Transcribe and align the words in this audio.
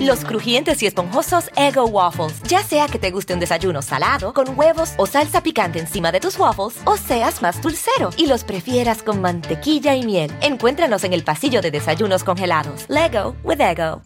Los 0.00 0.24
crujientes 0.24 0.82
y 0.82 0.86
esponjosos 0.86 1.50
Ego 1.56 1.84
Waffles. 1.86 2.42
Ya 2.48 2.62
sea 2.62 2.86
que 2.88 2.98
te 2.98 3.10
guste 3.10 3.34
un 3.34 3.40
desayuno 3.40 3.82
salado, 3.82 4.32
con 4.32 4.58
huevos 4.58 4.92
o 4.96 5.06
salsa 5.06 5.42
picante 5.42 5.78
encima 5.78 6.12
de 6.12 6.20
tus 6.20 6.38
waffles, 6.38 6.80
o 6.84 6.96
seas 6.96 7.42
más 7.42 7.60
dulcero 7.60 8.10
y 8.16 8.26
los 8.26 8.44
prefieras 8.44 9.02
con 9.02 9.20
mantequilla 9.20 9.94
y 9.94 10.04
miel. 10.04 10.32
Encuéntranos 10.40 11.04
en 11.04 11.12
el 11.12 11.24
pasillo 11.24 11.60
de 11.60 11.70
desayunos 11.70 12.24
congelados. 12.24 12.86
Lego 12.88 13.36
with 13.42 13.60
Ego. 13.60 14.02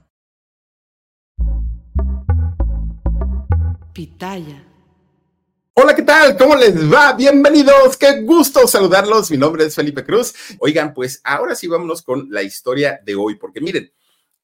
Pitaya. 3.92 4.64
Hola, 5.74 5.94
¿qué 5.94 6.02
tal? 6.02 6.36
¿Cómo 6.36 6.56
les 6.56 6.92
va? 6.92 7.12
Bienvenidos. 7.12 7.96
Qué 7.96 8.22
gusto 8.22 8.66
saludarlos. 8.66 9.30
Mi 9.30 9.36
nombre 9.36 9.64
es 9.64 9.76
Felipe 9.76 10.04
Cruz. 10.04 10.34
Oigan, 10.58 10.92
pues 10.92 11.20
ahora 11.22 11.54
sí 11.54 11.68
vámonos 11.68 12.02
con 12.02 12.28
la 12.30 12.42
historia 12.42 13.00
de 13.04 13.14
hoy, 13.14 13.36
porque 13.36 13.60
miren, 13.60 13.92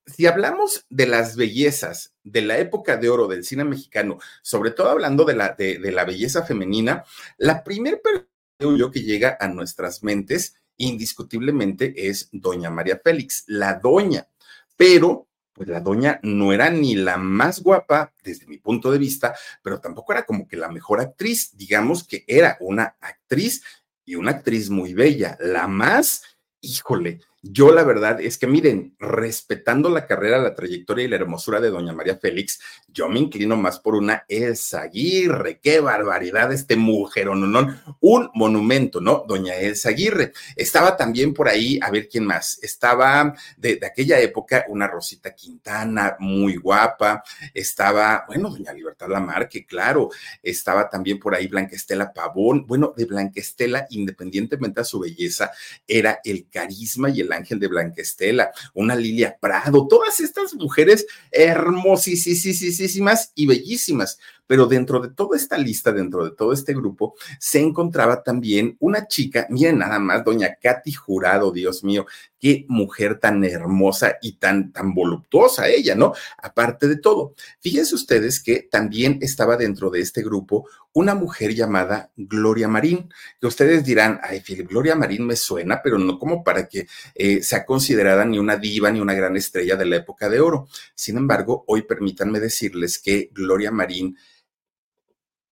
si 0.07 0.27
hablamos 0.27 0.85
de 0.91 1.07
las 1.07 1.37
bellezas 1.37 2.15
de 2.23 2.43
la 2.43 2.59
época 2.59 2.97
de 2.97 3.09
oro 3.09 3.27
del 3.27 3.45
cine 3.45 3.65
mexicano, 3.65 4.19
sobre 4.43 4.71
todo 4.71 4.91
hablando 4.91 5.25
de 5.25 5.35
la, 5.35 5.55
de, 5.55 5.79
la 5.93 6.05
belleza 6.05 6.45
femenina, 6.45 7.05
la 7.39 7.65
primer 7.65 8.01
persona 8.03 8.91
que 8.93 9.03
llega 9.03 9.37
a 9.41 9.49
nuestras 9.49 10.03
mentes 10.03 10.57
indiscutiblemente 10.77 12.09
es 12.09 12.29
doña 12.33 12.71
María 12.71 13.01
Félix, 13.03 13.45
la 13.47 13.75
doña. 13.75 14.29
Pero, 14.77 15.29
pues 15.53 15.69
la 15.69 15.81
doña 15.81 16.21
no 16.23 16.53
era 16.53 16.71
ni 16.71 16.95
la 16.95 17.17
más 17.17 17.63
guapa 17.63 18.13
desde 18.23 18.47
mi 18.47 18.59
punto 18.59 18.91
de 18.91 18.99
vista, 18.99 19.35
pero 19.63 19.81
tampoco 19.81 20.13
era 20.13 20.25
como 20.25 20.49
que 20.49 20.57
la 20.57 20.69
mejor 20.69 21.01
actriz. 21.01 21.57
Digamos 21.57 22.05
que 22.05 22.25
era 22.27 22.57
una 22.61 22.97
actriz 23.01 23.63
y 24.05 24.17
una 24.17 24.33
actriz 24.33 24.71
muy 24.71 24.95
bella, 24.95 25.37
la 25.41 25.67
más, 25.67 26.23
híjole, 26.61 27.21
yo 27.47 27.73
la 27.73 27.85
verdad 27.85 28.23
es 28.23 28.39
que 28.39 28.47
miren, 28.47 28.95
respetando 28.99 29.91
la 29.91 30.07
carrera, 30.07 30.39
la 30.39 30.55
trayectoria 30.55 31.05
y 31.05 31.09
la 31.09 31.17
hermosura 31.17 31.61
de 31.61 31.69
doña 31.69 31.93
María 31.93 32.17
Félix, 32.17 32.59
yo 32.89 33.07
me 33.09 33.21
inclino 33.21 33.55
más 33.57 33.81
por 33.81 33.95
una 33.95 34.25
Elsa 34.29 34.81
Aguirre. 34.81 35.61
Qué 35.63 35.81
barbaridad 35.81 36.53
este 36.53 36.77
mujer, 36.77 37.27
no, 37.27 37.35
no, 37.35 37.77
un 38.01 38.31
monumento, 38.33 38.99
¿no? 39.01 39.25
Doña 39.29 39.57
Elsa 39.57 39.91
Aguirre. 39.91 40.33
Estaba 40.57 40.97
también 40.97 41.35
por 41.35 41.49
ahí, 41.49 41.79
a 41.83 41.91
ver 41.91 42.09
quién 42.09 42.25
más, 42.25 42.59
estaba 42.63 43.35
de, 43.59 43.79
aquella 43.85 44.19
época 44.21 44.65
una 44.69 44.87
Rosita 44.87 45.35
Quintana, 45.35 46.17
muy 46.21 46.57
guapa, 46.57 47.23
estaba, 47.53 48.25
bueno, 48.27 48.49
doña 48.49 48.73
Libertad 48.73 49.09
Lamarque, 49.09 49.67
claro, 49.67 50.09
estaba 50.43 50.89
también 50.89 51.19
por 51.19 51.35
ahí 51.35 51.47
Blanca 51.47 51.77
Estela 51.77 52.11
Pavón. 52.11 52.67
Bueno, 52.67 52.95
de 52.97 53.05
Blanca 53.05 53.41
Estela, 53.41 53.87
independientemente 53.91 54.81
de 54.81 54.85
su 54.87 54.99
belleza, 54.99 55.51
era 55.87 56.21
el 56.25 56.49
carisma 56.49 57.11
y 57.11 57.21
el 57.21 57.34
Ángel 57.35 57.61
de 57.61 57.69
Blanquestela, 57.69 58.53
una 58.75 58.95
Lilia 58.95 59.39
Prado, 59.41 59.89
todas 59.89 60.21
estas 60.21 60.53
mujeres 60.55 61.07
hermosísimas 61.31 63.33
y 63.35 63.47
bellísimas. 63.47 64.19
Pero 64.47 64.67
dentro 64.67 65.01
de 65.01 65.09
toda 65.09 65.37
esta 65.37 65.57
lista, 65.57 65.93
dentro 65.93 66.25
de 66.25 66.33
todo 66.33 66.53
este 66.53 66.75
grupo, 66.75 67.15
se 67.39 67.61
encontraba 67.61 68.23
también 68.23 68.77
una 68.81 69.07
chica, 69.07 69.47
miren 69.51 69.79
nada 69.79 69.99
más, 69.99 70.25
doña 70.25 70.57
Katy 70.61 70.93
Jurado, 70.93 71.53
Dios 71.53 71.85
mío, 71.85 72.07
qué 72.45 72.67
mujer 72.69 73.19
tan 73.19 73.43
hermosa 73.43 74.19
y 74.21 74.33
tan, 74.33 74.71
tan 74.71 74.93
voluptuosa 74.93 75.69
ella, 75.69 75.95
¿no? 75.95 76.13
Aparte 76.37 76.87
de 76.89 76.97
todo, 76.97 77.35
fíjense 77.61 77.95
ustedes 77.95 78.43
que 78.43 78.69
también 78.71 79.19
estaba 79.23 79.57
dentro 79.57 79.89
de 79.89 80.01
este 80.01 80.23
grupo 80.23 80.69
una 80.93 81.15
mujer 81.15 81.55
llamada 81.55 82.13
Gloria 82.17 82.69
Marín, 82.69 83.09
que 83.41 83.47
ustedes 83.47 83.85
dirán, 83.85 84.21
ay, 84.23 84.43
Gloria 84.69 84.95
Marín 84.95 85.27
me 85.27 85.37
suena, 85.37 85.81
pero 85.83 85.99
no 85.99 86.19
como 86.19 86.45
para 86.45 86.69
que 86.69 86.87
eh, 87.15 87.43
sea 87.43 87.65
considerada 87.65 88.25
ni 88.25 88.39
una 88.39 88.57
diva 88.57 88.91
ni 88.91 89.01
una 89.01 89.15
gran 89.15 89.37
estrella 89.37 89.77
de 89.77 89.87
la 89.87 89.97
época 89.97 90.29
de 90.29 90.41
oro. 90.41 90.69
Sin 90.95 91.17
embargo, 91.17 91.65
hoy 91.67 91.83
permítanme 91.83 92.41
decirles 92.41 93.01
que 93.01 93.31
Gloria 93.33 93.73
Marín 93.73 94.17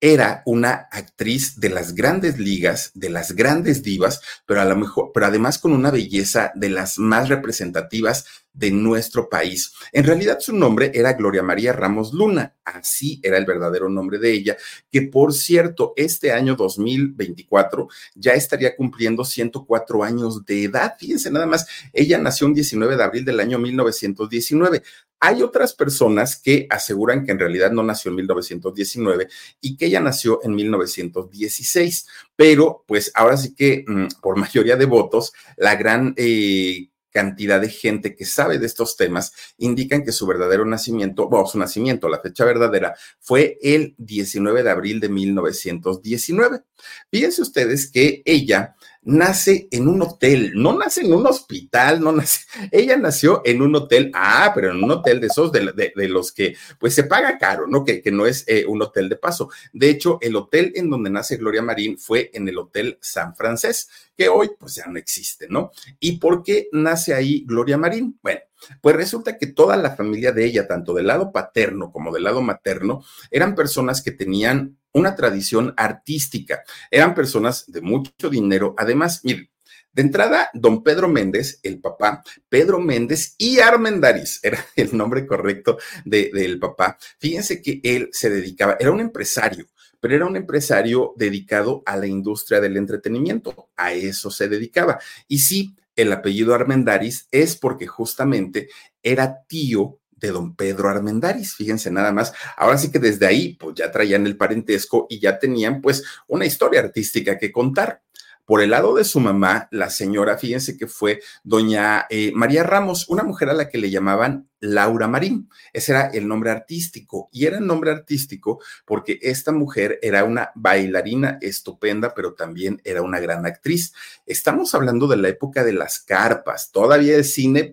era 0.03 0.43
una 0.47 0.89
actriz 0.91 1.61
de 1.61 1.71
las 1.71 1.95
grandes 1.95 2.37
ligas, 2.37 2.91
de 2.95 3.09
las 3.09 3.33
grandes 3.33 3.85
divas, 3.85 4.21
pero 4.45 4.61
a 4.61 4.65
lo 4.65 4.75
mejor, 4.75 5.13
pero 5.15 5.27
además 5.27 5.59
con 5.59 5.73
una 5.73 5.93
belleza 5.93 6.51
de 6.57 6.71
las 6.71 6.99
más 6.99 7.29
representativas 7.29 8.27
de 8.55 8.71
nuestro 8.71 9.29
país. 9.29 9.73
En 9.93 10.05
realidad 10.05 10.39
su 10.41 10.55
nombre 10.55 10.91
era 10.95 11.15
Gloria 11.15 11.43
María 11.43 11.73
Ramos 11.73 12.13
Luna, 12.13 12.55
así 12.65 13.21
era 13.23 13.39
el 13.39 13.47
verdadero 13.47 13.89
nombre 13.89 14.19
de 14.19 14.33
ella, 14.33 14.57
que 14.91 15.03
por 15.03 15.33
cierto, 15.33 15.95
este 15.97 16.33
año 16.33 16.55
2024 16.55 17.89
ya 18.15 18.33
estaría 18.33 18.77
cumpliendo 18.77 19.25
104 19.25 20.05
años 20.05 20.45
de 20.45 20.65
edad. 20.65 20.95
Fíjense 20.99 21.31
nada 21.31 21.47
más, 21.47 21.67
ella 21.93 22.19
nació 22.19 22.47
un 22.47 22.55
19 22.55 22.97
de 22.97 23.03
abril 23.03 23.25
del 23.25 23.41
año 23.41 23.59
1919. 23.59 24.83
Hay 25.25 25.41
otras 25.43 25.73
personas 25.73 26.37
que 26.37 26.67
aseguran 26.69 27.25
que 27.25 27.31
en 27.31 27.39
realidad 27.39 27.71
no 27.71 27.85
nació 27.85 28.11
en 28.11 28.17
1919 28.17 29.29
y 29.61 29.77
que 29.77 29.87
ella 29.87 30.01
nació 30.01 30.41
en 30.43 30.53
1916, 30.55 32.07
pero 32.35 32.85
pues 32.89 33.13
ahora 33.15 33.37
sí 33.37 33.55
que 33.55 33.85
mm, 33.87 34.07
por 34.21 34.37
mayoría 34.37 34.77
de 34.77 34.87
votos, 34.87 35.33
la 35.57 35.77
gran... 35.77 36.13
Eh, 36.17 36.89
cantidad 37.13 37.61
de 37.61 37.69
gente 37.69 38.17
que 38.17 38.25
sabe 38.25 38.59
de 38.59 38.67
estos 38.67 38.97
temas 38.97 39.33
indican 39.59 40.05
que 40.05 40.13
su 40.13 40.27
verdadero 40.27 40.65
nacimiento, 40.65 41.29
o 41.31 41.47
su 41.47 41.59
nacimiento, 41.59 42.09
la 42.09 42.21
fecha 42.21 42.45
verdadera, 42.45 42.97
fue 43.21 43.59
el 43.63 43.95
19 43.99 44.63
de 44.63 44.71
abril 44.71 45.01
de 45.01 45.09
1919. 45.09 46.63
Fíjense 47.11 47.43
ustedes 47.43 47.91
que 47.91 48.23
ella 48.25 48.75
nace 49.05 49.69
en 49.71 49.89
un 49.89 50.01
hotel, 50.03 50.53
no 50.55 50.79
nace 50.79 51.01
en 51.01 51.13
un 51.13 51.27
hospital, 51.27 52.01
no 52.01 52.13
nace, 52.13 52.47
ella 52.71 52.97
nació 52.97 53.43
en 53.45 53.61
un 53.63 53.75
hotel, 53.75 54.11
ah, 54.15 54.53
pero 54.55 54.71
en 54.71 54.83
un 54.83 54.91
hotel 54.91 55.21
de 55.21 55.27
esos 55.27 55.51
de, 55.51 55.93
los 56.09 56.33
que 56.33 56.57
pues 56.79 56.95
se 56.95 57.05
paga 57.05 57.39
caro, 57.39 57.67
¿no? 57.67 57.85
Que, 57.85 58.01
que 58.01 58.11
no 58.11 58.27
es 58.27 58.45
eh, 58.47 58.65
un 58.67 58.81
hotel 58.83 59.09
de 59.09 59.17
paso. 59.17 59.51
De 59.73 59.91
hecho, 59.91 60.19
el 60.21 60.37
hotel 60.37 60.73
en 60.77 60.89
donde 60.89 61.11
nace 61.11 61.37
Gloria 61.37 61.63
Marín 61.63 61.99
fue 61.99 62.31
en 62.33 62.49
el 62.49 62.59
Hotel 62.59 62.99
San 63.01 63.35
Francés, 63.35 63.89
que 64.17 64.29
hoy 64.29 64.51
pues 64.59 64.77
ya 64.77 64.87
no 64.87 64.99
existe, 64.99 65.49
¿no? 65.49 65.73
¿Y 65.99 66.19
por 66.19 66.43
qué 66.43 66.69
nace 66.73 67.15
ahí 67.15 67.45
Gloria 67.47 67.79
Marín? 67.79 68.19
Bueno, 68.23 68.41
pues 68.81 68.97
resulta 68.97 69.39
que 69.39 69.49
toda 69.49 69.77
la 69.77 69.97
familia 69.97 70.33
de 70.33 70.45
ella, 70.45 70.69
tanto 70.69 70.95
del 70.95 71.09
lado 71.09 71.33
paterno 71.33 71.91
como 71.91 72.13
del 72.13 72.25
lado 72.25 72.43
materno, 72.43 73.03
eran 73.31 73.55
personas 73.55 74.03
que 74.03 74.13
tenían 74.13 74.79
una 74.93 75.15
tradición 75.15 75.75
artística. 75.77 76.63
Eran 76.91 77.15
personas 77.15 77.65
de 77.67 77.81
mucho 77.81 78.29
dinero. 78.31 78.75
Además, 78.77 79.21
miren, 79.25 79.49
de 79.93 80.03
entrada, 80.03 80.51
don 80.55 80.83
Pedro 80.83 81.07
Méndez, 81.07 81.61
el 81.63 81.79
papá, 81.79 82.23
Pedro 82.49 82.81
Méndez 82.81 83.35
y 83.37 83.61
Armendaris, 83.61 84.41
era 84.43 84.65
el 84.77 84.97
nombre 84.97 85.27
correcto 85.27 85.79
del 86.05 86.59
papá. 86.59 86.97
Fíjense 87.19 87.61
que 87.61 87.81
él 87.85 88.09
se 88.11 88.31
dedicaba, 88.31 88.77
era 88.81 88.91
un 88.91 89.01
empresario, 89.01 89.67
pero 90.01 90.15
era 90.15 90.27
un 90.27 90.37
empresario 90.37 91.13
dedicado 91.17 91.83
a 91.85 91.97
la 91.97 92.07
industria 92.07 92.61
del 92.61 92.79
entretenimiento, 92.79 93.69
a 93.77 93.93
eso 93.93 94.31
se 94.31 94.49
dedicaba. 94.49 94.99
Y 95.29 95.41
sí, 95.41 95.77
el 95.95 96.11
apellido 96.11 96.55
Armendaris 96.55 97.29
es 97.31 97.57
porque 97.57 97.87
justamente 97.87 98.71
era 99.03 99.43
tío 99.47 99.99
de 100.23 100.33
don 100.33 100.55
Pedro 100.55 100.89
Armendaris. 100.89 101.55
Fíjense 101.55 101.91
nada 101.91 102.13
más. 102.13 102.33
Ahora 102.57 102.79
sí 102.79 102.91
que 102.91 102.99
desde 102.99 103.27
ahí, 103.27 103.55
pues 103.55 103.75
ya 103.75 103.91
traían 103.91 104.27
el 104.27 104.37
parentesco 104.37 105.07
y 105.11 105.21
ya 105.21 105.39
tenían 105.39 105.81
pues 105.81 106.05
una 106.29 106.47
historia 106.47 106.81
artística 106.81 107.39
que 107.39 107.53
contar. 107.53 108.03
Por 108.45 108.61
el 108.61 108.71
lado 108.71 108.95
de 108.95 109.05
su 109.05 109.21
mamá, 109.21 109.69
la 109.71 109.89
señora, 109.89 110.37
fíjense 110.37 110.77
que 110.77 110.87
fue 110.87 111.21
doña 111.45 112.07
eh, 112.11 112.33
María 112.35 112.65
Ramos, 112.65 113.09
una 113.09 113.23
mujer 113.23 113.49
a 113.51 113.55
la 113.55 113.69
que 113.69 113.79
le 113.79 113.91
llamaban 113.91 114.49
Laura 114.59 115.09
Marín. 115.09 115.49
Ese 115.73 115.93
era 115.93 116.07
el 116.09 116.27
nombre 116.27 116.51
artístico. 116.51 117.29
Y 117.33 117.47
era 117.47 117.59
el 117.59 117.67
nombre 117.67 117.91
artístico 117.91 118.61
porque 118.85 119.19
esta 119.23 119.53
mujer 119.53 119.99
era 120.03 120.25
una 120.25 120.51
bailarina 120.55 121.39
estupenda, 121.41 122.15
pero 122.15 122.35
también 122.35 122.81
era 122.85 123.03
una 123.03 123.21
gran 123.21 123.47
actriz. 123.47 123.93
Estamos 124.27 124.75
hablando 124.75 125.07
de 125.07 125.17
la 125.17 125.29
época 125.29 125.65
de 125.65 125.73
las 125.73 126.01
carpas. 126.01 126.71
Todavía 126.73 127.17
el 127.17 127.25
cine 127.25 127.73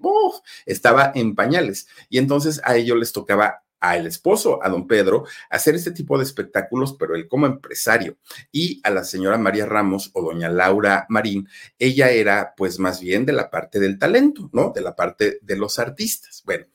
estaba 0.65 1.12
en 1.15 1.36
pañales. 1.36 1.88
Y 2.10 2.18
entonces 2.18 2.62
a 2.63 2.75
ellos 2.75 2.98
les 2.98 3.12
tocaba 3.12 3.63
al 3.79 4.07
esposo, 4.07 4.59
a 4.63 4.69
don 4.69 4.87
Pedro, 4.87 5.25
hacer 5.49 5.75
este 5.75 5.91
tipo 5.91 6.17
de 6.17 6.23
espectáculos, 6.23 6.95
pero 6.99 7.15
él 7.15 7.27
como 7.27 7.45
empresario. 7.45 8.17
Y 8.51 8.81
a 8.83 8.89
la 8.89 9.03
señora 9.03 9.37
María 9.37 9.65
Ramos 9.65 10.11
o 10.13 10.21
doña 10.21 10.49
Laura 10.49 11.05
Marín, 11.09 11.47
ella 11.77 12.09
era 12.11 12.53
pues 12.55 12.79
más 12.79 12.99
bien 13.01 13.25
de 13.25 13.33
la 13.33 13.49
parte 13.49 13.79
del 13.79 13.97
talento, 13.97 14.49
¿no? 14.53 14.71
De 14.73 14.81
la 14.81 14.95
parte 14.95 15.39
de 15.41 15.55
los 15.55 15.79
artistas. 15.79 16.43
Bueno, 16.45 16.65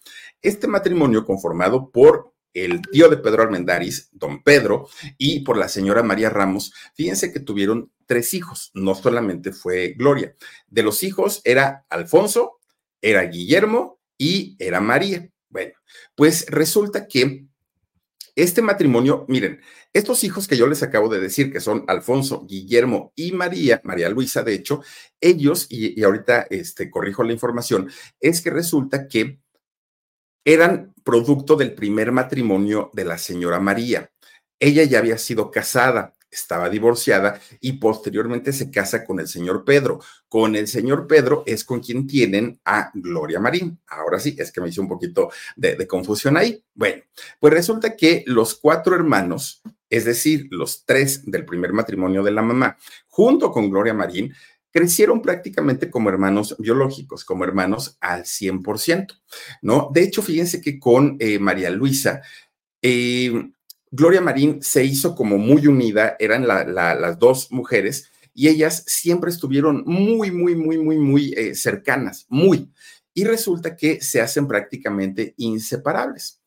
este 0.43 0.67
matrimonio 0.67 1.25
conformado 1.25 1.91
por 1.91 2.35
el 2.55 2.81
tío 2.83 3.09
de 3.09 3.17
Pedro 3.17 3.43
Almendaris, 3.43 4.09
don 4.13 4.43
Pedro, 4.43 4.89
y 5.19 5.41
por 5.41 5.57
la 5.57 5.69
señora 5.69 6.03
María 6.05 6.31
Ramos, 6.31 6.73
fíjense 6.95 7.33
que 7.33 7.41
tuvieron 7.41 7.93
tres 8.07 8.33
hijos, 8.33 8.71
no 8.75 8.95
solamente 8.95 9.53
fue 9.53 9.95
Gloria. 9.99 10.35
De 10.69 10.85
los 10.85 11.03
hijos 11.03 11.41
era 11.45 11.85
Alfonso, 11.91 12.61
era 13.03 13.23
Guillermo 13.23 14.01
y 14.17 14.57
era 14.59 14.81
María. 14.81 15.29
Bueno, 15.55 15.73
pues 16.17 16.47
resulta 16.49 17.07
que 17.07 17.47
este 18.35 18.61
matrimonio, 18.61 19.25
miren, 19.29 19.61
estos 19.93 20.25
hijos 20.25 20.49
que 20.49 20.57
yo 20.57 20.67
les 20.67 20.83
acabo 20.83 21.09
de 21.09 21.21
decir, 21.21 21.53
que 21.53 21.61
son 21.61 21.85
Alfonso, 21.87 22.45
Guillermo 22.45 23.13
y 23.15 23.31
María, 23.31 23.81
María 23.85 24.09
Luisa, 24.09 24.43
de 24.43 24.53
hecho, 24.53 24.83
ellos, 25.21 25.69
y, 25.71 26.03
ahorita 26.03 26.49
este, 26.51 26.91
corrijo 26.91 27.23
la 27.23 27.33
información, 27.33 27.89
es 28.19 28.41
que 28.41 28.51
resulta 28.51 29.07
que 29.07 29.39
eran 30.45 30.93
producto 31.05 31.55
del 31.55 31.73
primer 31.77 32.11
matrimonio 32.11 32.91
de 32.93 33.05
la 33.05 33.17
señora 33.17 33.61
María. 33.61 34.11
Ella 34.59 34.83
ya 34.83 34.99
había 34.99 35.19
sido 35.19 35.53
casada, 35.53 36.15
estaba 36.35 36.69
divorciada 36.69 37.41
y 37.61 37.75
posteriormente 37.75 38.53
se 38.53 38.71
casa 38.71 39.05
con 39.05 39.21
el 39.21 39.29
señor 39.29 39.65
Pedro. 39.65 40.01
Con 40.29 40.57
el 40.57 40.67
señor 40.69 41.07
Pedro 41.07 41.43
es 41.47 41.65
con 41.65 41.81
quien 41.81 42.07
tienen 42.07 42.61
a 42.65 42.91
Gloria 42.95 43.41
Marín. 43.41 43.81
Ahora 43.87 44.19
sí, 44.19 44.35
es 44.39 44.53
que 44.53 44.61
me 44.61 44.69
hice 44.69 44.81
un 44.81 44.89
poquito 44.89 45.31
de, 45.57 45.87
confusión 45.87 46.37
ahí. 46.37 46.63
Bueno, 46.75 47.03
pues 47.39 47.53
resulta 47.53 47.97
que 47.97 48.25
los 48.27 48.55
cuatro 48.55 48.95
hermanos, 48.95 49.63
es 49.89 50.05
decir, 50.05 50.49
los 50.51 50.85
tres 50.85 51.23
del 51.25 51.45
primer 51.45 51.73
matrimonio 51.73 52.23
de 52.23 52.33
la 52.33 52.43
mamá, 52.43 52.77
junto 53.09 53.53
con 53.53 53.71
Gloria 53.71 53.95
Marín, 53.95 54.35
crecieron 54.73 55.23
prácticamente 55.23 55.89
como 55.89 56.09
hermanos 56.09 56.57
biológicos, 56.59 57.25
como 57.25 57.45
hermanos 57.45 57.97
al 58.01 58.25
100%, 58.25 59.21
¿no? 59.63 59.89
De 59.95 60.03
hecho, 60.03 60.21
fíjense 60.21 60.61
que 60.61 60.81
con 60.81 61.17
eh, 61.21 61.39
María 61.39 61.71
Luisa, 61.71 62.23
eh, 62.83 63.53
Gloria 63.97 64.21
Marín 64.21 64.61
se 64.61 64.85
hizo 64.85 65.15
como 65.15 65.39
muy 65.39 65.69
unida, 65.69 66.17
eran 66.19 66.49
las 66.49 67.17
dos 67.21 67.53
mujeres, 67.53 68.11
y 68.35 68.49
ellas 68.49 68.83
siempre 68.89 69.31
estuvieron 69.31 69.85
muy, 69.87 70.33
muy, 70.33 70.57
muy, 70.57 70.79
muy, 70.79 70.99
muy 70.99 71.33
eh, 71.37 71.55
cercanas, 71.55 72.27
muy. 72.29 72.73
Y 73.15 73.23
resulta 73.23 73.77
que 73.77 74.01
se 74.01 74.21
hacen 74.21 74.49
prácticamente 74.49 75.35
inseparables. 75.37 76.41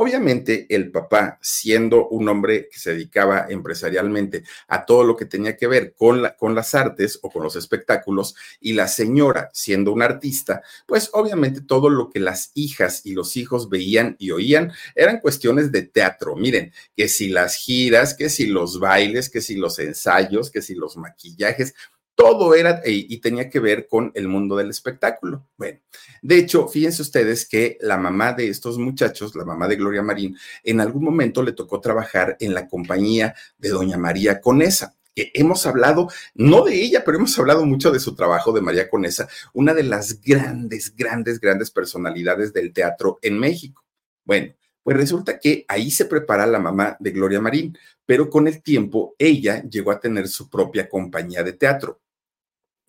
Obviamente 0.00 0.66
el 0.68 0.92
papá, 0.92 1.40
siendo 1.42 2.06
un 2.06 2.28
hombre 2.28 2.68
que 2.70 2.78
se 2.78 2.92
dedicaba 2.92 3.46
empresarialmente 3.48 4.44
a 4.68 4.86
todo 4.86 5.02
lo 5.02 5.16
que 5.16 5.24
tenía 5.24 5.56
que 5.56 5.66
ver 5.66 5.96
con, 5.96 6.22
las 6.22 6.74
artes 6.76 7.18
o 7.20 7.28
con 7.28 7.42
los 7.42 7.56
espectáculos, 7.56 8.36
y 8.60 8.74
la 8.74 8.86
señora, 8.86 9.50
siendo 9.52 9.92
una 9.92 10.04
artista, 10.04 10.62
pues 10.86 11.10
obviamente 11.14 11.62
todo 11.62 11.90
lo 11.90 12.10
que 12.10 12.20
las 12.20 12.52
hijas 12.54 13.04
y 13.06 13.14
los 13.14 13.36
hijos 13.36 13.68
veían 13.68 14.14
y 14.20 14.30
oían 14.30 14.70
eran 14.94 15.18
cuestiones 15.18 15.72
de 15.72 15.82
teatro. 15.82 16.36
Miren, 16.36 16.72
que 16.94 17.08
si 17.08 17.28
las 17.28 17.56
giras, 17.56 18.14
que 18.14 18.28
si 18.30 18.46
los 18.46 18.78
bailes, 18.78 19.28
que 19.28 19.40
si 19.40 19.56
los 19.56 19.80
ensayos, 19.80 20.52
que 20.52 20.62
si 20.62 20.76
los 20.76 20.96
maquillajes, 20.96 21.74
todo 22.18 22.56
era 22.56 22.82
y 22.84 23.16
tenía 23.18 23.48
que 23.48 23.60
ver 23.60 23.86
con 23.86 24.10
el 24.12 24.26
mundo 24.26 24.56
del 24.56 24.70
espectáculo. 24.70 25.46
Bueno, 25.56 25.78
de 26.20 26.36
hecho, 26.36 26.66
fíjense 26.66 27.00
ustedes 27.00 27.48
que 27.48 27.78
la 27.80 27.96
mamá 27.96 28.32
de 28.32 28.48
estos 28.48 28.76
muchachos, 28.76 29.36
la 29.36 29.44
mamá 29.44 29.68
de 29.68 29.76
Gloria 29.76 30.02
Marín, 30.02 30.36
en 30.64 30.80
algún 30.80 31.04
momento 31.04 31.44
le 31.44 31.52
tocó 31.52 31.80
trabajar 31.80 32.36
en 32.40 32.54
la 32.54 32.66
compañía 32.66 33.36
de 33.56 33.68
Doña 33.68 33.98
María 33.98 34.40
Conesa. 34.40 34.96
Que 35.14 35.30
hemos 35.32 35.64
hablado, 35.64 36.08
no 36.34 36.64
de 36.64 36.74
ella, 36.74 37.04
pero 37.04 37.18
hemos 37.18 37.38
hablado 37.38 37.64
mucho 37.64 37.92
de 37.92 38.00
su 38.00 38.16
trabajo 38.16 38.50
de 38.50 38.62
María 38.62 38.90
Conesa, 38.90 39.28
una 39.52 39.72
de 39.72 39.84
las 39.84 40.20
grandes, 40.20 40.96
grandes, 40.96 41.38
grandes 41.38 41.70
personalidades 41.70 42.52
del 42.52 42.72
teatro 42.72 43.20
en 43.22 43.38
México. 43.38 43.84
Bueno, 44.24 44.54
pues 44.82 44.96
resulta 44.96 45.38
que 45.38 45.64
ahí 45.68 45.92
se 45.92 46.06
prepara 46.06 46.46
la 46.46 46.58
mamá 46.58 46.96
de 46.98 47.12
Gloria 47.12 47.40
Marín, 47.40 47.78
pero 48.04 48.28
con 48.28 48.48
el 48.48 48.60
tiempo 48.60 49.14
ella 49.18 49.62
llegó 49.62 49.92
a 49.92 50.00
tener 50.00 50.26
su 50.26 50.50
propia 50.50 50.88
compañía 50.88 51.44
de 51.44 51.52
teatro 51.52 52.00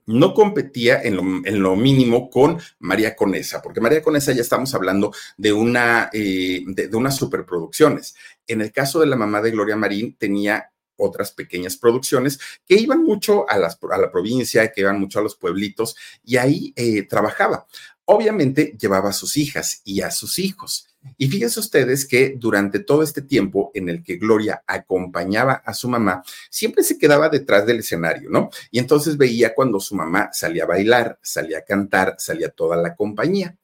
no 0.09 0.33
competía 0.33 1.01
en 1.03 1.61
lo, 1.61 1.75
mínimo 1.75 2.31
con 2.31 2.59
María 2.79 3.15
Conesa, 3.15 3.61
porque 3.61 3.79
María 3.79 4.01
Conesa 4.01 4.31
ya 4.31 4.41
estamos 4.41 4.73
hablando 4.73 5.13
de, 5.37 5.53
una, 5.53 6.09
eh, 6.11 6.63
de, 6.65 6.95
unas 6.95 7.15
superproducciones. 7.15 8.15
En 8.47 8.61
el 8.61 8.71
caso 8.71 8.99
de 8.99 9.05
la 9.05 9.15
mamá 9.15 9.39
de 9.39 9.51
Gloria 9.51 9.75
Marín, 9.75 10.15
tenía 10.17 10.71
otras 10.95 11.31
pequeñas 11.31 11.77
producciones 11.77 12.39
que 12.65 12.75
iban 12.75 13.03
mucho 13.03 13.49
a, 13.49 13.55
a, 13.55 13.97
la 13.97 14.11
provincia, 14.11 14.71
que 14.71 14.81
iban 14.81 14.99
mucho 14.99 15.19
a 15.19 15.21
los 15.21 15.35
pueblitos, 15.35 15.95
y 16.23 16.37
ahí 16.37 16.73
eh, 16.75 17.03
trabajaba. 17.03 17.67
Obviamente 18.11 18.75
llevaba 18.79 19.09
a 19.09 19.13
sus 19.13 19.37
hijas 19.37 19.81
y 19.83 20.01
a 20.01 20.09
sus 20.09 20.39
hijos. 20.39 20.87
Y 21.15 21.29
fíjense 21.29 21.59
ustedes 21.59 22.07
que 22.07 22.33
durante 22.35 22.79
todo 22.79 23.03
este 23.03 23.21
tiempo 23.21 23.69
en 23.75 23.87
el 23.87 24.03
que 24.03 24.17
Gloria 24.17 24.63
acompañaba 24.65 25.61
a 25.63 25.75
su 25.75 25.87
mamá, 25.87 26.23
siempre 26.49 26.83
se 26.83 26.97
quedaba 26.97 27.29
detrás 27.29 27.67
del 27.67 27.79
escenario, 27.79 28.31
¿no? 28.31 28.49
Y 28.71 28.79
entonces 28.79 29.15
veía 29.15 29.53
cuando 29.53 29.79
su 29.79 29.93
mamá 29.93 30.31
salía 30.33 30.63
a 30.63 30.65
bailar, 30.65 31.19
salía 31.21 31.59
a 31.59 31.61
cantar, 31.61 32.15
salía 32.17 32.49
toda 32.49 32.77
la 32.77 32.95
compañía. 32.95 33.55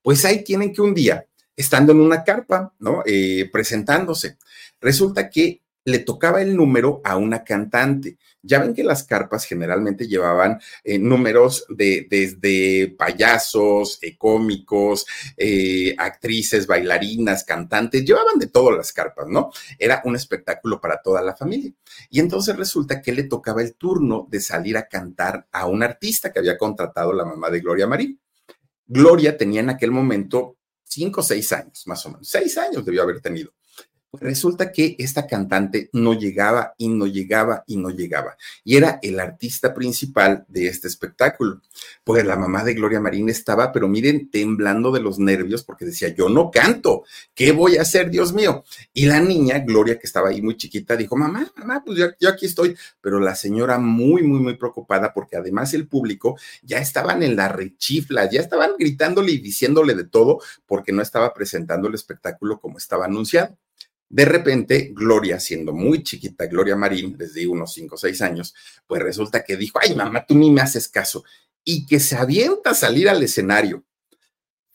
Pues 0.00 0.24
ahí 0.24 0.42
tienen 0.44 0.72
que 0.72 0.80
un 0.80 0.94
día, 0.94 1.26
estando 1.54 1.92
en 1.92 2.00
una 2.00 2.24
carpa, 2.24 2.72
¿no? 2.78 3.02
Eh, 3.04 3.50
presentándose, 3.52 4.38
resulta 4.80 5.28
que 5.28 5.60
le 5.84 5.98
tocaba 6.00 6.42
el 6.42 6.56
número 6.56 7.00
a 7.04 7.16
una 7.16 7.44
cantante. 7.44 8.18
Ya 8.42 8.58
ven 8.60 8.74
que 8.74 8.84
las 8.84 9.04
carpas 9.04 9.44
generalmente 9.44 10.06
llevaban 10.06 10.60
eh, 10.84 10.98
números 10.98 11.66
de 11.68 12.06
desde 12.08 12.94
payasos, 12.98 13.98
eh, 14.02 14.16
cómicos, 14.16 15.06
eh, 15.36 15.94
actrices, 15.98 16.66
bailarinas, 16.66 17.44
cantantes, 17.44 18.04
llevaban 18.04 18.38
de 18.38 18.46
todo 18.46 18.70
las 18.70 18.92
carpas, 18.92 19.26
¿no? 19.28 19.50
Era 19.78 20.02
un 20.04 20.16
espectáculo 20.16 20.80
para 20.80 21.02
toda 21.02 21.22
la 21.22 21.36
familia. 21.36 21.72
Y 22.08 22.20
entonces 22.20 22.56
resulta 22.56 23.02
que 23.02 23.12
le 23.12 23.24
tocaba 23.24 23.62
el 23.62 23.74
turno 23.74 24.26
de 24.30 24.40
salir 24.40 24.76
a 24.76 24.88
cantar 24.88 25.46
a 25.52 25.66
un 25.66 25.82
artista 25.82 26.32
que 26.32 26.38
había 26.38 26.58
contratado 26.58 27.12
la 27.12 27.24
mamá 27.24 27.50
de 27.50 27.60
Gloria 27.60 27.86
Marín. 27.86 28.20
Gloria 28.86 29.36
tenía 29.36 29.60
en 29.60 29.70
aquel 29.70 29.90
momento 29.92 30.56
cinco 30.84 31.20
o 31.20 31.24
seis 31.24 31.52
años, 31.52 31.86
más 31.86 32.04
o 32.06 32.10
menos. 32.10 32.28
Seis 32.28 32.58
años 32.58 32.84
debió 32.84 33.02
haber 33.02 33.20
tenido. 33.20 33.52
Resulta 34.12 34.72
que 34.72 34.96
esta 34.98 35.28
cantante 35.28 35.88
no 35.92 36.14
llegaba 36.14 36.74
y 36.76 36.88
no 36.88 37.06
llegaba 37.06 37.62
y 37.68 37.76
no 37.76 37.90
llegaba. 37.90 38.36
Y 38.64 38.76
era 38.76 38.98
el 39.02 39.20
artista 39.20 39.72
principal 39.72 40.44
de 40.48 40.66
este 40.66 40.88
espectáculo. 40.88 41.60
Pues 42.02 42.26
la 42.26 42.34
mamá 42.34 42.64
de 42.64 42.74
Gloria 42.74 42.98
Marín 42.98 43.28
estaba, 43.28 43.70
pero 43.70 43.86
miren, 43.86 44.28
temblando 44.28 44.90
de 44.90 45.00
los 45.00 45.20
nervios 45.20 45.62
porque 45.62 45.84
decía, 45.84 46.08
yo 46.08 46.28
no 46.28 46.50
canto, 46.50 47.04
¿qué 47.34 47.52
voy 47.52 47.76
a 47.76 47.82
hacer, 47.82 48.10
Dios 48.10 48.32
mío? 48.32 48.64
Y 48.92 49.06
la 49.06 49.20
niña, 49.20 49.60
Gloria, 49.60 49.96
que 49.96 50.08
estaba 50.08 50.30
ahí 50.30 50.42
muy 50.42 50.56
chiquita, 50.56 50.96
dijo, 50.96 51.16
mamá, 51.16 51.48
mamá, 51.56 51.84
pues 51.86 51.96
yo, 51.96 52.06
yo 52.18 52.30
aquí 52.30 52.46
estoy. 52.46 52.76
Pero 53.00 53.20
la 53.20 53.36
señora 53.36 53.78
muy, 53.78 54.24
muy, 54.24 54.40
muy 54.40 54.56
preocupada 54.56 55.12
porque 55.14 55.36
además 55.36 55.72
el 55.72 55.86
público 55.86 56.36
ya 56.62 56.78
estaban 56.78 57.22
en 57.22 57.36
la 57.36 57.46
rechifla, 57.46 58.28
ya 58.28 58.40
estaban 58.40 58.72
gritándole 58.76 59.30
y 59.30 59.38
diciéndole 59.38 59.94
de 59.94 60.04
todo 60.04 60.40
porque 60.66 60.90
no 60.90 61.00
estaba 61.00 61.32
presentando 61.32 61.86
el 61.86 61.94
espectáculo 61.94 62.58
como 62.58 62.78
estaba 62.78 63.04
anunciado. 63.04 63.56
De 64.10 64.24
repente, 64.24 64.90
Gloria, 64.92 65.38
siendo 65.38 65.72
muy 65.72 66.02
chiquita, 66.02 66.46
Gloria 66.46 66.74
Marín, 66.74 67.16
desde 67.16 67.46
unos 67.46 67.72
5 67.74 67.94
o 67.94 67.98
6 67.98 68.20
años, 68.22 68.54
pues 68.84 69.00
resulta 69.00 69.44
que 69.44 69.56
dijo, 69.56 69.78
ay 69.80 69.94
mamá, 69.94 70.26
tú 70.26 70.34
ni 70.34 70.50
me 70.50 70.60
haces 70.60 70.88
caso, 70.88 71.24
y 71.62 71.86
que 71.86 72.00
se 72.00 72.16
avienta 72.16 72.70
a 72.70 72.74
salir 72.74 73.08
al 73.08 73.22
escenario. 73.22 73.84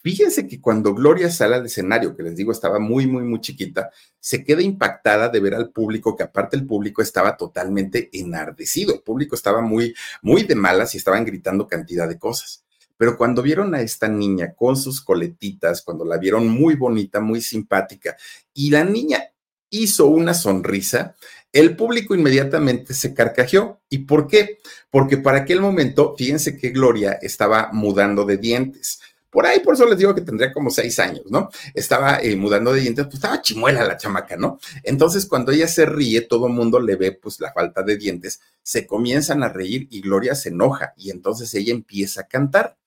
Fíjense 0.02 0.48
que 0.48 0.62
cuando 0.62 0.94
Gloria 0.94 1.30
sale 1.30 1.56
al 1.56 1.66
escenario, 1.66 2.16
que 2.16 2.24
les 2.24 2.36
digo 2.38 2.54
estaba 2.54 2.80
muy, 2.80 3.08
muy, 3.08 3.24
muy 3.24 3.42
chiquita, 3.42 3.90
se 4.22 4.44
queda 4.44 4.62
impactada 4.62 5.28
de 5.28 5.40
ver 5.42 5.56
al 5.56 5.72
público, 5.72 6.16
que 6.16 6.24
aparte 6.24 6.56
el 6.56 6.66
público 6.66 7.02
estaba 7.02 7.36
totalmente 7.36 8.10
enardecido, 8.14 8.94
el 8.94 9.02
público 9.02 9.36
estaba 9.36 9.62
muy, 9.62 9.94
muy 10.22 10.44
de 10.44 10.56
malas 10.56 10.94
y 10.96 11.00
estaban 11.00 11.26
gritando 11.26 11.68
cantidad 11.68 12.08
de 12.08 12.20
cosas. 12.20 12.65
Pero 12.98 13.18
cuando 13.18 13.42
vieron 13.42 13.76
a 13.76 13.82
esta 13.82 14.08
niña 14.08 14.54
con 14.56 14.78
sus 14.78 15.02
coletitas, 15.02 15.82
cuando 15.82 16.06
la 16.06 16.18
vieron 16.18 16.48
muy 16.48 16.76
bonita, 16.76 17.20
muy 17.20 17.42
simpática, 17.42 18.16
y 18.54 18.70
la 18.70 18.84
niña 18.84 19.24
hizo 19.70 20.08
una 20.08 20.34
sonrisa, 20.34 21.16
el 21.52 21.76
público 21.76 22.16
inmediatamente 22.16 22.94
se 22.94 23.14
carcajeó. 23.14 23.82
¿Y 23.90 24.00
por 24.00 24.28
qué? 24.28 24.60
Porque 24.90 25.18
para 25.18 25.40
aquel 25.40 25.62
momento, 25.62 26.16
fíjense 26.18 26.58
que 26.58 26.70
Gloria 26.70 27.14
estaba 27.22 27.70
mudando 27.72 28.26
de 28.26 28.38
dientes. 28.38 29.00
Por 29.30 29.46
ahí, 29.46 29.60
por 29.60 29.74
eso 29.74 29.86
les 29.86 29.98
digo 29.98 30.16
que 30.16 30.22
tendría 30.22 30.54
como 30.54 30.70
seis 30.70 30.98
años, 31.00 31.24
¿no? 31.30 31.50
Estaba 31.74 32.20
eh, 32.22 32.38
mudando 32.38 32.72
de 32.72 32.80
dientes, 32.80 33.06
pues 33.06 33.16
estaba 33.16 33.42
chimuela 33.42 33.84
la 33.84 33.98
chamaca, 33.98 34.38
¿no? 34.38 34.60
Entonces, 34.84 35.26
cuando 35.26 35.52
ella 35.52 35.68
se 35.68 35.86
ríe, 35.86 36.22
todo 36.22 36.48
el 36.48 36.54
mundo 36.54 36.80
le 36.80 36.96
ve 36.96 37.12
pues 37.12 37.42
la 37.42 37.52
falta 37.52 37.84
de 37.84 37.98
dientes, 37.98 38.40
se 38.64 38.88
comienzan 38.88 39.44
a 39.44 39.50
reír 39.50 39.88
y 39.92 40.00
Gloria 40.00 40.36
se 40.36 40.50
enoja 40.50 40.94
y 40.96 41.10
entonces 41.10 41.54
ella 41.54 41.74
empieza 41.74 42.22
a 42.22 42.28
cantar 42.28 42.78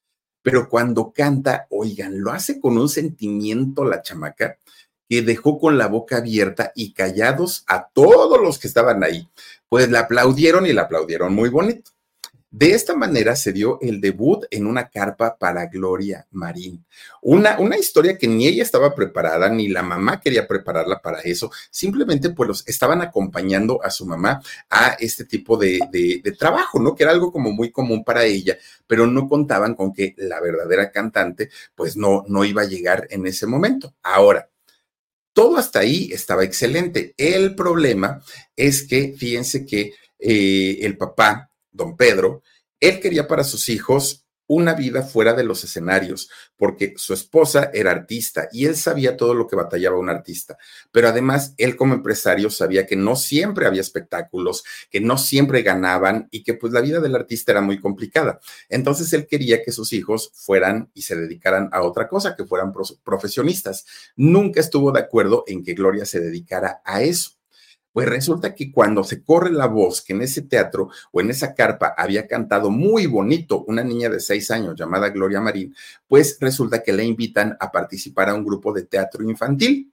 pero 0.51 0.71
cuando 0.71 1.13
canta, 1.13 1.67
oigan, 1.69 2.23
lo 2.23 2.33
hace 2.33 2.59
con 2.59 2.79
un 2.79 2.89
sentimiento 2.89 3.85
la 3.85 4.01
chamaca 4.01 4.57
que 5.07 5.21
dejó 5.21 5.59
con 5.59 5.77
la 5.77 5.89
boca 5.89 6.17
abierta 6.17 6.73
y 6.75 6.95
callados 6.95 7.65
a 7.67 7.89
todos 7.89 8.41
los 8.41 8.59
que 8.59 8.67
estaban 8.67 9.05
ahí. 9.05 9.29
Pues 9.69 9.91
la 9.91 10.01
aplaudieron 10.01 10.65
y 10.65 10.73
la 10.73 10.83
aplaudieron 10.83 11.35
muy 11.35 11.51
bonito. 11.51 11.91
De 12.51 12.71
esta 12.71 12.95
manera 12.95 13.37
se 13.37 13.53
dio 13.53 13.79
el 13.83 14.01
debut 14.01 14.45
en 14.51 14.67
una 14.67 14.89
carpa 14.89 15.37
para 15.39 15.67
Gloria 15.67 16.27
Marín. 16.31 16.87
Una, 17.21 17.59
una 17.59 17.77
historia 17.77 18.17
que 18.17 18.27
ni 18.27 18.47
ella 18.47 18.63
estaba 18.63 18.95
preparada, 18.95 19.51
ni 19.51 19.69
la 19.69 19.83
mamá 19.83 20.19
quería 20.19 20.49
prepararla 20.49 21.03
para 21.03 21.21
eso. 21.21 21.51
Simplemente 21.71 22.31
pues 22.31 22.49
los 22.49 22.69
estaban 22.69 23.03
acompañando 23.03 23.85
a 23.85 23.91
su 23.91 24.07
mamá 24.07 24.41
a 24.71 24.97
este 24.99 25.27
tipo 25.27 25.59
de, 25.59 25.79
de 25.93 26.33
trabajo, 26.33 26.81
¿no? 26.81 26.95
Que 26.95 27.03
era 27.03 27.13
algo 27.13 27.31
como 27.31 27.53
muy 27.53 27.71
común 27.71 28.03
para 28.03 28.25
ella, 28.25 28.57
pero 28.87 29.07
no 29.07 29.29
contaban 29.29 29.75
con 29.75 29.93
que 29.93 30.15
la 30.17 30.41
verdadera 30.41 30.91
cantante 30.91 31.51
pues 31.75 31.97
no, 31.99 32.25
no 32.29 32.47
iba 32.47 32.63
a 32.63 32.69
llegar 32.69 33.07
en 33.11 33.27
ese 33.27 33.47
momento. 33.47 33.95
Ahora, 34.03 34.49
todo 35.35 35.59
hasta 35.59 35.81
ahí 35.81 36.11
estaba 36.13 36.45
excelente. 36.45 37.15
El 37.17 37.55
problema 37.55 38.23
es 38.57 38.85
que, 38.85 39.15
fíjense 39.17 39.67
que 39.67 39.93
eh, 40.19 40.79
el 40.81 40.97
papá 40.97 41.48
don 41.79 41.97
Pedro, 41.97 42.43
él 42.81 43.01
quería 43.01 43.27
para 43.27 43.45
sus 43.45 43.71
hijos 43.71 44.27
una 44.49 44.73
vida 44.73 45.03
fuera 45.03 45.35
de 45.35 45.45
los 45.45 45.63
escenarios, 45.63 46.31
porque 46.57 46.95
su 46.97 47.13
esposa 47.13 47.71
era 47.75 47.91
artista 47.91 48.49
y 48.51 48.65
él 48.65 48.77
sabía 48.77 49.17
todo 49.17 49.35
lo 49.35 49.47
que 49.47 49.57
batallaba 49.57 49.99
un 49.99 50.09
artista, 50.09 50.57
pero 50.91 51.09
además 51.09 51.55
él 51.59 51.77
como 51.77 51.93
empresario 51.93 52.49
sabía 52.49 52.87
que 52.87 52.97
no 52.97 53.15
siempre 53.15 53.67
había 53.67 53.83
espectáculos, 53.83 54.65
que 54.91 55.03
no 55.03 55.19
siempre 55.19 55.63
ganaban 55.63 56.29
y 56.31 56.43
que 56.43 56.55
pues 56.55 56.73
la 56.73 56.81
vida 56.81 57.01
del 57.01 57.15
artista 57.15 57.53
era 57.53 57.61
muy 57.61 57.79
complicada. 57.79 58.41
Entonces 58.71 59.13
él 59.13 59.27
quería 59.27 59.63
que 59.63 59.71
sus 59.71 59.93
hijos 59.93 60.33
fueran 60.35 60.91
y 60.95 61.03
se 61.03 61.15
dedicaran 61.15 61.69
a 61.71 61.83
otra 61.83 62.09
cosa, 62.09 62.35
que 62.35 62.47
fueran 62.47 62.73
profesionistas. 63.05 63.85
Nunca 64.17 64.61
estuvo 64.61 64.93
de 64.93 65.01
acuerdo 65.01 65.45
en 65.47 65.63
que 65.63 65.75
Gloria 65.75 66.07
se 66.07 66.21
dedicara 66.21 66.81
a 66.87 67.03
eso. 67.03 67.38
Pues 67.93 68.09
resulta 68.09 68.55
que 68.55 68.71
cuando 68.71 69.03
se 69.03 69.23
corre 69.23 69.51
la 69.51 69.67
voz 69.67 70.03
que 70.03 70.13
en 70.13 70.23
ese 70.23 70.43
teatro 70.43 70.89
o 71.11 71.21
en 71.21 71.31
esa 71.31 71.55
carpa 71.55 71.95
había 71.97 72.27
cantado 72.27 72.71
muy 72.71 73.07
bonito 73.07 73.65
una 73.67 73.83
niña 73.83 74.09
de 74.09 74.21
seis 74.21 74.51
años 74.51 74.75
llamada 74.77 75.09
Gloria 75.09 75.41
Marín, 75.41 75.75
pues 76.07 76.37
resulta 76.41 76.83
que 76.83 76.93
le 76.93 77.05
invitan 77.05 77.57
a 77.59 77.71
participar 77.73 78.29
a 78.29 78.35
un 78.35 78.45
grupo 78.45 78.73
de 78.73 78.85
teatro 78.85 79.25
infantil. 79.25 79.93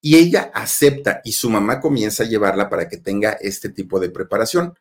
Y 0.00 0.16
ella 0.16 0.50
acepta 0.52 1.20
y 1.24 1.32
su 1.32 1.48
mamá 1.48 1.80
comienza 1.80 2.24
a 2.24 2.26
llevarla 2.26 2.68
para 2.68 2.88
que 2.88 2.96
tenga 2.96 3.32
este 3.32 3.68
tipo 3.68 4.00
de 4.00 4.10
preparación. 4.10 4.74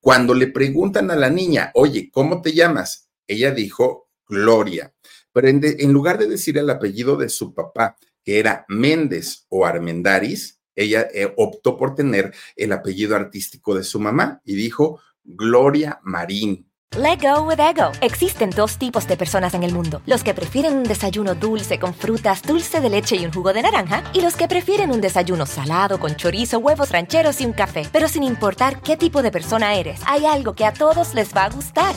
Cuando 0.00 0.34
le 0.34 0.48
preguntan 0.48 1.10
a 1.10 1.16
la 1.16 1.30
niña, 1.30 1.70
oye, 1.74 2.10
¿cómo 2.12 2.42
te 2.42 2.52
llamas? 2.52 3.08
Ella 3.26 3.52
dijo 3.52 4.08
Gloria, 4.28 4.92
pero 5.32 5.48
en, 5.48 5.60
en 5.62 5.92
lugar 5.92 6.18
de 6.18 6.26
decir 6.26 6.58
el 6.58 6.68
apellido 6.70 7.16
de 7.16 7.28
su 7.28 7.54
papá, 7.54 7.96
que 8.24 8.38
era 8.38 8.64
Méndez 8.68 9.46
o 9.48 9.64
Armendaris, 9.64 10.58
ella 10.76 11.06
eh, 11.12 11.32
optó 11.36 11.76
por 11.76 11.94
tener 11.94 12.34
el 12.56 12.72
apellido 12.72 13.16
artístico 13.16 13.74
de 13.74 13.84
su 13.84 14.00
mamá 14.00 14.40
y 14.44 14.54
dijo 14.54 15.00
Gloria 15.24 16.00
Marín. 16.02 16.66
Let 16.96 17.22
go 17.22 17.42
with 17.42 17.58
ego. 17.58 17.90
Existen 18.02 18.50
dos 18.50 18.78
tipos 18.78 19.08
de 19.08 19.16
personas 19.16 19.54
en 19.54 19.64
el 19.64 19.72
mundo: 19.72 20.00
los 20.06 20.22
que 20.22 20.32
prefieren 20.32 20.74
un 20.74 20.84
desayuno 20.84 21.34
dulce 21.34 21.80
con 21.80 21.92
frutas, 21.92 22.42
dulce 22.42 22.80
de 22.80 22.88
leche 22.88 23.16
y 23.16 23.24
un 23.24 23.32
jugo 23.32 23.52
de 23.52 23.62
naranja, 23.62 24.04
y 24.12 24.20
los 24.20 24.36
que 24.36 24.46
prefieren 24.46 24.92
un 24.92 25.00
desayuno 25.00 25.44
salado 25.44 25.98
con 25.98 26.14
chorizo, 26.14 26.60
huevos 26.60 26.90
rancheros 26.90 27.40
y 27.40 27.46
un 27.46 27.52
café. 27.52 27.82
Pero 27.90 28.06
sin 28.08 28.22
importar 28.22 28.80
qué 28.80 28.96
tipo 28.96 29.22
de 29.22 29.32
persona 29.32 29.74
eres, 29.74 30.00
hay 30.06 30.24
algo 30.24 30.54
que 30.54 30.66
a 30.66 30.72
todos 30.72 31.14
les 31.14 31.34
va 31.34 31.46
a 31.46 31.50
gustar. 31.50 31.96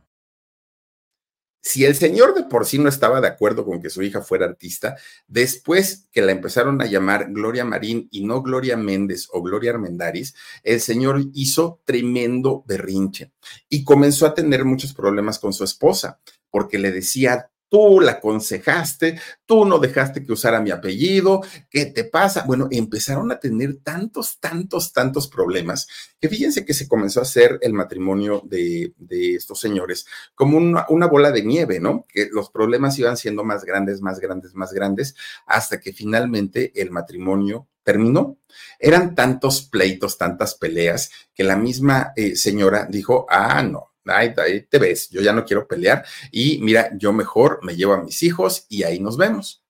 Si 1.61 1.85
el 1.85 1.95
señor 1.95 2.33
de 2.33 2.43
por 2.43 2.65
sí 2.65 2.79
no 2.79 2.89
estaba 2.89 3.21
de 3.21 3.27
acuerdo 3.27 3.65
con 3.65 3.79
que 3.79 3.91
su 3.91 4.01
hija 4.01 4.21
fuera 4.21 4.47
artista, 4.47 4.97
después 5.27 6.07
que 6.11 6.23
la 6.23 6.31
empezaron 6.31 6.81
a 6.81 6.87
llamar 6.87 7.31
Gloria 7.31 7.63
Marín 7.63 8.07
y 8.09 8.25
no 8.25 8.41
Gloria 8.41 8.77
Méndez 8.77 9.27
o 9.31 9.43
Gloria 9.43 9.71
Armendaris, 9.71 10.33
el 10.63 10.81
señor 10.81 11.21
hizo 11.33 11.79
tremendo 11.85 12.63
berrinche 12.65 13.31
y 13.69 13.83
comenzó 13.83 14.25
a 14.25 14.33
tener 14.33 14.65
muchos 14.65 14.93
problemas 14.93 15.37
con 15.37 15.53
su 15.53 15.63
esposa, 15.63 16.19
porque 16.49 16.79
le 16.79 16.91
decía 16.91 17.50
tú 17.71 18.01
la 18.01 18.13
aconsejaste, 18.13 19.17
tú 19.45 19.63
no 19.63 19.79
dejaste 19.79 20.25
que 20.25 20.33
usara 20.33 20.59
mi 20.59 20.71
apellido, 20.71 21.39
¿qué 21.69 21.85
te 21.85 22.03
pasa? 22.03 22.43
Bueno, 22.45 22.67
empezaron 22.69 23.31
a 23.31 23.39
tener 23.39 23.77
tantos, 23.77 24.41
tantos, 24.41 24.91
tantos 24.91 25.29
problemas 25.29 25.87
que 26.19 26.27
fíjense 26.27 26.65
que 26.65 26.73
se 26.73 26.89
comenzó 26.89 27.21
a 27.21 27.23
hacer 27.23 27.59
el 27.61 27.71
matrimonio 27.71 28.43
de, 28.45 28.93
estos 29.09 29.61
señores 29.61 30.05
como 30.35 30.57
una, 30.57 30.85
una, 30.89 31.07
bola 31.07 31.31
de 31.31 31.43
nieve, 31.43 31.79
¿no? 31.79 32.05
Que 32.09 32.27
los 32.29 32.49
problemas 32.49 32.99
iban 32.99 33.15
siendo 33.15 33.45
más 33.45 33.63
grandes, 33.63 34.01
más 34.01 34.19
grandes, 34.19 34.53
más 34.53 34.73
grandes, 34.73 35.15
hasta 35.45 35.79
que 35.79 35.93
finalmente 35.93 36.73
el 36.75 36.91
matrimonio 36.91 37.69
terminó. 37.83 38.37
Eran 38.79 39.15
tantos 39.15 39.61
pleitos, 39.61 40.17
tantas 40.17 40.55
peleas, 40.55 41.09
que 41.33 41.45
la 41.45 41.55
misma 41.55 42.11
eh, 42.17 42.35
señora 42.35 42.85
dijo, 42.89 43.25
ah, 43.29 43.63
no, 43.63 43.90
ahí, 44.05 44.33
te 44.69 44.79
ves, 44.79 45.09
yo 45.09 45.21
ya 45.21 45.33
no 45.33 45.45
quiero 45.45 45.67
pelear 45.67 46.05
y 46.31 46.59
mira, 46.59 46.91
yo 46.97 47.13
mejor 47.13 47.59
me 47.63 47.75
llevo 47.75 47.93
a 47.93 48.03
mis 48.03 48.23
hijos 48.23 48.65
y 48.69 48.83
ahí 48.83 48.99
nos 48.99 49.17
vemos. 49.17 49.63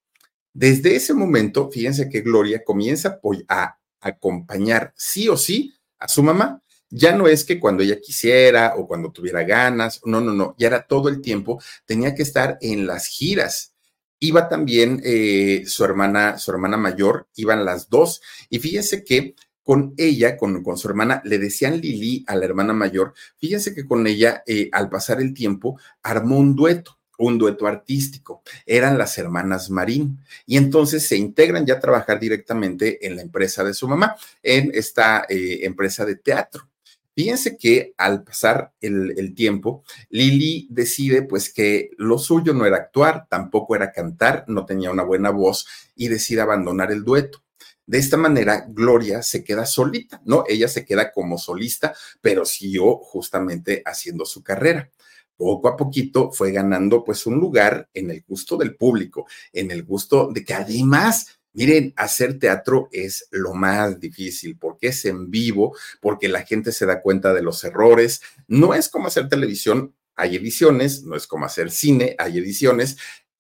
Desde 0.54 0.96
ese 0.96 1.14
momento, 1.14 1.70
fíjense 1.72 2.10
que 2.10 2.22
Gloria 2.22 2.64
comienza 2.64 3.20
a 3.48 3.78
acompañar 4.02 4.94
sí 4.96 5.30
o 5.30 5.38
sí 5.38 5.74
a 6.00 6.08
su 6.08 6.24
mamá. 6.24 6.62
Ya 6.90 7.16
no 7.16 7.28
es 7.28 7.46
que 7.46 7.60
cuando 7.60 7.84
ella 7.84 8.02
quisiera 8.02 8.74
o 8.76 8.86
cuando 8.86 9.12
tuviera 9.12 9.44
ganas, 9.44 10.02
no, 10.04 10.20
no, 10.20 10.34
no, 10.34 10.56
ya 10.58 10.68
era 10.68 10.86
todo 10.86 11.08
el 11.08 11.22
tiempo, 11.22 11.62
tenía 11.86 12.14
que 12.14 12.24
estar 12.24 12.58
en 12.60 12.86
las 12.86 13.08
giras. 13.08 13.74
Iba 14.20 14.50
también 14.50 15.02
eh, 15.06 15.64
su 15.66 15.86
hermana, 15.86 16.38
su 16.38 16.52
hermana 16.52 16.76
mayor, 16.76 17.30
iban 17.36 17.64
las 17.64 17.90
dos, 17.90 18.22
y 18.50 18.60
fíjense 18.60 19.06
que 19.06 19.36
con 19.64 19.94
ella, 19.98 20.38
con, 20.38 20.64
su 20.78 20.88
hermana, 20.88 21.22
le 21.26 21.38
decían 21.38 21.80
Lili 21.80 22.24
a 22.28 22.36
la 22.36 22.46
hermana 22.46 22.74
mayor, 22.74 23.14
fíjense 23.38 23.74
que 23.74 23.86
con 23.86 24.08
ella, 24.08 24.44
eh, 24.48 24.70
al 24.72 24.90
pasar 24.90 25.22
el 25.22 25.34
tiempo, 25.34 25.80
armó 26.02 26.38
un 26.38 26.56
dueto 26.56 26.98
un 27.22 27.38
dueto 27.38 27.68
artístico. 27.68 28.42
Eran 28.66 28.98
las 28.98 29.18
hermanas 29.18 29.70
Marín. 29.70 30.20
Y 30.46 30.58
entonces 30.58 31.08
se 31.08 31.16
integran 31.18 31.66
ya 31.66 31.76
a 31.76 31.80
trabajar 31.80 32.20
directamente 32.20 33.06
en 33.06 33.16
la 33.16 33.22
empresa 33.22 33.64
de 33.64 33.74
su 33.74 33.88
mamá, 33.88 34.16
en 34.42 34.72
esta 34.74 35.26
eh, 35.30 35.60
empresa 35.64 36.06
de 36.06 36.16
teatro. 36.16 36.68
Fíjense 37.14 37.58
que 37.58 37.94
al 37.98 38.24
pasar 38.24 38.74
el, 38.80 39.14
el, 39.18 39.36
tiempo, 39.36 39.84
Lili 40.10 40.68
decide 40.72 41.22
pues 41.24 41.54
que 41.54 41.92
lo 41.98 42.18
suyo 42.18 42.54
no 42.54 42.66
era 42.66 42.78
actuar, 42.78 43.28
tampoco 43.30 43.76
era 43.76 43.92
cantar, 43.92 44.46
no 44.48 44.66
tenía 44.66 44.92
una 44.92 45.04
buena 45.04 45.30
voz 45.30 45.68
y 45.96 46.08
decide 46.08 46.42
abandonar 46.42 46.92
el 46.92 47.04
dueto. 47.04 47.44
De 47.92 47.98
esta 47.98 48.16
manera, 48.16 48.66
Gloria 48.70 49.22
se 49.22 49.44
queda 49.44 49.66
solita, 49.66 50.22
¿no? 50.24 50.46
Ella 50.48 50.70
se 50.70 50.86
queda 50.86 51.12
como 51.12 51.38
solista, 51.38 51.94
pero 52.22 52.46
siguió 52.46 52.96
justamente 53.00 53.84
haciendo 53.86 54.24
su 54.24 54.42
carrera. 54.42 54.90
Poco 55.36 55.68
a 55.68 55.76
poquito 55.76 56.32
fue 56.32 56.54
ganando 56.54 57.04
pues 57.04 57.26
un 57.26 57.38
lugar 57.38 57.90
en 57.94 58.10
el 58.10 58.24
gusto 58.26 58.56
del 58.56 58.78
público, 58.78 59.28
en 59.52 59.72
el 59.72 59.84
gusto 59.84 60.30
de 60.32 60.46
que 60.46 60.54
además 60.54 61.38
Miren, 61.54 61.94
hacer 61.98 62.40
teatro 62.40 62.88
es 62.94 63.28
lo 63.30 63.54
más 63.54 64.00
difícil 64.00 64.58
porque 64.58 64.88
es 64.88 65.04
en 65.04 65.30
vivo, 65.30 65.76
porque 66.00 66.30
la 66.30 66.44
gente 66.44 66.72
se 66.72 66.86
da 66.86 67.02
cuenta 67.02 67.34
de 67.34 67.42
los 67.42 67.62
errores. 67.66 68.22
No 68.48 68.74
es 68.74 68.88
como 68.88 69.08
hacer 69.08 69.28
televisión, 69.28 69.94
hay 70.16 70.38
ediciones, 70.38 71.04
no 71.04 71.18
es 71.18 71.28
como 71.28 71.46
hacer 71.46 71.70
cine, 71.70 72.16
hay 72.18 72.38
ediciones. 72.38 72.96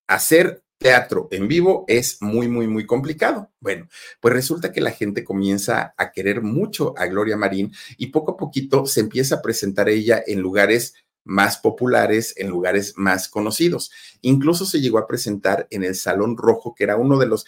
Hacer 0.07 0.61
teatro 0.81 1.27
en 1.31 1.47
vivo 1.47 1.85
es 1.87 2.17
muy, 2.21 2.47
muy, 2.47 2.67
muy 2.67 2.85
complicado. 2.85 3.51
Bueno, 3.59 3.87
pues 4.19 4.33
resulta 4.33 4.71
que 4.71 4.81
la 4.81 4.91
gente 4.91 5.23
comienza 5.23 5.93
a 5.95 6.11
querer 6.11 6.41
mucho 6.41 6.93
a 6.97 7.05
Gloria 7.05 7.37
Marín 7.37 7.71
y 7.97 8.07
poco 8.07 8.31
a 8.31 8.37
poquito 8.37 8.85
se 8.85 8.99
empieza 8.99 9.35
a 9.35 9.41
presentar 9.41 9.87
ella 9.89 10.21
en 10.25 10.41
lugares 10.41 10.95
más 11.23 11.57
populares, 11.57 12.33
en 12.35 12.49
lugares 12.49 12.93
más 12.97 13.29
conocidos. 13.29 13.91
Incluso 14.21 14.65
se 14.65 14.81
llegó 14.81 14.97
a 14.97 15.07
presentar 15.07 15.67
en 15.69 15.83
el 15.83 15.95
Salón 15.95 16.35
Rojo, 16.35 16.73
que 16.73 16.83
era 16.83 16.97
uno 16.97 17.19
de 17.19 17.27
los, 17.27 17.45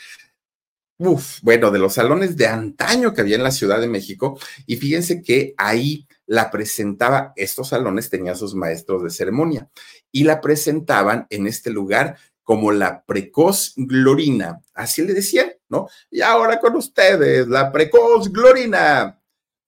uf, 1.00 1.40
bueno, 1.42 1.72
de 1.72 1.80
los 1.80 1.96
salones 1.96 2.38
de 2.38 2.46
antaño 2.46 3.16
que 3.16 3.22
había 3.22 3.36
en 3.36 3.44
la 3.44 3.52
Ciudad 3.52 3.82
de 3.82 3.88
México. 3.88 4.38
Y 4.68 4.76
fíjense 4.76 5.24
que 5.24 5.56
ahí 5.58 6.08
la 6.28 6.52
presentaba, 6.52 7.34
estos 7.36 7.70
salones 7.70 8.12
tenían 8.12 8.38
sus 8.38 8.54
maestros 8.54 9.04
de 9.04 9.10
ceremonia 9.10 9.70
y 10.12 10.24
la 10.24 10.40
presentaban 10.40 11.26
en 11.32 11.48
este 11.48 11.72
lugar 11.72 12.18
como 12.44 12.72
la 12.72 13.04
precoz 13.06 13.74
Glorina, 13.78 14.62
así 14.74 15.02
le 15.04 15.14
decían, 15.14 15.52
¿no? 15.70 15.88
Y 16.12 16.22
ahora 16.22 16.60
con 16.60 16.76
ustedes, 16.76 17.48
la 17.48 17.72
precoz 17.72 18.32
Glorina. 18.32 19.20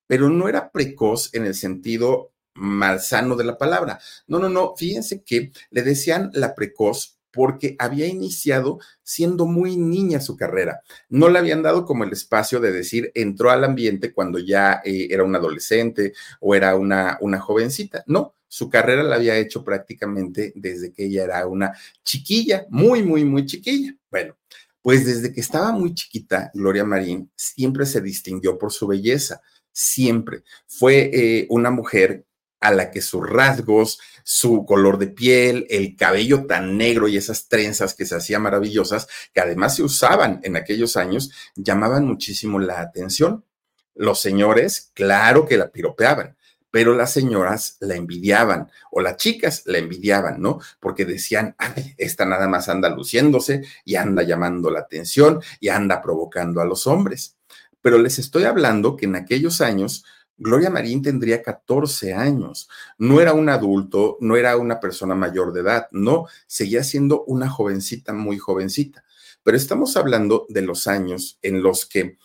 Pero 0.08 0.30
no 0.30 0.48
era 0.48 0.72
precoz 0.72 1.34
en 1.34 1.46
el 1.46 1.56
sentido 1.56 2.34
malsano 2.54 3.36
de 3.36 3.44
la 3.44 3.58
palabra. 3.58 4.00
No, 4.28 4.40
no, 4.40 4.50
no, 4.50 4.76
fíjense 4.76 5.24
que 5.24 5.52
le 5.72 5.82
decían 5.82 6.30
la 6.34 6.54
precoz 6.54 7.18
porque 7.36 7.76
había 7.80 8.08
iniciado 8.08 8.80
siendo 9.04 9.46
muy 9.46 9.76
niña 9.76 10.22
su 10.22 10.38
carrera. 10.38 10.82
No 11.10 11.28
le 11.28 11.38
habían 11.38 11.64
dado 11.64 11.86
como 11.86 12.06
el 12.06 12.14
espacio 12.14 12.62
de 12.62 12.72
decir 12.72 13.12
entró 13.14 13.52
al 13.52 13.66
ambiente 13.66 14.14
cuando 14.14 14.40
ya 14.40 14.82
eh, 14.86 15.08
era 15.12 15.24
un 15.24 15.36
adolescente 15.36 16.14
o 16.40 16.56
era 16.56 16.76
una, 16.76 17.18
una 17.20 17.42
jovencita. 17.42 18.04
No, 18.08 18.35
su 18.48 18.70
carrera 18.70 19.04
la 19.04 19.16
había 19.16 19.38
hecho 19.38 19.64
prácticamente 19.64 20.54
desde 20.56 20.94
que 20.94 21.06
ella 21.06 21.24
era 21.24 21.48
una 21.48 21.74
chiquilla, 22.04 22.66
muy, 22.70 23.04
muy, 23.04 23.26
muy 23.26 23.46
chiquilla. 23.46 23.96
Bueno, 24.10 24.38
pues 24.82 25.06
desde 25.06 25.34
que 25.34 25.42
estaba 25.42 25.72
muy 25.72 25.94
chiquita, 25.94 26.52
Gloria 26.54 26.84
Marín 26.84 27.32
siempre 27.36 27.86
se 27.86 28.02
distinguió 28.02 28.58
por 28.58 28.72
su 28.72 28.88
belleza, 28.88 29.42
siempre. 29.72 30.44
Fue 30.68 31.10
eh, 31.12 31.48
una 31.50 31.72
mujer 31.72 32.26
a 32.60 32.72
la 32.72 32.92
que 32.92 33.02
sus 33.02 33.28
rasgos, 33.28 34.00
su 34.24 34.66
color 34.66 34.98
de 34.98 35.08
piel, 35.08 35.68
el 35.70 35.96
cabello 35.96 36.46
tan 36.48 36.78
negro 36.78 37.08
y 37.08 37.18
esas 37.18 37.48
trenzas 37.48 37.94
que 37.94 38.06
se 38.06 38.16
hacían 38.16 38.42
maravillosas, 38.42 39.08
que 39.34 39.42
además 39.42 39.76
se 39.76 39.84
usaban 39.84 40.40
en 40.44 40.56
aquellos 40.56 40.98
años, 40.98 41.32
llamaban 41.56 42.06
muchísimo 42.06 42.60
la 42.60 42.80
atención. 42.80 43.46
Los 43.94 44.20
señores, 44.20 44.92
claro 44.94 45.46
que 45.46 45.58
la 45.58 45.70
piropeaban, 45.70 46.35
pero 46.76 46.94
las 46.94 47.14
señoras 47.14 47.78
la 47.80 47.96
envidiaban 47.96 48.70
o 48.92 49.00
las 49.00 49.16
chicas 49.16 49.64
la 49.66 49.78
envidiaban, 49.78 50.42
¿no? 50.42 50.60
Porque 50.82 51.06
decían, 51.06 51.56
ay, 51.58 51.96
esta 51.98 52.26
nada 52.26 52.50
más 52.50 52.68
anda 52.68 52.90
luciéndose 52.90 53.62
y 53.86 53.96
anda 53.96 54.24
llamando 54.24 54.70
la 54.70 54.82
atención 54.82 55.42
y 55.62 55.70
anda 55.70 56.02
provocando 56.02 56.60
a 56.60 56.66
los 56.66 56.86
hombres. 56.86 57.38
Pero 57.80 57.98
les 57.98 58.20
estoy 58.20 58.44
hablando 58.44 58.98
que 58.98 59.06
en 59.06 59.16
aquellos 59.16 59.62
años 59.62 60.04
Gloria 60.36 60.70
Marín 60.70 61.02
tendría 61.02 61.42
14 61.42 62.14
años, 62.14 62.68
no 62.98 63.22
era 63.22 63.32
un 63.32 63.48
adulto, 63.48 64.18
no 64.20 64.36
era 64.36 64.58
una 64.58 64.82
persona 64.82 65.16
mayor 65.16 65.54
de 65.54 65.62
edad, 65.62 65.88
no, 65.92 66.26
seguía 66.46 66.84
siendo 66.84 67.24
una 67.24 67.50
jovencita, 67.50 68.12
muy 68.12 68.38
jovencita. 68.38 69.06
Pero 69.44 69.56
estamos 69.56 69.96
hablando 69.96 70.46
de 70.50 70.64
los 70.64 70.88
años 70.88 71.40
en 71.42 71.64
los 71.64 71.86
que 71.86 72.18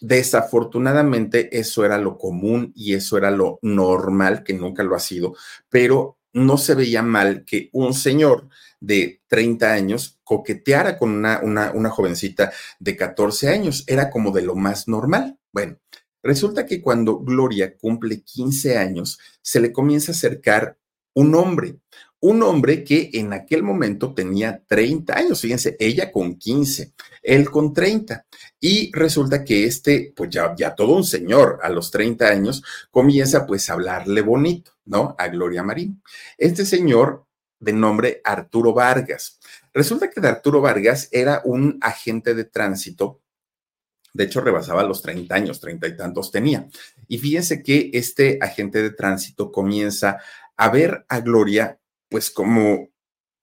Desafortunadamente 0.00 1.58
eso 1.58 1.84
era 1.84 1.98
lo 1.98 2.18
común 2.18 2.72
y 2.74 2.94
eso 2.94 3.16
era 3.18 3.30
lo 3.30 3.58
normal, 3.62 4.42
que 4.44 4.54
nunca 4.54 4.82
lo 4.82 4.94
ha 4.94 5.00
sido, 5.00 5.34
pero 5.68 6.18
no 6.32 6.58
se 6.58 6.74
veía 6.74 7.02
mal 7.02 7.44
que 7.44 7.70
un 7.72 7.94
señor 7.94 8.48
de 8.80 9.22
30 9.28 9.72
años 9.72 10.18
coqueteara 10.24 10.98
con 10.98 11.10
una, 11.10 11.40
una, 11.42 11.90
jovencita 11.90 12.52
de 12.78 12.96
14 12.96 13.48
años. 13.48 13.84
Era 13.86 14.10
como 14.10 14.30
de 14.30 14.42
lo 14.42 14.54
más 14.54 14.88
normal. 14.88 15.38
Bueno, 15.52 15.78
resulta 16.22 16.66
que 16.66 16.80
cuando 16.80 17.18
Gloria 17.18 17.76
cumple 17.76 18.22
15 18.22 18.76
años, 18.78 19.18
se 19.42 19.60
le 19.60 19.72
comienza 19.72 20.12
a 20.12 20.14
acercar 20.14 20.78
un 21.14 21.34
hombre, 21.34 21.78
un 22.20 22.42
hombre 22.42 22.82
que 22.84 23.10
en 23.14 23.32
aquel 23.32 23.62
momento 23.62 24.12
tenía 24.12 24.62
30 24.66 25.16
años, 25.16 25.40
fíjense, 25.40 25.76
ella 25.78 26.10
con 26.10 26.36
15, 26.36 26.92
él 27.22 27.50
con 27.50 27.72
30. 27.72 28.26
Y 28.60 28.90
resulta 28.92 29.44
que 29.44 29.64
este, 29.64 30.12
pues 30.16 30.30
ya, 30.30 30.74
todo 30.74 30.94
un 30.94 31.04
señor 31.04 31.60
a 31.62 31.68
los 31.68 31.90
30 31.90 32.26
años, 32.26 32.62
comienza 32.90 33.46
pues 33.46 33.70
a 33.70 33.74
hablarle 33.74 34.20
bonito, 34.20 34.72
¿no? 34.84 35.14
A 35.18 35.28
Gloria 35.28 35.62
Marín. 35.62 36.02
Este 36.36 36.64
señor 36.64 37.24
de 37.60 37.72
nombre 37.72 38.20
Arturo 38.24 38.72
Vargas. 38.72 39.38
Resulta 39.72 40.10
que 40.10 40.20
de 40.20 40.28
Arturo 40.28 40.60
Vargas 40.60 41.08
era 41.12 41.42
un 41.44 41.78
agente 41.80 42.34
de 42.34 42.44
tránsito 42.44 43.20
de 44.18 44.24
hecho, 44.24 44.40
rebasaba 44.40 44.82
los 44.82 45.02
30 45.02 45.32
años, 45.32 45.60
30 45.60 45.86
y 45.86 45.96
tantos 45.96 46.32
tenía. 46.32 46.66
Y 47.06 47.18
fíjense 47.18 47.62
que 47.62 47.90
este 47.92 48.38
agente 48.40 48.82
de 48.82 48.90
tránsito 48.90 49.52
comienza 49.52 50.18
a 50.56 50.70
ver 50.70 51.04
a 51.08 51.20
Gloria 51.20 51.78
pues 52.08 52.30
como 52.30 52.88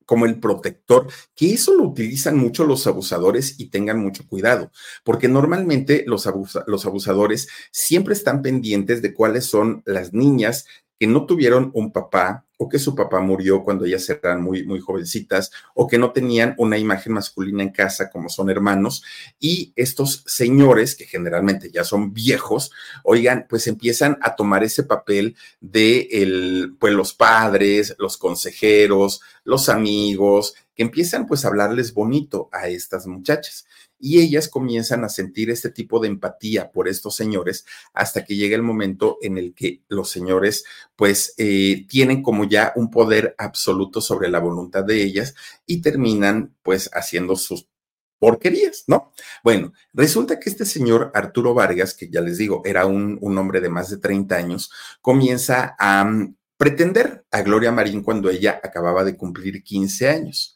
como 0.05 0.25
el 0.25 0.39
protector, 0.39 1.07
que 1.35 1.53
eso 1.53 1.73
lo 1.73 1.83
utilizan 1.83 2.37
mucho 2.37 2.63
los 2.63 2.87
abusadores 2.87 3.59
y 3.59 3.69
tengan 3.69 3.99
mucho 3.99 4.27
cuidado, 4.27 4.71
porque 5.03 5.27
normalmente 5.27 6.03
los, 6.07 6.29
los 6.67 6.85
abusadores 6.85 7.47
siempre 7.71 8.13
están 8.13 8.41
pendientes 8.41 9.01
de 9.01 9.13
cuáles 9.13 9.45
son 9.45 9.81
las 9.85 10.13
niñas 10.13 10.65
que 10.99 11.07
no 11.07 11.25
tuvieron 11.25 11.71
un 11.73 11.91
papá 11.91 12.45
o 12.57 12.69
que 12.69 12.79
su 12.79 12.95
papá 12.95 13.19
murió 13.19 13.63
cuando 13.63 13.85
ellas 13.85 14.09
eran 14.09 14.41
muy, 14.41 14.65
muy 14.65 14.79
jovencitas 14.79 15.51
o 15.73 15.87
que 15.87 15.97
no 15.97 16.11
tenían 16.11 16.55
una 16.57 16.77
imagen 16.77 17.13
masculina 17.13 17.63
en 17.63 17.71
casa 17.71 18.09
como 18.09 18.29
son 18.29 18.49
hermanos 18.49 19.03
y 19.39 19.73
estos 19.75 20.23
señores 20.25 20.95
que 20.95 21.05
generalmente 21.05 21.69
ya 21.69 21.83
son 21.83 22.13
viejos, 22.13 22.71
oigan, 23.03 23.45
pues 23.49 23.67
empiezan 23.67 24.17
a 24.21 24.35
tomar 24.35 24.63
ese 24.63 24.83
papel 24.83 25.35
de 25.59 26.07
el, 26.11 26.75
pues 26.79 26.93
los 26.93 27.13
padres, 27.13 27.95
los 27.99 28.17
consejeros, 28.17 29.21
los 29.43 29.67
amigos, 29.67 30.55
que 30.75 30.83
empiezan 30.83 31.27
pues 31.27 31.43
a 31.43 31.49
hablarles 31.49 31.93
bonito 31.93 32.49
a 32.51 32.67
estas 32.67 33.05
muchachas 33.07 33.65
y 33.99 34.19
ellas 34.19 34.49
comienzan 34.49 35.03
a 35.03 35.09
sentir 35.09 35.49
este 35.49 35.69
tipo 35.69 35.99
de 35.99 36.07
empatía 36.07 36.71
por 36.71 36.87
estos 36.87 37.15
señores 37.15 37.65
hasta 37.93 38.25
que 38.25 38.35
llega 38.35 38.55
el 38.55 38.61
momento 38.61 39.17
en 39.21 39.37
el 39.37 39.53
que 39.53 39.81
los 39.87 40.09
señores 40.09 40.65
pues 40.95 41.33
eh, 41.37 41.85
tienen 41.87 42.21
como 42.21 42.43
ya 42.45 42.73
un 42.75 42.91
poder 42.91 43.35
absoluto 43.37 44.01
sobre 44.01 44.29
la 44.29 44.39
voluntad 44.39 44.83
de 44.83 45.01
ellas 45.01 45.35
y 45.65 45.81
terminan 45.81 46.55
pues 46.63 46.89
haciendo 46.93 47.35
sus 47.35 47.67
porquerías, 48.19 48.85
¿no? 48.87 49.11
Bueno, 49.43 49.73
resulta 49.93 50.39
que 50.39 50.49
este 50.49 50.65
señor 50.65 51.11
Arturo 51.13 51.53
Vargas, 51.53 51.93
que 51.93 52.09
ya 52.09 52.21
les 52.21 52.37
digo, 52.37 52.61
era 52.65 52.85
un, 52.85 53.17
un 53.21 53.37
hombre 53.37 53.61
de 53.61 53.69
más 53.69 53.89
de 53.89 53.97
30 53.97 54.35
años, 54.35 54.71
comienza 55.01 55.75
a 55.77 56.05
mm, 56.05 56.35
pretender 56.57 57.25
a 57.31 57.41
Gloria 57.41 57.71
Marín 57.71 58.01
cuando 58.01 58.29
ella 58.29 58.59
acababa 58.63 59.03
de 59.03 59.17
cumplir 59.17 59.63
15 59.63 60.09
años. 60.09 60.54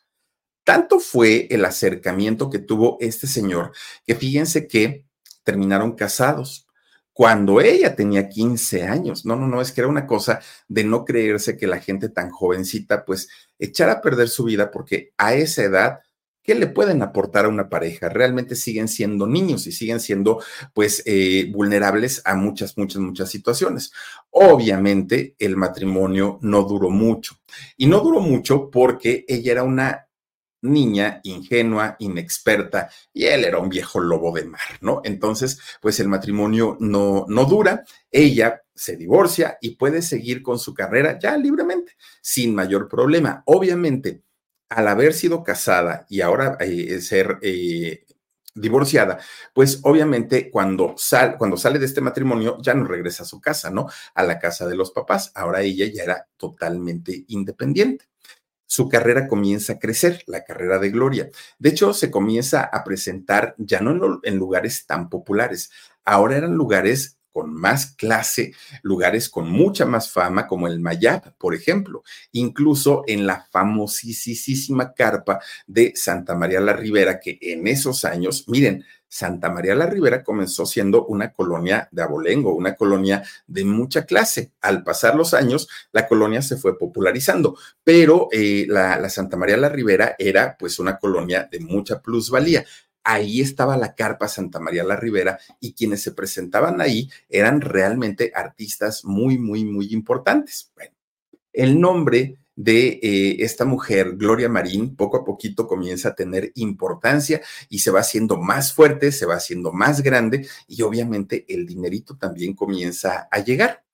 Tanto 0.69 0.99
fue 0.99 1.47
el 1.49 1.65
acercamiento 1.65 2.51
que 2.51 2.59
tuvo 2.59 2.97
este 2.99 3.25
señor 3.25 3.71
que 4.05 4.13
fíjense 4.13 4.67
que 4.67 5.03
terminaron 5.43 5.95
casados 5.95 6.67
cuando 7.11 7.59
ella 7.59 7.95
tenía 7.95 8.29
15 8.29 8.83
años. 8.83 9.25
No, 9.25 9.35
no, 9.35 9.47
no, 9.47 9.61
es 9.61 9.71
que 9.71 9.81
era 9.81 9.87
una 9.87 10.05
cosa 10.05 10.41
de 10.67 10.83
no 10.83 11.05
creerse 11.05 11.57
que 11.57 11.65
la 11.65 11.79
gente 11.79 12.07
tan 12.07 12.29
jovencita 12.29 13.03
pues 13.03 13.29
echara 13.57 13.93
a 13.93 14.01
perder 14.01 14.29
su 14.29 14.43
vida 14.43 14.69
porque 14.69 15.11
a 15.17 15.33
esa 15.33 15.63
edad, 15.63 16.01
¿qué 16.43 16.53
le 16.53 16.67
pueden 16.67 17.01
aportar 17.01 17.45
a 17.45 17.49
una 17.49 17.67
pareja? 17.67 18.07
Realmente 18.07 18.55
siguen 18.55 18.89
siendo 18.89 19.25
niños 19.25 19.65
y 19.65 19.71
siguen 19.71 19.99
siendo 19.99 20.39
pues 20.75 21.01
eh, 21.07 21.49
vulnerables 21.51 22.21
a 22.25 22.35
muchas, 22.35 22.77
muchas, 22.77 23.01
muchas 23.01 23.31
situaciones. 23.31 23.91
Obviamente 24.29 25.35
el 25.39 25.57
matrimonio 25.57 26.37
no 26.43 26.61
duró 26.61 26.91
mucho 26.91 27.37
y 27.75 27.87
no 27.87 28.01
duró 28.01 28.19
mucho 28.19 28.69
porque 28.69 29.25
ella 29.27 29.53
era 29.53 29.63
una 29.63 30.05
niña 30.61 31.21
ingenua, 31.23 31.95
inexperta, 31.99 32.89
y 33.13 33.25
él 33.25 33.45
era 33.45 33.59
un 33.59 33.69
viejo 33.69 33.99
lobo 33.99 34.31
de 34.33 34.45
mar, 34.45 34.61
¿no? 34.81 35.01
Entonces, 35.03 35.59
pues 35.81 35.99
el 35.99 36.07
matrimonio 36.07 36.77
no, 36.79 37.25
no 37.27 37.45
dura, 37.45 37.83
ella 38.11 38.61
se 38.73 38.95
divorcia 38.95 39.57
y 39.61 39.75
puede 39.75 40.01
seguir 40.01 40.41
con 40.41 40.59
su 40.59 40.73
carrera 40.73 41.19
ya 41.19 41.37
libremente, 41.37 41.93
sin 42.21 42.55
mayor 42.55 42.87
problema. 42.87 43.43
Obviamente, 43.45 44.23
al 44.69 44.87
haber 44.87 45.13
sido 45.13 45.43
casada 45.43 46.05
y 46.09 46.21
ahora 46.21 46.57
eh, 46.59 47.01
ser 47.01 47.39
eh, 47.41 48.05
divorciada, 48.53 49.19
pues 49.53 49.79
obviamente 49.83 50.51
cuando, 50.51 50.95
sal, 50.97 51.37
cuando 51.37 51.57
sale 51.57 51.79
de 51.79 51.85
este 51.85 52.01
matrimonio 52.01 52.57
ya 52.61 52.73
no 52.73 52.85
regresa 52.85 53.23
a 53.23 53.25
su 53.25 53.41
casa, 53.41 53.69
¿no? 53.69 53.87
A 54.13 54.23
la 54.23 54.39
casa 54.39 54.67
de 54.67 54.75
los 54.75 54.91
papás. 54.91 55.31
Ahora 55.35 55.61
ella 55.61 55.85
ya 55.91 56.03
era 56.03 56.27
totalmente 56.37 57.25
independiente 57.27 58.05
su 58.69 58.87
carrera 58.87 59.27
comienza 59.27 59.73
a 59.73 59.79
crecer, 59.79 60.23
la 60.27 60.43
carrera 60.43 60.77
de 60.77 60.91
Gloria. 60.91 61.29
De 61.57 61.69
hecho, 61.69 61.91
se 61.91 62.11
comienza 62.11 62.61
a 62.61 62.83
presentar 62.83 63.55
ya 63.57 63.81
no 63.81 64.19
en, 64.23 64.37
lugares 64.37 64.85
tan 64.85 65.09
populares, 65.09 65.71
ahora 66.05 66.37
eran 66.37 66.53
lugares 66.53 67.17
con 67.31 67.51
más 67.51 67.95
clase, 67.95 68.53
lugares 68.83 69.27
con 69.27 69.49
mucha 69.49 69.87
más 69.87 70.11
fama, 70.11 70.45
como 70.45 70.67
el 70.67 70.79
Mayab, 70.79 71.35
por 71.37 71.55
ejemplo, 71.55 72.03
incluso 72.31 73.03
en 73.07 73.25
la 73.25 73.47
famosísima 73.49 74.93
carpa 74.93 75.39
de 75.65 75.93
Santa 75.95 76.35
María 76.35 76.59
la 76.59 76.73
Ribera, 76.73 77.19
que 77.19 77.39
en 77.41 77.65
esos 77.65 78.05
años, 78.05 78.45
miren, 78.47 78.85
Santa 79.09 79.49
María 79.49 79.73
la 79.73 79.87
Ribera 79.87 80.23
comenzó 80.23 80.67
siendo 80.67 81.05
una 81.07 81.33
colonia 81.33 81.89
de 81.91 82.03
abolengo, 82.03 82.53
una 82.53 82.75
colonia 82.75 83.23
de 83.47 83.65
mucha 83.65 84.05
clase. 84.05 84.53
Al 84.61 84.83
pasar 84.83 85.15
los 85.15 85.33
años, 85.33 85.67
la 85.91 86.07
colonia 86.07 86.43
se 86.43 86.57
fue 86.57 86.77
popularizando, 86.77 87.57
pero 87.83 88.29
eh, 88.31 88.65
la, 88.69 89.09
Santa 89.09 89.35
María 89.35 89.57
la 89.57 89.69
Ribera 89.69 90.15
era 90.19 90.55
pues 90.57 90.77
una 90.77 90.97
colonia 90.99 91.49
de 91.51 91.59
mucha 91.59 92.01
plusvalía 92.01 92.63
ahí 93.01 93.41
estaba 93.41 93.75
la 93.77 93.95
carpa 93.95 94.27
Santa 94.27 94.59
María 94.59 94.83
la 94.83 94.95
Ribera 94.95 95.39
y 95.59 95.73
quienes 95.73 96.03
se 96.03 96.11
presentaban 96.11 96.79
ahí 96.79 97.09
eran 97.27 97.61
realmente 97.61 98.31
artistas 98.35 99.03
muy, 99.03 99.39
muy, 99.39 99.65
muy 99.65 99.87
importantes. 99.93 100.71
Bueno, 100.75 100.91
el 101.51 101.79
nombre 101.79 102.37
de 102.59 102.99
eh, 103.01 103.37
esta 103.39 103.63
mujer, 103.63 104.17
Gloria 104.17 104.49
Marín, 104.49 104.93
poco 104.97 105.15
a 105.15 105.23
poquito 105.23 105.65
comienza 105.65 106.09
a 106.09 106.15
tener 106.15 106.51
importancia 106.55 107.39
y 107.69 107.79
se 107.79 107.89
va 107.89 108.01
haciendo 108.01 108.35
más 108.35 108.73
fuerte, 108.73 109.13
se 109.13 109.25
va 109.25 109.35
haciendo 109.35 109.71
más 109.71 110.03
grande 110.03 110.45
y 110.67 110.81
obviamente 110.81 111.45
el 111.47 111.65
dinerito 111.65 112.17
también 112.17 112.53
comienza 112.53 113.29
a 113.31 113.39
llegar. 113.39 113.85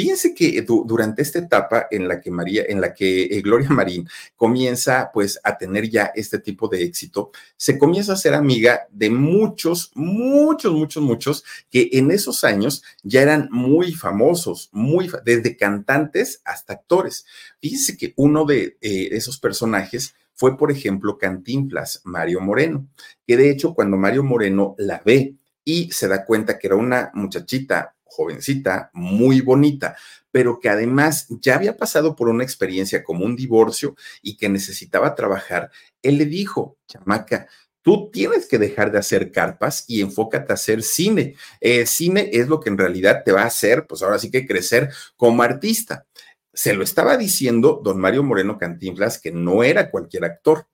Fíjense 0.00 0.34
que 0.34 0.62
durante 0.62 1.20
esta 1.20 1.40
etapa 1.40 1.86
en 1.90 2.08
la 2.08 2.22
que 2.22 2.30
María, 2.30 2.64
en 2.66 2.80
la 2.80 2.94
que 2.94 3.24
eh, 3.24 3.42
Gloria 3.42 3.68
Marín 3.68 4.08
comienza 4.34 5.10
pues 5.12 5.38
a 5.44 5.58
tener 5.58 5.90
ya 5.90 6.10
este 6.14 6.38
tipo 6.38 6.68
de 6.68 6.82
éxito, 6.82 7.32
se 7.54 7.78
comienza 7.78 8.14
a 8.14 8.16
ser 8.16 8.32
amiga 8.32 8.86
de 8.90 9.10
muchos, 9.10 9.90
muchos, 9.94 10.72
muchos, 10.72 11.02
muchos 11.02 11.44
que 11.68 11.90
en 11.92 12.10
esos 12.12 12.44
años 12.44 12.82
ya 13.02 13.20
eran 13.20 13.50
muy 13.50 13.92
famosos, 13.92 14.70
muy 14.72 15.10
desde 15.22 15.58
cantantes 15.58 16.40
hasta 16.46 16.72
actores. 16.72 17.26
Fíjense 17.60 17.98
que 17.98 18.14
uno 18.16 18.46
de 18.46 18.78
eh, 18.80 19.08
esos 19.10 19.38
personajes 19.38 20.14
fue, 20.32 20.56
por 20.56 20.70
ejemplo, 20.70 21.18
Cantinflas, 21.18 22.00
Mario 22.04 22.40
Moreno, 22.40 22.88
que 23.26 23.36
de 23.36 23.50
hecho 23.50 23.74
cuando 23.74 23.98
Mario 23.98 24.24
Moreno 24.24 24.74
la 24.78 25.02
ve 25.04 25.34
y 25.62 25.90
se 25.92 26.08
da 26.08 26.24
cuenta 26.24 26.58
que 26.58 26.68
era 26.68 26.76
una 26.76 27.10
muchachita 27.12 27.96
jovencita, 28.10 28.90
muy 28.92 29.40
bonita, 29.40 29.96
pero 30.30 30.60
que 30.60 30.68
además 30.68 31.26
ya 31.28 31.54
había 31.54 31.76
pasado 31.76 32.14
por 32.14 32.28
una 32.28 32.44
experiencia 32.44 33.02
como 33.02 33.24
un 33.24 33.36
divorcio 33.36 33.96
y 34.22 34.36
que 34.36 34.48
necesitaba 34.48 35.14
trabajar, 35.14 35.70
él 36.02 36.18
le 36.18 36.26
dijo, 36.26 36.76
chamaca, 36.86 37.48
tú 37.82 38.10
tienes 38.12 38.46
que 38.46 38.58
dejar 38.58 38.92
de 38.92 38.98
hacer 38.98 39.32
carpas 39.32 39.84
y 39.88 40.00
enfócate 40.00 40.52
a 40.52 40.54
hacer 40.54 40.82
cine. 40.82 41.34
Eh, 41.60 41.86
cine 41.86 42.30
es 42.32 42.48
lo 42.48 42.60
que 42.60 42.70
en 42.70 42.78
realidad 42.78 43.22
te 43.24 43.32
va 43.32 43.42
a 43.42 43.46
hacer, 43.46 43.86
pues 43.86 44.02
ahora 44.02 44.18
sí 44.18 44.30
que 44.30 44.46
crecer 44.46 44.90
como 45.16 45.42
artista. 45.42 46.06
Se 46.52 46.74
lo 46.74 46.82
estaba 46.82 47.16
diciendo 47.16 47.80
don 47.82 48.00
Mario 48.00 48.22
Moreno 48.22 48.58
Cantinflas 48.58 49.20
que 49.20 49.30
no 49.30 49.62
era 49.62 49.90
cualquier 49.90 50.24
actor. 50.24 50.66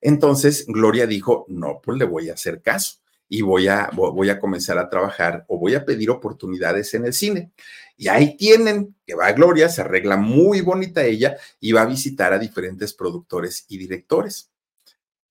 Entonces 0.00 0.64
Gloria 0.66 1.06
dijo, 1.06 1.44
no, 1.48 1.80
pues 1.82 1.98
le 1.98 2.04
voy 2.04 2.30
a 2.30 2.34
hacer 2.34 2.62
caso 2.62 3.03
y 3.28 3.42
voy 3.42 3.68
a, 3.68 3.90
voy 3.92 4.30
a 4.30 4.38
comenzar 4.38 4.78
a 4.78 4.88
trabajar 4.88 5.44
o 5.48 5.58
voy 5.58 5.74
a 5.74 5.84
pedir 5.84 6.10
oportunidades 6.10 6.94
en 6.94 7.06
el 7.06 7.12
cine. 7.12 7.52
Y 7.96 8.08
ahí 8.08 8.36
tienen 8.36 8.96
que 9.06 9.14
va 9.14 9.32
Gloria, 9.32 9.68
se 9.68 9.82
arregla 9.82 10.16
muy 10.16 10.60
bonita 10.60 11.04
ella 11.04 11.36
y 11.60 11.72
va 11.72 11.82
a 11.82 11.86
visitar 11.86 12.32
a 12.32 12.38
diferentes 12.38 12.92
productores 12.92 13.66
y 13.68 13.78
directores. 13.78 14.50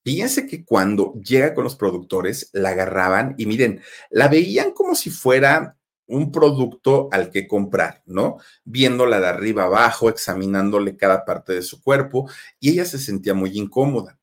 Fíjense 0.04 0.48
que 0.48 0.66
cuando 0.66 1.14
llega 1.14 1.54
con 1.54 1.64
los 1.64 1.76
productores, 1.76 2.50
la 2.52 2.70
agarraban 2.70 3.36
y 3.38 3.46
miren, 3.46 3.82
la 4.10 4.28
veían 4.28 4.72
como 4.72 4.96
si 4.96 5.10
fuera 5.10 5.78
un 6.08 6.32
producto 6.32 7.08
al 7.12 7.32
que 7.32 7.48
comprar, 7.48 8.04
¿no? 8.06 8.38
Viéndola 8.66 9.22
de 9.22 9.28
arriba 9.28 9.64
abajo, 9.64 10.10
examinándole 10.10 10.98
cada 10.98 11.24
parte 11.24 11.54
de 11.54 11.62
su 11.62 11.82
cuerpo 11.82 12.30
y 12.60 12.72
ella 12.72 12.86
se 12.86 13.00
sentía 13.00 13.34
muy 13.34 13.58
incómoda. 13.58 14.20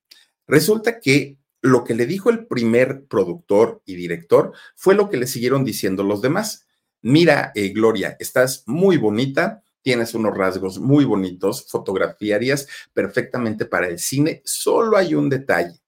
Resulta 0.46 1.00
que 1.00 1.38
lo 1.62 1.84
que 1.84 1.94
le 1.94 2.06
dijo 2.06 2.30
el 2.30 2.46
primer 2.46 3.04
productor 3.06 3.82
y 3.84 3.94
director 3.94 4.52
fue 4.74 4.94
lo 4.94 5.10
que 5.10 5.16
le 5.16 5.26
siguieron 5.26 5.64
diciendo 5.64 6.02
los 6.02 6.22
demás. 6.22 6.66
Mira, 7.02 7.52
eh, 7.54 7.70
Gloria, 7.70 8.16
estás 8.18 8.64
muy 8.66 8.96
bonita, 8.96 9.62
tienes 9.82 10.14
unos 10.14 10.36
rasgos 10.36 10.78
muy 10.78 11.04
bonitos, 11.04 11.66
fotografiarías 11.68 12.66
perfectamente 12.92 13.66
para 13.66 13.88
el 13.88 13.98
cine, 13.98 14.42
solo 14.44 14.96
hay 14.96 15.14
un 15.14 15.28
detalle. 15.28 15.80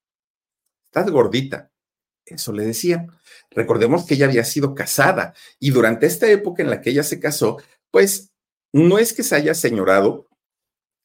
Estás 0.87 1.11
gordita. 1.11 1.71
Eso 2.25 2.53
le 2.53 2.65
decía. 2.65 3.07
Recordemos 3.51 4.07
que 4.07 4.15
ella 4.15 4.27
había 4.27 4.45
sido 4.45 4.75
casada 4.75 5.35
y 5.59 5.71
durante 5.71 6.07
esta 6.07 6.31
época 6.31 6.63
en 6.63 6.71
la 6.71 6.81
que 6.81 6.91
ella 6.91 7.03
se 7.03 7.21
casó, 7.21 7.59
pues 7.91 8.33
no 8.73 8.99
es 8.99 9.13
que 9.13 9.23
se 9.23 9.35
haya 9.35 9.55
señorado, 9.55 10.29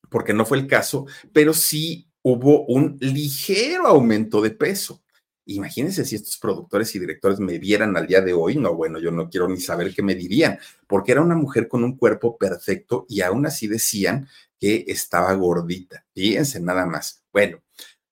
porque 0.10 0.34
no 0.34 0.46
fue 0.46 0.58
el 0.58 0.68
caso, 0.68 1.06
pero 1.34 1.54
sí 1.54 2.07
hubo 2.32 2.66
un 2.66 2.98
ligero 3.00 3.88
aumento 3.88 4.42
de 4.42 4.52
peso. 4.52 5.02
Imagínense 5.46 6.04
si 6.04 6.16
estos 6.16 6.38
productores 6.38 6.94
y 6.94 7.00
directores 7.00 7.40
me 7.40 7.58
vieran 7.58 7.96
al 7.96 8.06
día 8.06 8.20
de 8.20 8.34
hoy, 8.34 8.58
no, 8.58 8.76
bueno, 8.76 9.00
yo 9.00 9.12
no 9.12 9.30
quiero 9.30 9.48
ni 9.48 9.62
saber 9.62 9.94
qué 9.96 10.04
me 10.04 10.14
dirían, 10.14 10.60
porque 10.88 11.14
era 11.14 11.22
una 11.22 11.36
mujer 11.36 11.70
con 11.70 11.86
un 11.86 11.96
cuerpo 11.96 12.38
perfecto 12.38 13.06
y 13.08 13.22
aún 13.22 13.46
así 13.46 13.68
decían 13.68 14.28
que 14.60 14.84
estaba 14.88 15.34
gordita. 15.36 16.06
Fíjense 16.14 16.60
nada 16.60 16.86
más. 16.86 17.24
Bueno, 17.32 17.60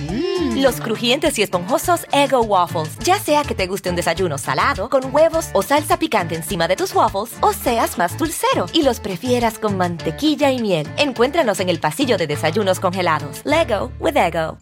Mm. 0.00 0.62
Los 0.62 0.80
crujientes 0.80 1.38
y 1.38 1.42
esponjosos 1.42 2.06
Ego 2.12 2.42
Waffles. 2.42 2.98
Ya 3.00 3.18
sea 3.18 3.42
que 3.42 3.54
te 3.54 3.66
guste 3.66 3.90
un 3.90 3.96
desayuno 3.96 4.38
salado, 4.38 4.88
con 4.88 5.14
huevos 5.14 5.50
o 5.52 5.62
salsa 5.62 5.98
picante 5.98 6.34
encima 6.34 6.68
de 6.68 6.76
tus 6.76 6.94
waffles, 6.94 7.36
o 7.40 7.52
seas 7.52 7.98
más 7.98 8.18
dulcero 8.18 8.66
y 8.72 8.82
los 8.82 9.00
prefieras 9.00 9.58
con 9.58 9.76
mantequilla 9.76 10.50
y 10.50 10.60
miel. 10.60 10.88
Encuéntranos 10.96 11.60
en 11.60 11.68
el 11.68 11.80
pasillo 11.80 12.16
de 12.16 12.26
desayunos 12.26 12.80
congelados. 12.80 13.42
Lego 13.44 13.92
with 14.00 14.16
Ego. 14.16 14.58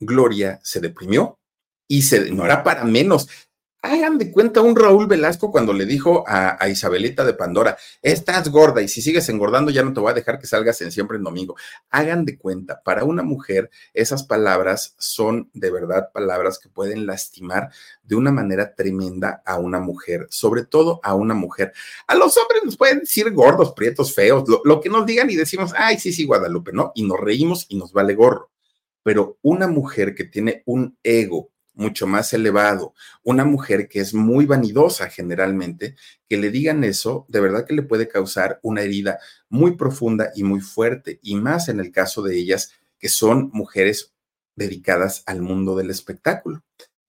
Gloria 0.00 0.60
se 0.62 0.80
deprimió 0.80 1.38
y 1.88 2.02
se, 2.02 2.30
no 2.30 2.44
era 2.44 2.62
para 2.62 2.84
menos. 2.84 3.28
Hagan 3.84 4.16
de 4.16 4.30
cuenta 4.30 4.60
un 4.60 4.76
Raúl 4.76 5.08
Velasco 5.08 5.50
cuando 5.50 5.72
le 5.72 5.86
dijo 5.86 6.22
a, 6.28 6.68
Isabelita 6.68 7.24
de 7.24 7.34
Pandora, 7.34 7.76
estás 8.00 8.48
gorda 8.48 8.80
y 8.80 8.86
si 8.86 9.02
sigues 9.02 9.28
engordando 9.28 9.72
ya 9.72 9.82
no 9.82 9.92
te 9.92 9.98
voy 9.98 10.12
a 10.12 10.14
dejar 10.14 10.38
que 10.38 10.46
salgas 10.46 10.80
en 10.82 10.92
siempre 10.92 11.16
en 11.16 11.24
domingo. 11.24 11.56
Hagan 11.90 12.24
de 12.24 12.38
cuenta, 12.38 12.80
para 12.84 13.02
una 13.02 13.24
mujer 13.24 13.70
esas 13.92 14.22
palabras 14.22 14.94
son 14.98 15.50
de 15.52 15.72
verdad 15.72 16.12
palabras 16.12 16.60
que 16.60 16.68
pueden 16.68 17.06
lastimar 17.06 17.70
de 18.04 18.14
una 18.14 18.30
manera 18.30 18.72
tremenda 18.76 19.42
a 19.44 19.58
una 19.58 19.80
mujer, 19.80 20.28
sobre 20.30 20.64
todo 20.64 21.00
a 21.02 21.14
una 21.14 21.34
mujer. 21.34 21.72
A 22.06 22.14
los 22.14 22.38
hombres 22.38 22.62
nos 22.64 22.76
pueden 22.76 23.00
decir 23.00 23.32
gordos, 23.32 23.72
prietos, 23.72 24.14
feos, 24.14 24.48
lo, 24.48 24.60
lo 24.64 24.80
que 24.80 24.90
nos 24.90 25.04
digan 25.06 25.28
y 25.28 25.34
decimos, 25.34 25.72
ay, 25.76 25.98
sí, 25.98 26.12
sí, 26.12 26.24
Guadalupe, 26.24 26.70
¿no? 26.72 26.92
Y 26.94 27.02
nos 27.02 27.18
reímos 27.18 27.66
y 27.68 27.76
nos 27.76 27.92
vale 27.92 28.14
gorro. 28.14 28.48
Pero 29.02 29.38
una 29.42 29.66
mujer 29.66 30.14
que 30.14 30.22
tiene 30.22 30.62
un 30.66 30.96
ego, 31.02 31.51
mucho 31.74 32.06
más 32.06 32.32
elevado, 32.32 32.94
una 33.22 33.44
mujer 33.44 33.88
que 33.88 34.00
es 34.00 34.14
muy 34.14 34.46
vanidosa 34.46 35.08
generalmente, 35.08 35.96
que 36.28 36.36
le 36.36 36.50
digan 36.50 36.84
eso, 36.84 37.26
de 37.28 37.40
verdad 37.40 37.66
que 37.66 37.74
le 37.74 37.82
puede 37.82 38.08
causar 38.08 38.58
una 38.62 38.82
herida 38.82 39.18
muy 39.48 39.76
profunda 39.76 40.30
y 40.34 40.44
muy 40.44 40.60
fuerte, 40.60 41.18
y 41.22 41.36
más 41.36 41.68
en 41.68 41.80
el 41.80 41.90
caso 41.90 42.22
de 42.22 42.36
ellas, 42.36 42.72
que 42.98 43.08
son 43.08 43.50
mujeres 43.52 44.12
dedicadas 44.54 45.22
al 45.26 45.42
mundo 45.42 45.76
del 45.76 45.90
espectáculo. 45.90 46.62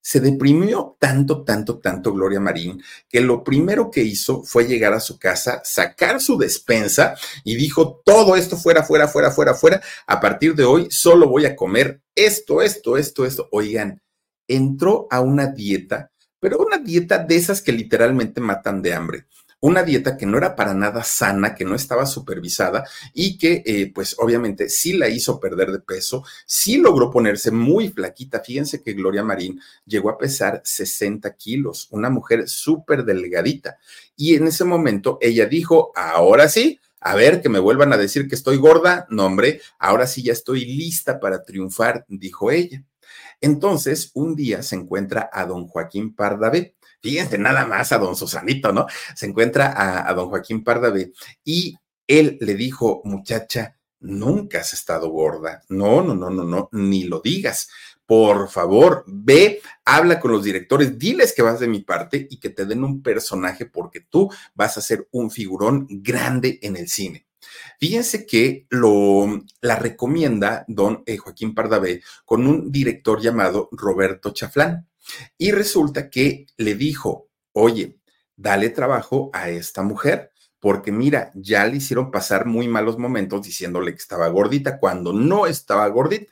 Se 0.05 0.19
deprimió 0.19 0.97
tanto, 0.99 1.45
tanto, 1.45 1.79
tanto 1.79 2.11
Gloria 2.11 2.39
Marín, 2.39 2.83
que 3.07 3.21
lo 3.21 3.41
primero 3.41 3.89
que 3.89 4.01
hizo 4.01 4.43
fue 4.43 4.65
llegar 4.65 4.91
a 4.93 4.99
su 4.99 5.17
casa, 5.17 5.61
sacar 5.63 6.19
su 6.19 6.37
despensa 6.37 7.15
y 7.45 7.55
dijo, 7.55 8.01
todo 8.03 8.35
esto 8.35 8.57
fuera, 8.57 8.83
fuera, 8.83 9.07
fuera, 9.07 9.31
fuera, 9.31 9.53
fuera. 9.53 9.81
A 10.05 10.19
partir 10.19 10.55
de 10.55 10.65
hoy 10.65 10.87
solo 10.89 11.29
voy 11.29 11.45
a 11.45 11.55
comer 11.55 12.01
esto, 12.15 12.61
esto, 12.61 12.97
esto, 12.97 13.25
esto. 13.25 13.47
Oigan, 13.51 14.01
entró 14.47 15.07
a 15.09 15.21
una 15.21 15.47
dieta, 15.47 16.11
pero 16.39 16.59
una 16.59 16.77
dieta 16.77 17.19
de 17.19 17.35
esas 17.35 17.61
que 17.61 17.71
literalmente 17.71 18.41
matan 18.41 18.81
de 18.81 18.93
hambre. 18.93 19.25
Una 19.59 19.81
dieta 19.81 20.17
que 20.17 20.25
no 20.25 20.37
era 20.37 20.57
para 20.57 20.73
nada 20.73 21.05
sana, 21.05 21.55
que 21.55 21.63
no 21.63 21.73
estaba 21.73 22.05
supervisada 22.05 22.85
y 23.13 23.37
que 23.37 23.63
eh, 23.65 23.93
pues 23.95 24.13
obviamente 24.19 24.67
sí 24.67 24.91
la 24.91 25.07
hizo 25.07 25.39
perder 25.39 25.71
de 25.71 25.79
peso, 25.79 26.25
sí 26.45 26.75
logró 26.79 27.09
ponerse 27.09 27.49
muy 27.49 27.87
flaquita. 27.87 28.41
Fíjense 28.41 28.83
que 28.83 28.91
Gloria 28.91 29.23
Marín 29.23 29.61
llegó 29.85 30.09
a 30.09 30.17
pesar 30.17 30.61
60 30.65 31.33
kilos, 31.37 31.87
una 31.91 32.09
mujer 32.09 32.49
súper 32.49 33.05
delgadita. 33.05 33.77
Y 34.17 34.35
en 34.35 34.47
ese 34.47 34.65
momento 34.65 35.17
ella 35.21 35.45
dijo, 35.45 35.93
ahora 35.95 36.49
sí, 36.49 36.81
a 36.99 37.15
ver, 37.15 37.41
que 37.41 37.49
me 37.49 37.59
vuelvan 37.59 37.91
a 37.93 37.97
decir 37.97 38.27
que 38.27 38.35
estoy 38.35 38.57
gorda. 38.57 39.07
No, 39.09 39.25
hombre, 39.25 39.61
ahora 39.77 40.07
sí 40.07 40.23
ya 40.23 40.33
estoy 40.33 40.65
lista 40.65 41.19
para 41.19 41.43
triunfar, 41.43 42.05
dijo 42.07 42.49
ella. 42.49 42.83
Entonces, 43.43 44.09
un 44.13 44.37
día 44.37 44.63
se 44.63 44.77
encuentra 44.77 45.29
a 45.33 45.45
don 45.45 45.67
Joaquín 45.67 46.15
Pardavé. 46.15 46.77
Fíjense 47.01 47.37
nada 47.37 47.65
más 47.65 47.91
a 47.91 47.97
don 47.97 48.15
Susanito, 48.15 48.71
¿no? 48.71 48.87
Se 49.15 49.25
encuentra 49.25 50.07
a, 50.07 50.13
don 50.13 50.29
Joaquín 50.29 50.63
Pardavé 50.63 51.11
y 51.43 51.75
él 52.07 52.37
le 52.39 52.55
dijo, 52.55 53.01
muchacha, 53.03 53.77
nunca 53.99 54.61
has 54.61 54.71
estado 54.71 55.09
gorda. 55.09 55.61
No, 55.67 56.01
no, 56.01 56.15
no, 56.15 56.29
no, 56.29 56.45
no, 56.45 56.69
ni 56.71 57.03
lo 57.03 57.19
digas. 57.19 57.67
Por 58.05 58.47
favor, 58.47 59.03
ve, 59.07 59.61
habla 59.83 60.21
con 60.21 60.31
los 60.31 60.45
directores, 60.45 60.97
diles 60.97 61.33
que 61.33 61.41
vas 61.41 61.59
de 61.59 61.67
mi 61.67 61.81
parte 61.81 62.25
y 62.29 62.39
que 62.39 62.49
te 62.49 62.65
den 62.65 62.85
un 62.85 63.03
personaje 63.03 63.65
porque 63.65 63.99
tú 63.99 64.31
vas 64.55 64.77
a 64.77 64.81
ser 64.81 65.09
un 65.11 65.31
figurón 65.31 65.85
grande 65.89 66.59
en 66.61 66.77
el 66.77 66.87
cine. 66.87 67.27
Fíjense 67.83 68.25
que 68.25 68.65
lo, 68.69 69.43
la 69.59 69.75
recomienda 69.75 70.63
don 70.69 71.03
eh, 71.05 71.17
Joaquín 71.17 71.53
Pardavé 71.53 72.01
con 72.23 72.47
un 72.47 72.71
director 72.71 73.19
llamado 73.19 73.67
Roberto 73.73 74.29
Chaflán. 74.29 74.87
Y 75.37 75.51
resulta 75.51 76.09
que 76.09 76.45
le 76.55 76.75
dijo, 76.75 77.27
oye, 77.51 77.99
dale 78.37 78.69
trabajo 78.69 79.31
a 79.33 79.49
esta 79.49 79.83
mujer, 79.83 80.31
porque 80.61 80.93
mira, 80.93 81.33
ya 81.35 81.65
le 81.65 81.75
hicieron 81.75 82.09
pasar 82.09 82.45
muy 82.45 82.69
malos 82.69 82.97
momentos 82.97 83.41
diciéndole 83.41 83.91
que 83.91 83.97
estaba 84.01 84.29
gordita 84.29 84.79
cuando 84.79 85.11
no 85.11 85.45
estaba 85.45 85.85
gordita. 85.89 86.31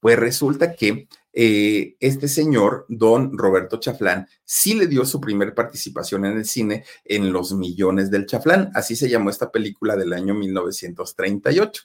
Pues 0.00 0.18
resulta 0.18 0.74
que 0.74 1.08
eh, 1.36 1.96
este 1.98 2.28
señor, 2.28 2.86
don 2.88 3.36
Roberto 3.36 3.78
Chaflán, 3.80 4.28
sí 4.44 4.74
le 4.74 4.86
dio 4.86 5.04
su 5.04 5.20
primer 5.20 5.52
participación 5.52 6.24
en 6.26 6.38
el 6.38 6.44
cine 6.44 6.84
en 7.04 7.32
Los 7.32 7.52
Millones 7.52 8.10
del 8.10 8.26
Chaflán, 8.26 8.70
así 8.74 8.94
se 8.94 9.08
llamó 9.08 9.30
esta 9.30 9.50
película 9.50 9.96
del 9.96 10.12
año 10.12 10.32
1938. 10.34 11.82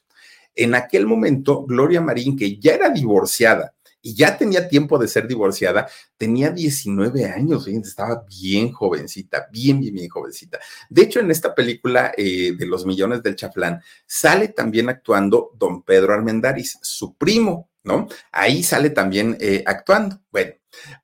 En 0.56 0.76
aquel 0.76 1.08
momento, 1.08 1.66
Gloria 1.66 2.00
Marín, 2.00 2.38
que 2.38 2.60
ya 2.60 2.74
era 2.74 2.90
divorciada 2.90 3.74
y 4.02 4.14
ya 4.14 4.38
tenía 4.38 4.68
tiempo 4.68 4.98
de 4.98 5.08
ser 5.08 5.28
divorciada, 5.28 5.90
tenía 6.16 6.52
19 6.52 7.26
años, 7.26 7.68
estaba 7.68 8.24
bien 8.30 8.72
jovencita, 8.72 9.48
bien, 9.52 9.80
bien, 9.80 9.96
bien 9.96 10.10
jovencita. 10.10 10.60
De 10.90 11.02
hecho, 11.02 11.20
en 11.20 11.32
esta 11.32 11.56
película 11.56 12.14
eh, 12.16 12.54
de 12.58 12.66
Los 12.68 12.86
Millones 12.86 13.24
del 13.24 13.36
Chaflán, 13.36 13.82
sale 14.06 14.50
también 14.50 14.90
actuando 14.90 15.52
don 15.58 15.84
Pedro 15.84 16.14
Armendáriz, 16.14 16.78
su 16.82 17.16
primo, 17.16 17.70
¿no? 17.90 18.08
Ahí 18.32 18.64
sale 18.64 18.92
también 18.92 19.36
eh, 19.42 19.64
actuando. 19.66 20.22
Bueno, 20.32 20.54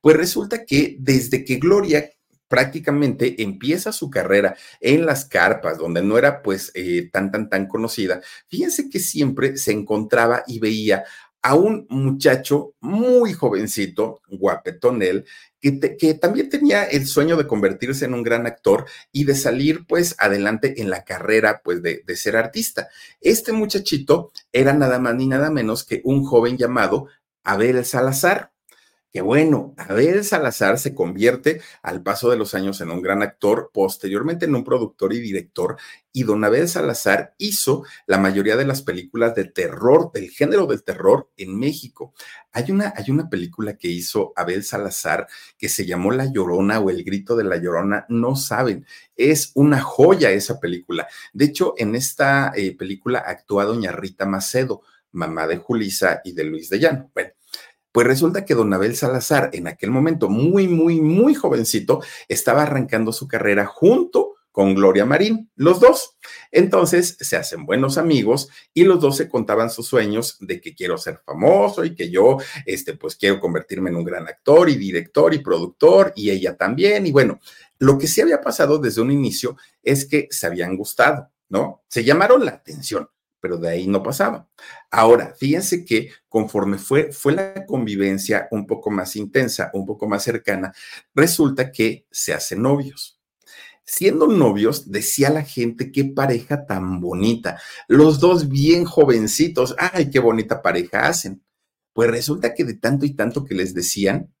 pues 0.00 0.16
resulta 0.16 0.64
que 0.64 0.96
desde 1.00 1.44
que 1.44 1.56
Gloria 1.56 2.08
prácticamente 2.48 3.42
empieza 3.42 3.90
su 3.90 4.08
carrera 4.08 4.56
en 4.80 5.04
las 5.04 5.24
carpas, 5.24 5.78
donde 5.78 6.00
no 6.02 6.16
era 6.16 6.42
pues 6.42 6.70
eh, 6.74 7.10
tan, 7.12 7.32
tan, 7.32 7.50
tan 7.50 7.66
conocida, 7.66 8.20
fíjense 8.46 8.88
que 8.88 9.00
siempre 9.00 9.56
se 9.56 9.72
encontraba 9.72 10.44
y 10.46 10.60
veía 10.60 11.04
a 11.46 11.54
un 11.54 11.86
muchacho 11.90 12.74
muy 12.80 13.32
jovencito, 13.32 14.20
guapetón 14.26 15.00
él, 15.00 15.26
que, 15.60 15.96
que, 15.96 16.14
también 16.14 16.50
tenía 16.50 16.82
el 16.82 17.06
sueño 17.06 17.36
de 17.36 17.46
convertirse 17.46 18.04
en 18.04 18.14
un 18.14 18.24
gran 18.24 18.48
actor 18.48 18.86
y 19.12 19.22
de 19.22 19.36
salir 19.36 19.86
pues 19.86 20.16
adelante 20.18 20.80
en 20.80 20.90
la 20.90 21.04
carrera 21.04 21.60
pues 21.62 21.82
de, 21.82 22.02
de 22.04 22.16
ser 22.16 22.34
artista. 22.34 22.88
Este 23.20 23.52
muchachito 23.52 24.32
era 24.52 24.72
nada 24.72 24.98
más 24.98 25.14
ni 25.14 25.28
nada 25.28 25.48
menos 25.48 25.84
que 25.84 26.00
un 26.02 26.24
joven 26.24 26.56
llamado 26.56 27.06
Abel 27.44 27.84
Salazar 27.84 28.50
que 29.12 29.22
bueno, 29.22 29.74
Abel 29.78 30.24
Salazar 30.24 30.78
se 30.78 30.94
convierte 30.94 31.60
al 31.82 32.02
paso 32.02 32.30
de 32.30 32.36
los 32.36 32.54
años 32.54 32.80
en 32.80 32.90
un 32.90 33.00
gran 33.00 33.22
actor, 33.22 33.70
posteriormente 33.72 34.44
en 34.44 34.54
un 34.54 34.64
productor 34.64 35.12
y 35.14 35.20
director, 35.20 35.76
y 36.12 36.24
don 36.24 36.44
Abel 36.44 36.68
Salazar 36.68 37.34
hizo 37.38 37.84
la 38.06 38.18
mayoría 38.18 38.56
de 38.56 38.66
las 38.66 38.82
películas 38.82 39.34
de 39.34 39.44
terror, 39.44 40.10
del 40.12 40.30
género 40.30 40.66
del 40.66 40.82
terror 40.82 41.30
en 41.36 41.58
México. 41.58 42.14
Hay 42.52 42.70
una, 42.70 42.92
hay 42.96 43.10
una 43.10 43.28
película 43.28 43.76
que 43.76 43.88
hizo 43.88 44.32
Abel 44.36 44.64
Salazar 44.64 45.26
que 45.58 45.68
se 45.68 45.86
llamó 45.86 46.12
La 46.12 46.30
Llorona 46.30 46.80
o 46.80 46.90
El 46.90 47.04
Grito 47.04 47.36
de 47.36 47.44
la 47.44 47.56
Llorona, 47.56 48.06
no 48.08 48.36
saben, 48.36 48.86
es 49.14 49.52
una 49.54 49.80
joya 49.80 50.30
esa 50.30 50.60
película. 50.60 51.06
De 51.32 51.46
hecho, 51.46 51.74
en 51.78 51.94
esta 51.94 52.52
eh, 52.54 52.76
película 52.76 53.20
actúa 53.26 53.64
doña 53.64 53.92
Rita 53.92 54.26
Macedo, 54.26 54.82
mamá 55.12 55.46
de 55.46 55.56
Julisa 55.56 56.20
y 56.24 56.32
de 56.32 56.44
Luis 56.44 56.68
de 56.68 56.78
Llano. 56.78 57.10
Bueno, 57.14 57.30
pues 57.96 58.06
resulta 58.06 58.44
que 58.44 58.54
don 58.54 58.74
Abel 58.74 58.94
Salazar, 58.94 59.48
en 59.54 59.68
aquel 59.68 59.90
momento 59.90 60.28
muy, 60.28 60.68
muy, 60.68 61.00
muy 61.00 61.34
jovencito, 61.34 62.02
estaba 62.28 62.64
arrancando 62.64 63.10
su 63.10 63.26
carrera 63.26 63.64
junto 63.64 64.34
con 64.52 64.74
Gloria 64.74 65.06
Marín, 65.06 65.50
los 65.56 65.80
dos. 65.80 66.18
Entonces 66.52 67.16
se 67.18 67.38
hacen 67.38 67.64
buenos 67.64 67.96
amigos 67.96 68.50
y 68.74 68.84
los 68.84 69.00
dos 69.00 69.16
se 69.16 69.30
contaban 69.30 69.70
sus 69.70 69.86
sueños 69.86 70.36
de 70.40 70.60
que 70.60 70.74
quiero 70.74 70.98
ser 70.98 71.22
famoso 71.24 71.86
y 71.86 71.94
que 71.94 72.10
yo, 72.10 72.36
este, 72.66 72.92
pues 72.98 73.16
quiero 73.16 73.40
convertirme 73.40 73.88
en 73.88 73.96
un 73.96 74.04
gran 74.04 74.28
actor 74.28 74.68
y 74.68 74.76
director 74.76 75.32
y 75.32 75.38
productor 75.38 76.12
y 76.14 76.28
ella 76.28 76.54
también. 76.54 77.06
Y 77.06 77.12
bueno, 77.12 77.40
lo 77.78 77.96
que 77.96 78.08
sí 78.08 78.20
había 78.20 78.42
pasado 78.42 78.76
desde 78.76 79.00
un 79.00 79.10
inicio 79.10 79.56
es 79.82 80.04
que 80.04 80.28
se 80.30 80.46
habían 80.46 80.76
gustado, 80.76 81.30
¿no? 81.48 81.82
Se 81.88 82.04
llamaron 82.04 82.44
la 82.44 82.50
atención 82.50 83.08
pero 83.46 83.58
de 83.58 83.68
ahí 83.68 83.86
no 83.86 84.02
pasaba. 84.02 84.48
Ahora, 84.90 85.32
fíjense 85.38 85.84
que 85.84 86.10
conforme 86.28 86.78
fue, 86.78 87.12
fue 87.12 87.32
la 87.32 87.64
convivencia 87.64 88.48
un 88.50 88.66
poco 88.66 88.90
más 88.90 89.14
intensa, 89.14 89.70
un 89.72 89.86
poco 89.86 90.08
más 90.08 90.24
cercana, 90.24 90.74
resulta 91.14 91.70
que 91.70 92.08
se 92.10 92.34
hacen 92.34 92.60
novios. 92.62 93.20
Siendo 93.84 94.26
novios, 94.26 94.90
decía 94.90 95.30
la 95.30 95.44
gente, 95.44 95.92
qué 95.92 96.06
pareja 96.06 96.66
tan 96.66 97.00
bonita. 97.00 97.60
Los 97.86 98.18
dos 98.18 98.48
bien 98.48 98.84
jovencitos, 98.84 99.76
ay, 99.78 100.10
qué 100.10 100.18
bonita 100.18 100.60
pareja 100.60 101.06
hacen. 101.06 101.44
Pues 101.92 102.10
resulta 102.10 102.52
que 102.52 102.64
de 102.64 102.74
tanto 102.74 103.06
y 103.06 103.14
tanto 103.14 103.44
que 103.44 103.54
les 103.54 103.74
decían, 103.74 104.34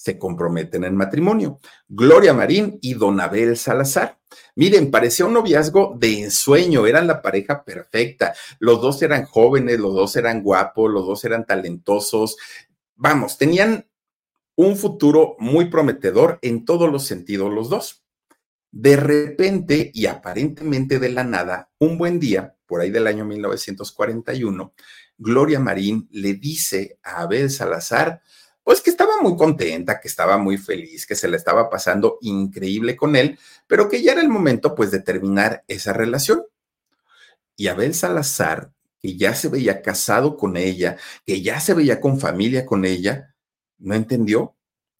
se 0.00 0.18
comprometen 0.18 0.84
en 0.84 0.96
matrimonio. 0.96 1.60
Gloria 1.86 2.32
Marín 2.32 2.78
y 2.80 2.94
Don 2.94 3.20
Abel 3.20 3.54
Salazar. 3.58 4.18
Miren, 4.56 4.90
parecía 4.90 5.26
un 5.26 5.34
noviazgo 5.34 5.94
de 5.98 6.22
ensueño, 6.22 6.86
eran 6.86 7.06
la 7.06 7.20
pareja 7.20 7.62
perfecta. 7.62 8.32
Los 8.60 8.80
dos 8.80 9.02
eran 9.02 9.26
jóvenes, 9.26 9.78
los 9.78 9.92
dos 9.92 10.16
eran 10.16 10.42
guapos, 10.42 10.90
los 10.90 11.06
dos 11.06 11.22
eran 11.26 11.44
talentosos. 11.44 12.38
Vamos, 12.94 13.36
tenían 13.36 13.90
un 14.56 14.78
futuro 14.78 15.36
muy 15.38 15.66
prometedor 15.66 16.38
en 16.40 16.64
todos 16.64 16.90
los 16.90 17.04
sentidos 17.04 17.52
los 17.52 17.68
dos. 17.68 18.02
De 18.70 18.96
repente 18.96 19.90
y 19.92 20.06
aparentemente 20.06 20.98
de 20.98 21.10
la 21.10 21.24
nada, 21.24 21.72
un 21.76 21.98
buen 21.98 22.18
día, 22.18 22.56
por 22.64 22.80
ahí 22.80 22.90
del 22.90 23.06
año 23.06 23.26
1941, 23.26 24.72
Gloria 25.18 25.60
Marín 25.60 26.08
le 26.10 26.32
dice 26.32 26.98
a 27.02 27.20
Abel 27.20 27.50
Salazar, 27.50 28.22
pues 28.70 28.82
que 28.82 28.90
estaba 28.90 29.20
muy 29.20 29.36
contenta, 29.36 29.98
que 29.98 30.06
estaba 30.06 30.38
muy 30.38 30.56
feliz, 30.56 31.04
que 31.04 31.16
se 31.16 31.26
la 31.26 31.36
estaba 31.36 31.68
pasando 31.68 32.18
increíble 32.20 32.94
con 32.94 33.16
él, 33.16 33.36
pero 33.66 33.88
que 33.88 34.00
ya 34.00 34.12
era 34.12 34.20
el 34.20 34.28
momento 34.28 34.76
pues 34.76 34.92
de 34.92 35.00
terminar 35.00 35.64
esa 35.66 35.92
relación. 35.92 36.44
Y 37.56 37.66
Abel 37.66 37.94
Salazar, 37.94 38.70
que 39.00 39.16
ya 39.16 39.34
se 39.34 39.48
veía 39.48 39.82
casado 39.82 40.36
con 40.36 40.56
ella, 40.56 40.98
que 41.26 41.42
ya 41.42 41.58
se 41.58 41.74
veía 41.74 42.00
con 42.00 42.20
familia 42.20 42.64
con 42.64 42.84
ella, 42.84 43.34
no 43.78 43.96
entendió 43.96 44.54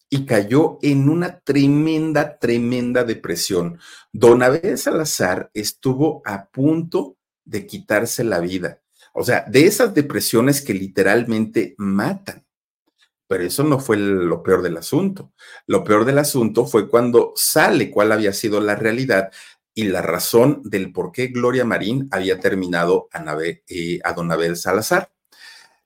y 0.08 0.26
cayó 0.26 0.80
en 0.82 1.08
una 1.08 1.38
tremenda, 1.38 2.40
tremenda 2.40 3.04
depresión. 3.04 3.78
Don 4.12 4.42
Abel 4.42 4.78
Salazar 4.78 5.48
estuvo 5.54 6.22
a 6.24 6.46
punto 6.46 7.18
de 7.44 7.68
quitarse 7.68 8.24
la 8.24 8.40
vida. 8.40 8.82
O 9.12 9.22
sea, 9.22 9.44
de 9.46 9.66
esas 9.66 9.94
depresiones 9.94 10.60
que 10.60 10.74
literalmente 10.74 11.76
matan. 11.78 12.44
Pero 13.30 13.44
eso 13.44 13.62
no 13.62 13.78
fue 13.78 13.96
lo 13.96 14.42
peor 14.42 14.60
del 14.60 14.76
asunto. 14.76 15.30
Lo 15.68 15.84
peor 15.84 16.04
del 16.04 16.18
asunto 16.18 16.66
fue 16.66 16.88
cuando 16.88 17.32
sale 17.36 17.88
cuál 17.88 18.10
había 18.10 18.32
sido 18.32 18.60
la 18.60 18.74
realidad 18.74 19.30
y 19.72 19.84
la 19.84 20.02
razón 20.02 20.62
del 20.64 20.90
por 20.90 21.12
qué 21.12 21.28
Gloria 21.28 21.64
Marín 21.64 22.08
había 22.10 22.40
terminado 22.40 23.08
a, 23.12 23.38
eh, 23.68 24.00
a 24.02 24.12
Don 24.14 24.32
Abel 24.32 24.56
Salazar. 24.56 25.12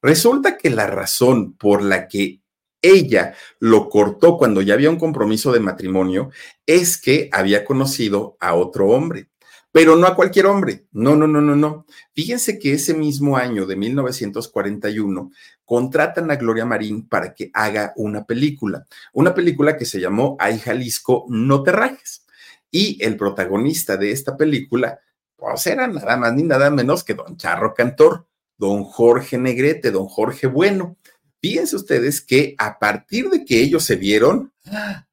Resulta 0.01 0.57
que 0.57 0.71
la 0.71 0.87
razón 0.87 1.53
por 1.53 1.83
la 1.83 2.09
que 2.09 2.41
ella 2.81 3.35
lo 3.59 3.91
cortó 3.91 4.39
cuando 4.39 4.63
ya 4.63 4.73
había 4.73 4.89
un 4.89 4.99
compromiso 4.99 5.53
de 5.53 5.61
matrimonio 5.61 6.31
es 6.65 6.97
que 6.97 7.29
había 7.31 7.67
conocido 7.67 8.39
a 8.41 8.55
otro 8.55 8.89
hombre 8.89 9.29
pero 9.75 9.97
no 9.97 10.07
a 10.07 10.15
cualquier 10.15 10.47
hombre. 10.47 10.87
No, 10.93 11.17
no, 11.17 11.27
no, 11.27 11.41
no, 11.41 11.57
no. 11.57 11.85
Fíjense 12.13 12.61
que 12.61 12.75
ese 12.75 12.95
mismo 12.95 13.37
año 13.37 13.67
de 13.67 13.75
1941 13.75 15.33
contratan 15.65 16.31
a 16.31 16.37
Gloria 16.37 16.65
Marín 16.65 17.09
para 17.09 17.35
que 17.35 17.51
haga 17.53 17.93
una 17.97 18.25
película, 18.25 18.87
una 19.13 19.35
película 19.35 19.77
que 19.77 19.85
se 19.85 19.99
llamó 19.99 20.37
Ay 20.39 20.61
Jalisco, 20.61 21.27
no 21.29 21.65
te 21.65 21.73
rajes. 21.73 22.25
Y 22.71 23.03
el 23.05 23.17
protagonista 23.17 23.97
de 23.97 24.13
esta 24.13 24.37
película, 24.37 25.01
pues 25.35 25.67
era 25.67 25.89
nada 25.89 26.17
más 26.19 26.33
ni 26.35 26.45
nada 26.45 26.71
menos 26.71 27.03
que 27.03 27.15
don 27.15 27.37
Charro 27.37 27.75
Cantor, 27.75 28.29
don 28.57 28.85
Jorge 28.85 29.39
Negrete, 29.39 29.91
don 29.91 30.07
Jorge 30.07 30.47
Bueno. 30.47 30.99
Fíjense 31.43 31.75
ustedes 31.75 32.21
que 32.21 32.55
a 32.59 32.79
partir 32.79 33.29
de 33.29 33.45
que 33.45 33.61
ellos 33.61 33.85
se 33.85 33.97
vieron, 33.97 34.53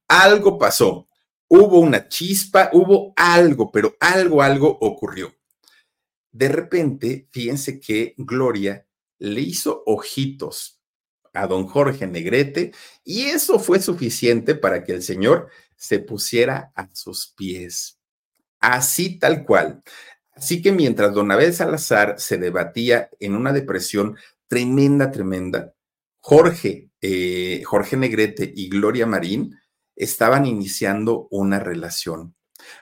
algo 0.07 0.59
pasó 0.59 1.07
hubo 1.53 1.79
una 1.79 2.07
chispa, 2.07 2.69
hubo 2.71 3.11
algo, 3.17 3.73
pero 3.73 3.97
algo, 3.99 4.41
algo 4.41 4.69
ocurrió. 4.79 5.35
De 6.31 6.47
repente, 6.47 7.27
fíjense 7.29 7.77
que 7.77 8.15
Gloria 8.17 8.87
le 9.19 9.41
hizo 9.41 9.83
ojitos 9.85 10.79
a 11.33 11.47
don 11.47 11.67
Jorge 11.67 12.07
Negrete 12.07 12.71
y 13.03 13.23
eso 13.23 13.59
fue 13.59 13.81
suficiente 13.81 14.55
para 14.55 14.85
que 14.85 14.93
el 14.93 15.03
señor 15.03 15.49
se 15.75 15.99
pusiera 15.99 16.71
a 16.73 16.89
sus 16.93 17.33
pies. 17.35 17.99
Así 18.61 19.19
tal 19.19 19.43
cual. 19.43 19.83
Así 20.31 20.61
que 20.61 20.71
mientras 20.71 21.13
don 21.13 21.31
Abel 21.33 21.53
Salazar 21.53 22.15
se 22.17 22.37
debatía 22.37 23.09
en 23.19 23.35
una 23.35 23.51
depresión 23.51 24.15
tremenda, 24.47 25.11
tremenda, 25.11 25.73
Jorge, 26.21 26.91
eh, 27.01 27.61
Jorge 27.65 27.97
Negrete 27.97 28.49
y 28.55 28.69
Gloria 28.69 29.05
Marín 29.05 29.57
estaban 30.01 30.47
iniciando 30.47 31.27
una 31.29 31.59
relación. 31.59 32.35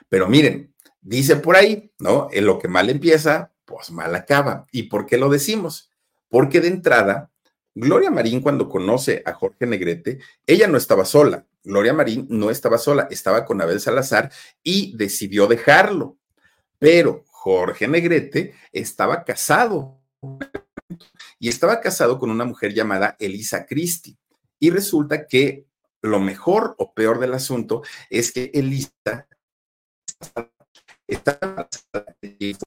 Pero 0.08 0.26
miren, 0.26 0.74
dice 1.02 1.36
por 1.36 1.56
ahí, 1.56 1.92
¿no? 1.98 2.28
En 2.32 2.46
lo 2.46 2.58
que 2.58 2.66
mal 2.66 2.88
empieza, 2.88 3.52
pues 3.66 3.90
mal 3.90 4.14
acaba. 4.14 4.66
¿Y 4.72 4.84
por 4.84 5.04
qué 5.04 5.18
lo 5.18 5.28
decimos? 5.28 5.90
Porque 6.28 6.60
de 6.60 6.68
entrada, 6.68 7.30
Gloria 7.74 8.10
Marín 8.10 8.40
cuando 8.40 8.68
conoce 8.68 9.22
a 9.26 9.34
Jorge 9.34 9.66
Negrete, 9.66 10.18
ella 10.46 10.66
no 10.66 10.78
estaba 10.78 11.04
sola. 11.04 11.46
Gloria 11.62 11.92
Marín 11.92 12.26
no 12.30 12.50
estaba 12.50 12.78
sola, 12.78 13.06
estaba 13.10 13.44
con 13.44 13.60
Abel 13.60 13.80
Salazar 13.80 14.32
y 14.62 14.96
decidió 14.96 15.46
dejarlo. 15.46 16.16
Pero 16.78 17.24
Jorge 17.28 17.86
Negrete 17.86 18.54
estaba 18.72 19.24
casado 19.24 20.00
y 21.38 21.50
estaba 21.50 21.80
casado 21.80 22.18
con 22.18 22.30
una 22.30 22.46
mujer 22.46 22.72
llamada 22.72 23.16
Elisa 23.18 23.66
Christie. 23.66 24.16
Y 24.58 24.70
resulta 24.70 25.26
que 25.26 25.66
lo 26.02 26.20
mejor 26.20 26.74
o 26.78 26.92
peor 26.94 27.20
del 27.20 27.34
asunto 27.34 27.82
es 28.08 28.32
que 28.32 28.50
Elisa 28.54 29.28
está 31.06 31.38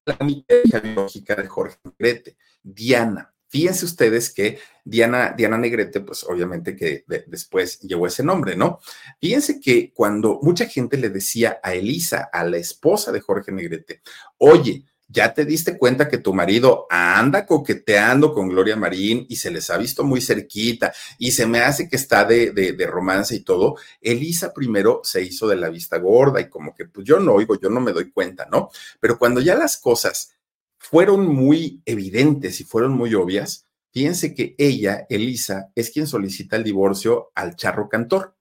la 0.06 0.18
hija 0.26 0.80
biológica 0.80 1.36
de 1.36 1.48
Jorge 1.48 1.78
Negrete, 1.84 2.38
Diana. 2.62 3.34
Fíjense 3.48 3.86
ustedes 3.86 4.34
que 4.34 4.60
Diana, 4.84 5.34
Diana 5.38 5.58
Negrete, 5.58 6.02
pues 6.02 6.24
obviamente 6.24 6.76
que 6.76 7.06
después 7.28 7.80
llevó 7.82 8.08
ese 8.08 8.24
nombre, 8.24 8.56
¿no? 8.56 8.80
Fíjense 9.22 9.60
que 9.60 9.94
cuando 9.94 10.40
mucha 10.42 10.66
gente 10.66 10.98
le 10.98 11.10
decía 11.10 11.60
a 11.62 11.76
Elisa, 11.76 12.30
a 12.34 12.44
la 12.46 12.58
esposa 12.58 13.12
de 13.12 13.22
Jorge 13.22 13.52
Negrete, 13.52 14.02
oye, 14.40 14.86
ya 15.14 15.32
te 15.32 15.46
diste 15.46 15.78
cuenta 15.78 16.10
que 16.10 16.18
tu 16.18 16.34
marido 16.34 16.88
anda 16.90 17.46
coqueteando 17.46 18.34
con 18.34 18.50
Gloria 18.50 18.76
Marín 18.76 19.28
y 19.30 19.36
se 19.36 19.52
les 19.52 19.70
ha 19.70 19.78
visto 19.78 20.04
muy 20.04 20.22
cerquita 20.22 20.92
y 21.20 21.32
se 21.32 21.46
me 21.46 21.60
hace 21.60 21.88
que 21.88 21.96
está 21.96 22.26
de, 22.26 22.52
de, 22.52 22.88
romance 22.88 23.36
y 23.36 23.42
todo. 23.42 23.76
Elisa 24.02 24.52
primero 24.54 25.02
se 25.04 25.22
hizo 25.22 25.48
de 25.48 25.56
la 25.56 25.70
vista 25.70 26.00
gorda 26.00 26.42
y 26.42 26.50
como 26.50 26.74
que 26.74 26.86
pues 26.86 27.06
yo 27.06 27.20
no 27.20 27.34
oigo, 27.34 27.60
yo 27.60 27.70
no 27.70 27.80
me 27.80 27.94
doy 27.94 28.12
cuenta, 28.12 28.48
¿no? 28.52 28.72
Pero 29.00 29.20
cuando 29.20 29.40
ya 29.40 29.56
las 29.56 29.78
cosas 29.78 30.34
fueron 30.80 31.28
muy 31.28 31.84
evidentes 31.86 32.60
y 32.60 32.64
fueron 32.64 32.94
muy 32.94 33.14
obvias, 33.14 33.68
fíjense 33.92 34.34
que 34.34 34.56
ella, 34.58 35.06
Elisa, 35.10 35.70
es 35.76 35.92
quien 35.92 36.08
solicita 36.08 36.56
el 36.56 36.64
divorcio 36.64 37.32
al 37.36 37.56
charro 37.56 37.88
cantor 37.88 38.36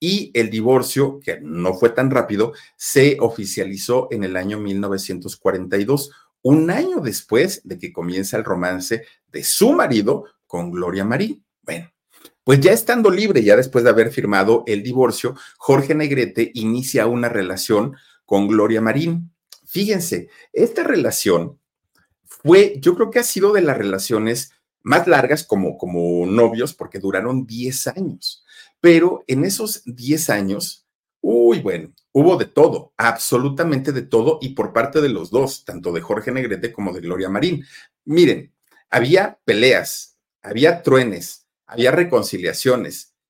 y 0.00 0.30
el 0.34 0.48
divorcio, 0.48 1.20
que 1.22 1.38
no 1.42 1.74
fue 1.74 1.90
tan 1.90 2.10
rápido, 2.10 2.54
se 2.76 3.18
oficializó 3.20 4.08
en 4.10 4.24
el 4.24 4.36
año 4.36 4.58
1942, 4.58 6.10
un 6.42 6.70
año 6.70 7.00
después 7.00 7.60
de 7.64 7.78
que 7.78 7.92
comienza 7.92 8.38
el 8.38 8.44
romance 8.44 9.04
de 9.28 9.44
su 9.44 9.72
marido 9.74 10.24
con 10.46 10.70
Gloria 10.70 11.04
Marín. 11.04 11.44
Bueno, 11.62 11.92
pues 12.42 12.60
ya 12.60 12.72
estando 12.72 13.10
libre, 13.10 13.44
ya 13.44 13.56
después 13.56 13.84
de 13.84 13.90
haber 13.90 14.10
firmado 14.10 14.64
el 14.66 14.82
divorcio, 14.82 15.36
Jorge 15.58 15.94
Negrete 15.94 16.50
inicia 16.54 17.06
una 17.06 17.28
relación 17.28 17.94
con 18.24 18.48
Gloria 18.48 18.80
Marín. 18.80 19.30
Fíjense, 19.66 20.30
esta 20.52 20.82
relación 20.82 21.58
fue, 22.24 22.76
yo 22.80 22.94
creo 22.94 23.10
que 23.10 23.18
ha 23.18 23.24
sido 23.24 23.52
de 23.52 23.60
las 23.60 23.76
relaciones 23.76 24.52
más 24.82 25.06
largas 25.06 25.44
como, 25.44 25.76
como 25.76 26.24
novios, 26.26 26.72
porque 26.72 26.98
duraron 26.98 27.46
10 27.46 27.86
años. 27.88 28.44
Pero 28.80 29.24
en 29.26 29.44
esos 29.44 29.82
10 29.84 30.30
años, 30.30 30.86
uy, 31.20 31.60
bueno, 31.60 31.92
hubo 32.12 32.36
de 32.36 32.46
todo, 32.46 32.92
absolutamente 32.96 33.92
de 33.92 34.02
todo, 34.02 34.38
y 34.40 34.50
por 34.50 34.72
parte 34.72 35.00
de 35.00 35.10
los 35.10 35.30
dos, 35.30 35.64
tanto 35.64 35.92
de 35.92 36.00
Jorge 36.00 36.32
Negrete 36.32 36.72
como 36.72 36.92
de 36.92 37.00
Gloria 37.00 37.28
Marín. 37.28 37.64
Miren, 38.04 38.52
había 38.90 39.38
peleas, 39.44 40.18
había 40.42 40.82
truenes, 40.82 41.46
había 41.66 41.90
reconciliaciones, 41.90 43.09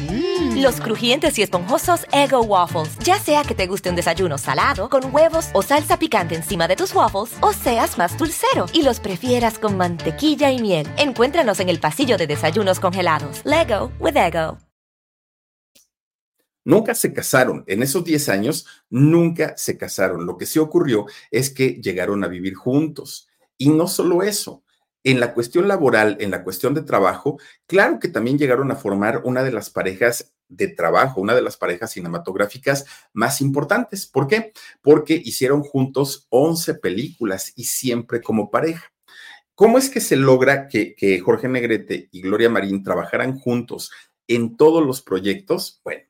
Mm. 0.00 0.62
Los 0.62 0.80
crujientes 0.80 1.38
y 1.38 1.42
esponjosos 1.42 2.06
Ego 2.12 2.40
Waffles. 2.42 2.98
Ya 3.04 3.18
sea 3.18 3.42
que 3.44 3.54
te 3.54 3.66
guste 3.66 3.90
un 3.90 3.96
desayuno 3.96 4.38
salado, 4.38 4.88
con 4.88 5.14
huevos 5.14 5.48
o 5.52 5.62
salsa 5.62 5.98
picante 5.98 6.34
encima 6.34 6.68
de 6.68 6.76
tus 6.76 6.94
waffles, 6.94 7.36
o 7.40 7.52
seas 7.52 7.98
más 7.98 8.16
dulcero 8.16 8.66
y 8.72 8.82
los 8.82 9.00
prefieras 9.00 9.58
con 9.58 9.76
mantequilla 9.76 10.50
y 10.50 10.60
miel. 10.60 10.86
Encuéntranos 10.96 11.60
en 11.60 11.68
el 11.68 11.80
pasillo 11.80 12.16
de 12.16 12.26
desayunos 12.26 12.80
congelados. 12.80 13.42
Lego 13.44 13.92
with 13.98 14.16
Ego. 14.16 14.58
Nunca 16.64 16.94
se 16.94 17.12
casaron. 17.12 17.64
En 17.66 17.82
esos 17.82 18.04
10 18.04 18.28
años, 18.28 18.66
nunca 18.90 19.56
se 19.56 19.78
casaron. 19.78 20.26
Lo 20.26 20.36
que 20.36 20.46
sí 20.46 20.58
ocurrió 20.58 21.06
es 21.30 21.50
que 21.50 21.80
llegaron 21.82 22.22
a 22.22 22.28
vivir 22.28 22.54
juntos. 22.54 23.28
Y 23.56 23.70
no 23.70 23.88
solo 23.88 24.22
eso, 24.22 24.62
en 25.04 25.20
la 25.20 25.32
cuestión 25.34 25.68
laboral, 25.68 26.16
en 26.20 26.30
la 26.30 26.44
cuestión 26.44 26.74
de 26.74 26.82
trabajo, 26.82 27.38
claro 27.66 27.98
que 27.98 28.08
también 28.08 28.38
llegaron 28.38 28.70
a 28.70 28.76
formar 28.76 29.22
una 29.24 29.42
de 29.42 29.52
las 29.52 29.70
parejas 29.70 30.32
de 30.48 30.68
trabajo, 30.68 31.20
una 31.20 31.34
de 31.34 31.42
las 31.42 31.56
parejas 31.56 31.92
cinematográficas 31.92 32.84
más 33.12 33.40
importantes. 33.40 34.06
¿Por 34.06 34.26
qué? 34.26 34.52
Porque 34.82 35.14
hicieron 35.14 35.62
juntos 35.62 36.26
11 36.30 36.74
películas 36.74 37.52
y 37.56 37.64
siempre 37.64 38.20
como 38.20 38.50
pareja. 38.50 38.92
¿Cómo 39.54 39.78
es 39.78 39.90
que 39.90 40.00
se 40.00 40.16
logra 40.16 40.68
que, 40.68 40.94
que 40.94 41.20
Jorge 41.20 41.48
Negrete 41.48 42.08
y 42.10 42.22
Gloria 42.22 42.50
Marín 42.50 42.82
trabajaran 42.82 43.38
juntos 43.38 43.90
en 44.26 44.56
todos 44.56 44.84
los 44.84 45.02
proyectos? 45.02 45.80
Bueno, 45.84 46.02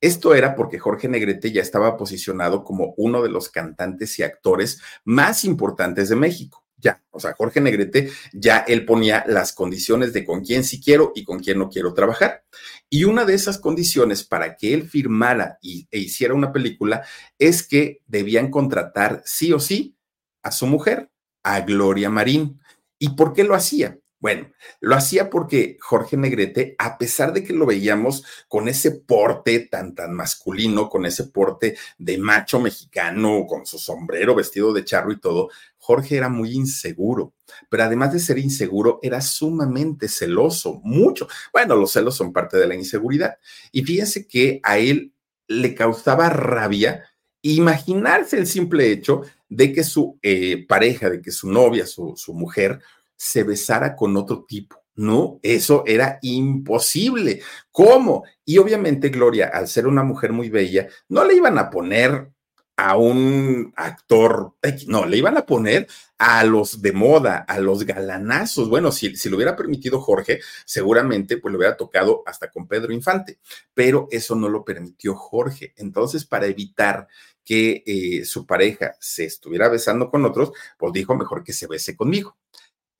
esto 0.00 0.34
era 0.34 0.54
porque 0.54 0.78
Jorge 0.78 1.08
Negrete 1.08 1.52
ya 1.52 1.62
estaba 1.62 1.96
posicionado 1.96 2.62
como 2.64 2.94
uno 2.96 3.22
de 3.22 3.30
los 3.30 3.48
cantantes 3.48 4.18
y 4.18 4.22
actores 4.22 4.80
más 5.04 5.44
importantes 5.44 6.08
de 6.08 6.16
México 6.16 6.59
ya, 6.80 7.02
o 7.10 7.20
sea, 7.20 7.34
Jorge 7.34 7.60
Negrete 7.60 8.10
ya 8.32 8.58
él 8.58 8.84
ponía 8.84 9.24
las 9.26 9.52
condiciones 9.52 10.12
de 10.12 10.24
con 10.24 10.42
quién 10.44 10.64
sí 10.64 10.80
quiero 10.80 11.12
y 11.14 11.24
con 11.24 11.40
quién 11.40 11.58
no 11.58 11.68
quiero 11.68 11.94
trabajar. 11.94 12.44
Y 12.88 13.04
una 13.04 13.24
de 13.24 13.34
esas 13.34 13.58
condiciones 13.58 14.24
para 14.24 14.56
que 14.56 14.74
él 14.74 14.88
firmara 14.88 15.58
y, 15.60 15.86
e 15.90 15.98
hiciera 15.98 16.34
una 16.34 16.52
película 16.52 17.04
es 17.38 17.66
que 17.66 18.00
debían 18.06 18.50
contratar 18.50 19.22
sí 19.24 19.52
o 19.52 19.60
sí 19.60 19.96
a 20.42 20.50
su 20.50 20.66
mujer, 20.66 21.10
a 21.42 21.60
Gloria 21.60 22.10
Marín. 22.10 22.60
¿Y 22.98 23.10
por 23.10 23.32
qué 23.32 23.44
lo 23.44 23.54
hacía? 23.54 23.98
Bueno, 24.20 24.50
lo 24.80 24.96
hacía 24.96 25.30
porque 25.30 25.78
Jorge 25.80 26.18
Negrete, 26.18 26.76
a 26.78 26.98
pesar 26.98 27.32
de 27.32 27.42
que 27.42 27.54
lo 27.54 27.64
veíamos 27.64 28.22
con 28.48 28.68
ese 28.68 28.90
porte 28.90 29.60
tan, 29.60 29.94
tan 29.94 30.12
masculino, 30.12 30.90
con 30.90 31.06
ese 31.06 31.24
porte 31.24 31.76
de 31.96 32.18
macho 32.18 32.60
mexicano, 32.60 33.46
con 33.48 33.64
su 33.64 33.78
sombrero 33.78 34.34
vestido 34.34 34.74
de 34.74 34.84
charro 34.84 35.10
y 35.10 35.18
todo, 35.18 35.48
Jorge 35.78 36.18
era 36.18 36.28
muy 36.28 36.52
inseguro, 36.52 37.32
pero 37.70 37.84
además 37.84 38.12
de 38.12 38.20
ser 38.20 38.38
inseguro, 38.38 39.00
era 39.02 39.22
sumamente 39.22 40.06
celoso, 40.06 40.82
mucho. 40.84 41.26
Bueno, 41.50 41.74
los 41.74 41.92
celos 41.92 42.14
son 42.14 42.34
parte 42.34 42.58
de 42.58 42.66
la 42.66 42.74
inseguridad. 42.74 43.38
Y 43.72 43.82
fíjense 43.84 44.26
que 44.26 44.60
a 44.62 44.76
él 44.76 45.14
le 45.48 45.74
causaba 45.74 46.28
rabia 46.28 47.06
imaginarse 47.40 48.36
el 48.36 48.46
simple 48.46 48.92
hecho 48.92 49.22
de 49.48 49.72
que 49.72 49.82
su 49.82 50.18
eh, 50.20 50.66
pareja, 50.68 51.08
de 51.08 51.22
que 51.22 51.32
su 51.32 51.50
novia, 51.50 51.86
su, 51.86 52.14
su 52.16 52.34
mujer, 52.34 52.80
se 53.20 53.42
besara 53.42 53.94
con 53.94 54.16
otro 54.16 54.46
tipo. 54.48 54.82
No, 54.94 55.40
eso 55.42 55.84
era 55.86 56.18
imposible. 56.22 57.42
¿Cómo? 57.70 58.24
Y 58.46 58.56
obviamente 58.56 59.10
Gloria, 59.10 59.50
al 59.52 59.68
ser 59.68 59.86
una 59.86 60.02
mujer 60.02 60.32
muy 60.32 60.48
bella, 60.48 60.88
no 61.10 61.22
le 61.24 61.34
iban 61.34 61.58
a 61.58 61.68
poner 61.68 62.32
a 62.76 62.96
un 62.96 63.74
actor, 63.76 64.54
no, 64.86 65.04
le 65.04 65.18
iban 65.18 65.36
a 65.36 65.44
poner 65.44 65.86
a 66.16 66.44
los 66.44 66.80
de 66.80 66.92
moda, 66.92 67.44
a 67.46 67.58
los 67.58 67.84
galanazos. 67.84 68.70
Bueno, 68.70 68.90
si, 68.90 69.14
si 69.16 69.28
lo 69.28 69.36
hubiera 69.36 69.54
permitido 69.54 70.00
Jorge, 70.00 70.40
seguramente 70.64 71.36
pues 71.36 71.52
le 71.52 71.58
hubiera 71.58 71.76
tocado 71.76 72.22
hasta 72.24 72.50
con 72.50 72.66
Pedro 72.66 72.90
Infante, 72.94 73.38
pero 73.74 74.08
eso 74.10 74.34
no 74.34 74.48
lo 74.48 74.64
permitió 74.64 75.14
Jorge. 75.14 75.74
Entonces, 75.76 76.24
para 76.24 76.46
evitar 76.46 77.06
que 77.44 77.82
eh, 77.84 78.24
su 78.24 78.46
pareja 78.46 78.94
se 78.98 79.26
estuviera 79.26 79.68
besando 79.68 80.10
con 80.10 80.24
otros, 80.24 80.52
pues 80.78 80.94
dijo 80.94 81.14
mejor 81.14 81.44
que 81.44 81.52
se 81.52 81.66
bese 81.66 81.94
conmigo. 81.94 82.38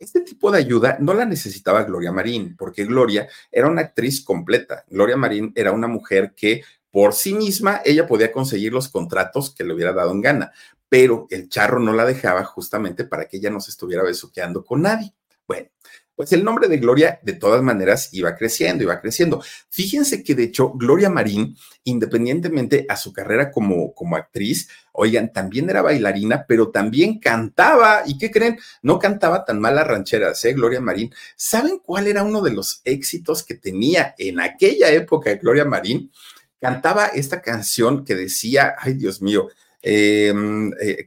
Este 0.00 0.22
tipo 0.22 0.50
de 0.50 0.58
ayuda 0.58 0.96
no 0.98 1.12
la 1.12 1.26
necesitaba 1.26 1.84
Gloria 1.84 2.10
Marín, 2.10 2.56
porque 2.56 2.86
Gloria 2.86 3.28
era 3.52 3.68
una 3.68 3.82
actriz 3.82 4.24
completa. 4.24 4.86
Gloria 4.88 5.18
Marín 5.18 5.52
era 5.54 5.72
una 5.72 5.88
mujer 5.88 6.32
que 6.34 6.62
por 6.90 7.12
sí 7.12 7.34
misma 7.34 7.82
ella 7.84 8.06
podía 8.06 8.32
conseguir 8.32 8.72
los 8.72 8.88
contratos 8.88 9.54
que 9.54 9.62
le 9.62 9.74
hubiera 9.74 9.92
dado 9.92 10.12
en 10.12 10.22
gana, 10.22 10.52
pero 10.88 11.26
el 11.28 11.50
charro 11.50 11.80
no 11.80 11.92
la 11.92 12.06
dejaba 12.06 12.44
justamente 12.44 13.04
para 13.04 13.28
que 13.28 13.36
ella 13.36 13.50
no 13.50 13.60
se 13.60 13.72
estuviera 13.72 14.02
besuqueando 14.02 14.64
con 14.64 14.80
nadie. 14.80 15.14
Bueno, 15.46 15.68
pues 16.20 16.34
el 16.34 16.44
nombre 16.44 16.68
de 16.68 16.76
Gloria 16.76 17.18
de 17.22 17.32
todas 17.32 17.62
maneras 17.62 18.10
iba 18.12 18.36
creciendo, 18.36 18.84
iba 18.84 19.00
creciendo. 19.00 19.42
Fíjense 19.70 20.22
que 20.22 20.34
de 20.34 20.42
hecho 20.42 20.70
Gloria 20.74 21.08
Marín, 21.08 21.56
independientemente 21.84 22.84
a 22.90 22.96
su 22.98 23.10
carrera 23.10 23.50
como, 23.50 23.94
como 23.94 24.16
actriz, 24.16 24.68
oigan, 24.92 25.32
también 25.32 25.70
era 25.70 25.80
bailarina, 25.80 26.44
pero 26.46 26.68
también 26.68 27.20
cantaba. 27.20 28.02
¿Y 28.04 28.18
qué 28.18 28.30
creen? 28.30 28.58
No 28.82 28.98
cantaba 28.98 29.46
tan 29.46 29.60
mal 29.60 29.76
las 29.76 29.86
rancheras, 29.86 30.44
¿eh? 30.44 30.52
Gloria 30.52 30.82
Marín. 30.82 31.10
¿Saben 31.36 31.78
cuál 31.78 32.06
era 32.06 32.22
uno 32.22 32.42
de 32.42 32.52
los 32.52 32.82
éxitos 32.84 33.42
que 33.42 33.54
tenía 33.54 34.14
en 34.18 34.40
aquella 34.40 34.90
época 34.90 35.30
de 35.30 35.36
Gloria 35.36 35.64
Marín? 35.64 36.12
Cantaba 36.60 37.06
esta 37.06 37.40
canción 37.40 38.04
que 38.04 38.14
decía, 38.14 38.74
ay 38.78 38.92
Dios 38.92 39.22
mío, 39.22 39.48
eh, 39.82 40.32
eh, 40.80 41.06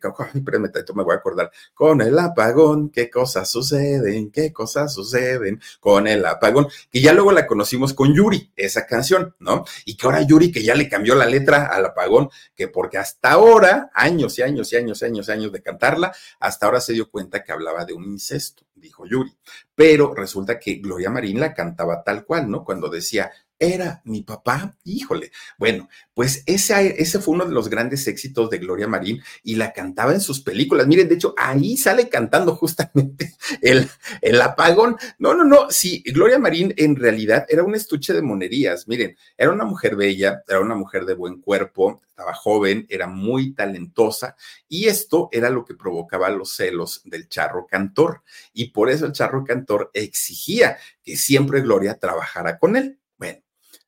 me 0.94 1.04
voy 1.04 1.14
a 1.14 1.18
acordar, 1.18 1.52
con 1.74 2.02
el 2.02 2.18
apagón, 2.18 2.90
qué 2.90 3.10
cosas 3.10 3.50
suceden, 3.50 4.32
qué 4.32 4.52
cosas 4.52 4.94
suceden 4.94 5.62
con 5.80 6.08
el 6.08 6.26
apagón, 6.26 6.68
que 6.92 7.02
ya 7.02 7.14
luego 7.14 7.32
la 7.32 7.48
conocimos 7.48 7.94
con 7.94 8.14
Yuri, 8.14 8.52
esa 8.56 8.86
canción, 8.86 9.36
¿no? 9.40 9.66
Y 9.86 9.96
que 9.96 10.06
ahora 10.06 10.22
Yuri, 10.22 10.52
que 10.52 10.64
ya 10.64 10.76
le 10.76 10.90
cambió 10.90 11.16
la 11.16 11.26
letra 11.26 11.68
al 11.68 11.86
apagón, 11.86 12.30
que 12.56 12.68
porque 12.68 12.98
hasta 12.98 13.32
ahora, 13.32 13.92
años 13.94 14.38
y 14.40 14.42
años 14.42 14.72
y 14.74 14.78
años 14.78 15.02
y 15.02 15.06
años 15.06 15.28
y 15.28 15.32
años 15.32 15.52
de 15.52 15.62
cantarla, 15.62 16.14
hasta 16.40 16.66
ahora 16.66 16.82
se 16.82 16.94
dio 16.94 17.10
cuenta 17.10 17.44
que 17.44 17.52
hablaba 17.52 17.86
de 17.86 17.94
un 17.94 18.06
incesto, 18.06 18.64
dijo 18.76 19.06
Yuri. 19.06 19.36
Pero 19.76 20.14
resulta 20.14 20.60
que 20.60 20.76
Gloria 20.76 21.10
Marín 21.10 21.40
la 21.40 21.54
cantaba 21.54 22.04
tal 22.04 22.26
cual, 22.26 22.50
¿no? 22.50 22.64
Cuando 22.64 22.90
decía, 22.90 23.32
era 23.64 24.02
mi 24.06 24.22
papá, 24.22 24.76
híjole. 24.84 25.32
Bueno, 25.58 25.90
pues 26.14 26.44
ese, 26.46 27.02
ese 27.02 27.20
fue 27.20 27.36
uno 27.36 27.46
de 27.46 27.54
los 27.54 27.70
grandes 27.70 28.08
éxitos 28.08 28.50
de 28.50 28.58
Gloria 28.58 28.88
Marín 28.88 29.22
y 29.44 29.56
la 29.56 29.74
cantaba 29.74 30.14
en 30.14 30.22
sus 30.22 30.42
películas. 30.42 30.88
Miren, 30.88 31.08
de 31.08 31.16
hecho, 31.16 31.34
ahí 31.38 31.78
sale 31.78 32.10
cantando 32.10 32.56
justamente 32.58 33.36
el, 33.62 33.90
el 34.22 34.42
apagón. 34.42 34.98
No, 35.18 35.34
no, 35.34 35.46
no, 35.46 35.70
sí, 35.70 36.04
Gloria 36.06 36.40
Marín 36.40 36.74
en 36.78 36.96
realidad 36.96 37.46
era 37.50 37.64
un 37.64 37.76
estuche 37.76 38.14
de 38.14 38.22
monerías. 38.22 38.88
Miren, 38.88 39.18
era 39.38 39.52
una 39.52 39.66
mujer 39.66 39.96
bella, 39.96 40.44
era 40.48 40.60
una 40.60 40.76
mujer 40.76 41.06
de 41.06 41.14
buen 41.14 41.42
cuerpo, 41.42 42.02
estaba 42.14 42.34
joven, 42.36 42.86
era 42.90 43.08
muy 43.08 43.54
talentosa 43.54 44.36
y 44.70 44.86
esto 44.86 45.30
era 45.32 45.50
lo 45.50 45.66
que 45.66 45.74
provocaba 45.74 46.30
los 46.30 46.56
celos 46.56 47.02
del 47.06 47.28
charro 47.28 47.66
cantor. 47.66 48.22
Y 48.54 48.72
por 48.72 48.90
eso 48.90 49.06
el 49.06 49.14
charro 49.14 49.44
cantor 49.44 49.90
exigía 49.94 50.78
que 51.04 51.18
siempre 51.18 51.62
Gloria 51.62 51.98
trabajara 51.98 52.60
con 52.60 52.76
él. 52.76 53.00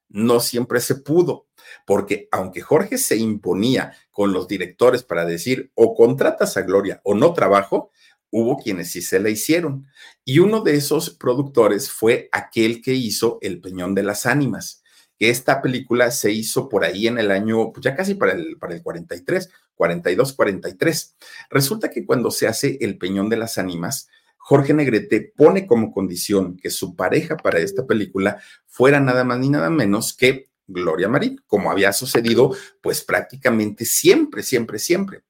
No 0.09 0.39
siempre 0.39 0.79
se 0.79 0.95
pudo, 0.95 1.47
porque 1.85 2.27
aunque 2.31 2.61
Jorge 2.61 2.97
se 2.97 3.17
imponía 3.17 3.93
con 4.11 4.33
los 4.33 4.47
directores 4.47 5.03
para 5.03 5.25
decir 5.25 5.71
o 5.75 5.95
contratas 5.95 6.57
a 6.57 6.61
Gloria 6.61 7.01
o 7.03 7.15
no 7.15 7.33
trabajo, 7.33 7.91
hubo 8.29 8.57
quienes 8.57 8.91
sí 8.91 9.01
se 9.01 9.19
la 9.19 9.29
hicieron. 9.29 9.87
Y 10.23 10.39
uno 10.39 10.61
de 10.61 10.75
esos 10.75 11.09
productores 11.09 11.89
fue 11.89 12.29
aquel 12.31 12.81
que 12.81 12.93
hizo 12.93 13.37
El 13.41 13.61
Peñón 13.61 13.95
de 13.95 14.03
las 14.03 14.25
Ánimas, 14.25 14.83
que 15.17 15.29
esta 15.29 15.61
película 15.61 16.11
se 16.11 16.31
hizo 16.31 16.67
por 16.67 16.83
ahí 16.83 17.07
en 17.07 17.17
el 17.17 17.31
año, 17.31 17.71
pues 17.71 17.83
ya 17.83 17.95
casi 17.95 18.15
para 18.15 18.33
el, 18.33 18.57
para 18.57 18.73
el 18.73 18.83
43, 18.83 19.49
42, 19.75 20.33
43. 20.33 21.15
Resulta 21.49 21.89
que 21.89 22.05
cuando 22.05 22.31
se 22.31 22.47
hace 22.47 22.77
El 22.81 22.97
Peñón 22.97 23.29
de 23.29 23.37
las 23.37 23.57
Ánimas, 23.57 24.09
Jorge 24.47 24.75
Negrete 24.75 25.33
pone 25.35 25.65
como 25.65 25.91
condición 25.91 26.55
que 26.55 26.69
su 26.69 26.95
pareja 26.95 27.35
para 27.35 27.57
esta 27.57 27.87
película 27.87 28.39
fuera 28.67 28.99
nada 28.99 29.23
más 29.23 29.39
ni 29.39 29.49
nada 29.49 29.71
menos 29.71 30.15
que 30.15 30.51
Gloria 30.67 31.09
Marín, 31.09 31.41
como 31.47 31.71
había 31.71 31.91
sucedido 31.91 32.55
pues 32.79 33.03
prácticamente 33.03 33.85
siempre, 33.85 34.43
siempre, 34.43 34.77
siempre. 34.77 35.23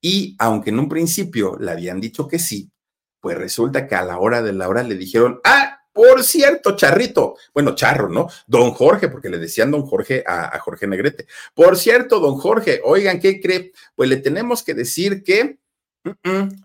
Y 0.00 0.34
aunque 0.40 0.70
en 0.70 0.80
un 0.80 0.88
principio 0.88 1.56
le 1.56 1.70
habían 1.70 2.00
dicho 2.00 2.26
que 2.26 2.40
sí, 2.40 2.68
pues 3.20 3.38
resulta 3.38 3.86
que 3.86 3.94
a 3.94 4.02
la 4.02 4.18
hora 4.18 4.42
de 4.42 4.52
la 4.52 4.68
hora 4.68 4.82
le 4.82 4.96
dijeron, 4.96 5.40
ah, 5.44 5.78
por 5.92 6.24
cierto, 6.24 6.74
Charrito, 6.74 7.36
bueno, 7.54 7.76
Charro, 7.76 8.08
¿no? 8.08 8.28
Don 8.48 8.72
Jorge, 8.72 9.06
porque 9.06 9.28
le 9.28 9.38
decían 9.38 9.70
Don 9.70 9.82
Jorge 9.82 10.24
a, 10.26 10.56
a 10.56 10.58
Jorge 10.58 10.88
Negrete. 10.88 11.28
Por 11.54 11.76
cierto, 11.76 12.18
Don 12.18 12.34
Jorge, 12.34 12.80
oigan, 12.82 13.20
¿qué 13.20 13.40
cree? 13.40 13.70
Pues 13.94 14.08
le 14.08 14.16
tenemos 14.16 14.64
que 14.64 14.74
decir 14.74 15.22
que 15.22 15.60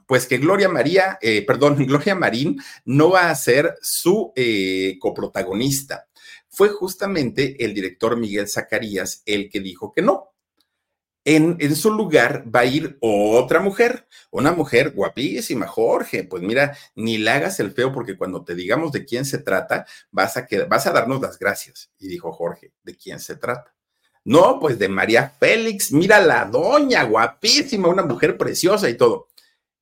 pues 0.06 0.28
que 0.28 0.38
Gloria 0.38 0.70
María, 0.70 1.18
eh, 1.22 1.46
perdón, 1.46 1.76
Gloria 1.86 2.16
Marín 2.16 2.60
no 2.86 3.10
va 3.12 3.30
a 3.30 3.36
ser 3.36 3.76
su 3.82 4.32
eh, 4.36 4.98
coprotagonista. 5.00 6.08
Fue 6.50 6.70
justamente 6.70 7.64
el 7.64 7.74
director 7.74 8.16
Miguel 8.18 8.48
Zacarías 8.48 9.24
el 9.26 9.50
que 9.50 9.60
dijo 9.60 9.92
que 9.92 10.02
no. 10.02 10.30
En, 11.26 11.56
en, 11.60 11.76
su 11.78 11.90
lugar 11.90 12.44
va 12.54 12.62
a 12.62 12.66
ir 12.66 12.98
otra 13.00 13.62
mujer, 13.62 14.08
una 14.30 14.52
mujer 14.52 14.92
guapísima, 14.92 15.68
Jorge. 15.68 16.26
Pues 16.26 16.44
mira, 16.44 16.78
ni 16.96 17.18
le 17.18 17.30
hagas 17.32 17.62
el 17.62 17.72
feo 17.72 17.94
porque 17.94 18.18
cuando 18.18 18.44
te 18.44 18.56
digamos 18.56 18.92
de 18.92 19.06
quién 19.06 19.24
se 19.24 19.38
trata, 19.38 19.86
vas 20.12 20.36
a, 20.36 20.46
que, 20.46 20.66
vas 20.66 20.86
a 20.86 20.92
darnos 20.92 21.22
las 21.22 21.40
gracias. 21.40 21.92
Y 21.98 22.10
dijo 22.10 22.34
Jorge, 22.34 22.74
¿de 22.84 22.98
quién 22.98 23.22
se 23.22 23.38
trata? 23.38 23.74
No, 24.26 24.60
pues 24.60 24.80
de 24.80 24.88
María 24.88 25.30
Félix, 25.38 25.92
mira 25.92 26.20
la 26.20 26.46
doña, 26.46 27.04
guapísima, 27.04 27.90
una 27.90 28.04
mujer 28.04 28.38
preciosa 28.38 28.90
y 28.90 28.96
todo. 28.96 29.28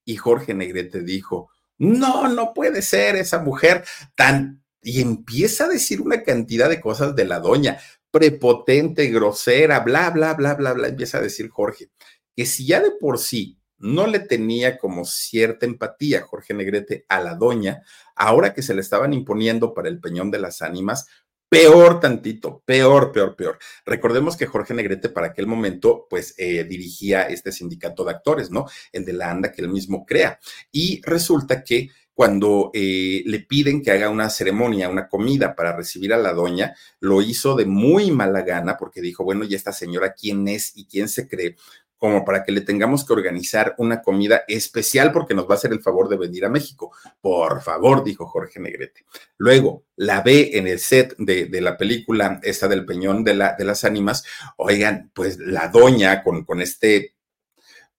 Y 0.03 0.15
Jorge 0.15 0.53
Negrete 0.53 1.01
dijo, 1.01 1.51
no, 1.77 2.27
no 2.27 2.53
puede 2.53 2.81
ser 2.81 3.15
esa 3.15 3.39
mujer 3.39 3.83
tan... 4.15 4.63
Y 4.83 5.01
empieza 5.01 5.65
a 5.65 5.69
decir 5.69 6.01
una 6.01 6.23
cantidad 6.23 6.67
de 6.67 6.81
cosas 6.81 7.15
de 7.15 7.25
la 7.25 7.39
doña, 7.39 7.79
prepotente, 8.09 9.07
grosera, 9.07 9.79
bla, 9.79 10.09
bla, 10.09 10.33
bla, 10.33 10.55
bla, 10.55 10.73
bla, 10.73 10.87
empieza 10.87 11.19
a 11.19 11.21
decir 11.21 11.49
Jorge, 11.49 11.89
que 12.35 12.45
si 12.47 12.65
ya 12.65 12.81
de 12.81 12.91
por 12.91 13.19
sí 13.19 13.59
no 13.77 14.07
le 14.07 14.19
tenía 14.19 14.77
como 14.77 15.05
cierta 15.05 15.65
empatía 15.65 16.21
Jorge 16.21 16.53
Negrete 16.53 17.05
a 17.09 17.19
la 17.21 17.35
doña, 17.35 17.83
ahora 18.15 18.53
que 18.53 18.61
se 18.61 18.73
le 18.73 18.81
estaban 18.81 19.13
imponiendo 19.13 19.73
para 19.73 19.89
el 19.89 19.99
peñón 19.99 20.29
de 20.29 20.39
las 20.39 20.61
ánimas, 20.61 21.07
peor 21.51 21.99
tantito, 21.99 22.63
peor, 22.65 23.11
peor, 23.11 23.35
peor. 23.35 23.59
Recordemos 23.85 24.37
que 24.37 24.45
Jorge 24.45 24.73
Negrete 24.73 25.09
para 25.09 25.27
aquel 25.27 25.47
momento, 25.47 26.07
pues, 26.09 26.33
eh, 26.37 26.63
dirigía 26.63 27.23
este 27.23 27.51
sindicato 27.51 28.05
de 28.05 28.11
actores, 28.11 28.51
¿no? 28.51 28.67
El 28.93 29.03
de 29.03 29.11
la 29.11 29.29
ANDA 29.29 29.51
que 29.51 29.61
él 29.61 29.67
mismo 29.67 30.05
crea. 30.05 30.39
Y 30.71 31.01
resulta 31.03 31.61
que 31.61 31.89
cuando 32.13 32.71
eh, 32.73 33.23
le 33.25 33.39
piden 33.41 33.81
que 33.81 33.91
haga 33.91 34.09
una 34.09 34.29
ceremonia, 34.29 34.87
una 34.87 35.09
comida 35.09 35.53
para 35.53 35.75
recibir 35.75 36.13
a 36.13 36.17
la 36.17 36.31
doña, 36.31 36.73
lo 37.01 37.21
hizo 37.21 37.55
de 37.55 37.65
muy 37.65 38.11
mala 38.11 38.43
gana 38.43 38.77
porque 38.77 39.01
dijo, 39.01 39.25
bueno, 39.25 39.43
¿y 39.43 39.53
esta 39.53 39.73
señora 39.73 40.13
quién 40.13 40.47
es 40.47 40.71
y 40.77 40.85
quién 40.85 41.09
se 41.09 41.27
cree? 41.27 41.57
Como 42.01 42.25
para 42.25 42.43
que 42.43 42.51
le 42.51 42.61
tengamos 42.61 43.05
que 43.05 43.13
organizar 43.13 43.75
una 43.77 44.01
comida 44.01 44.43
especial 44.47 45.11
porque 45.11 45.35
nos 45.35 45.47
va 45.47 45.53
a 45.53 45.57
hacer 45.57 45.71
el 45.71 45.83
favor 45.83 46.09
de 46.09 46.17
venir 46.17 46.43
a 46.43 46.49
México. 46.49 46.91
Por 47.21 47.61
favor, 47.61 48.03
dijo 48.03 48.25
Jorge 48.25 48.59
Negrete. 48.59 49.05
Luego 49.37 49.83
la 49.97 50.21
ve 50.21 50.49
en 50.53 50.67
el 50.67 50.79
set 50.79 51.13
de, 51.19 51.61
la 51.61 51.77
película, 51.77 52.39
esta 52.41 52.67
del 52.67 52.87
Peñón 52.87 53.23
de, 53.23 53.35
la, 53.35 53.53
de 53.55 53.65
las 53.65 53.83
Ánimas. 53.83 54.23
Oigan, 54.57 55.11
pues 55.13 55.37
la 55.37 55.67
doña 55.67 56.23
con, 56.23 56.43
con 56.43 56.59
este 56.59 57.13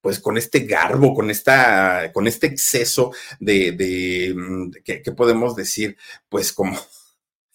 pues 0.00 0.18
con 0.18 0.36
este 0.36 0.64
garbo, 0.66 1.14
con 1.14 1.30
esta, 1.30 2.10
con 2.12 2.26
este 2.26 2.48
exceso 2.48 3.12
de, 3.38 3.70
de 3.70 4.34
mm, 4.34 4.70
¿qué, 4.84 5.12
podemos 5.16 5.54
decir? 5.54 5.96
Pues 6.28 6.52
como, 6.52 6.76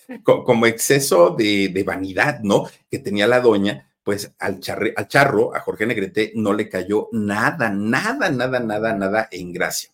como 0.23 0.65
exceso 0.65 1.31
de, 1.37 1.67
de, 1.67 1.83
vanidad, 1.83 2.39
¿no? 2.39 2.69
Que 2.89 2.99
tenía 2.99 3.27
la 3.27 3.41
doña, 3.41 3.91
pues 4.08 4.34
al, 4.39 4.62
al 4.95 5.08
charro, 5.10 5.53
a 5.53 5.60
Jorge 5.60 5.86
Negrete, 5.86 6.32
no 6.34 6.53
le 6.53 6.70
cayó 6.70 7.10
nada, 7.12 7.70
nada, 7.70 8.30
nada, 8.30 8.58
nada, 8.62 8.93
nada 8.93 9.28
en 9.30 9.51
gracia. 9.51 9.89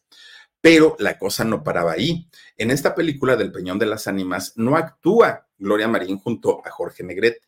Pero 0.62 0.96
la 1.00 1.18
cosa 1.18 1.44
no 1.44 1.64
paraba 1.64 1.94
ahí. 1.94 2.30
En 2.56 2.70
esta 2.70 2.94
película 2.94 3.36
del 3.36 3.52
Peñón 3.52 3.80
de 3.80 3.88
las 3.88 4.06
Ánimas 4.06 4.54
no 4.56 4.78
actúa 4.78 5.48
Gloria 5.58 5.88
Marín 5.88 6.20
junto 6.20 6.62
a 6.64 6.70
Jorge 6.70 7.04
Negrete. 7.04 7.42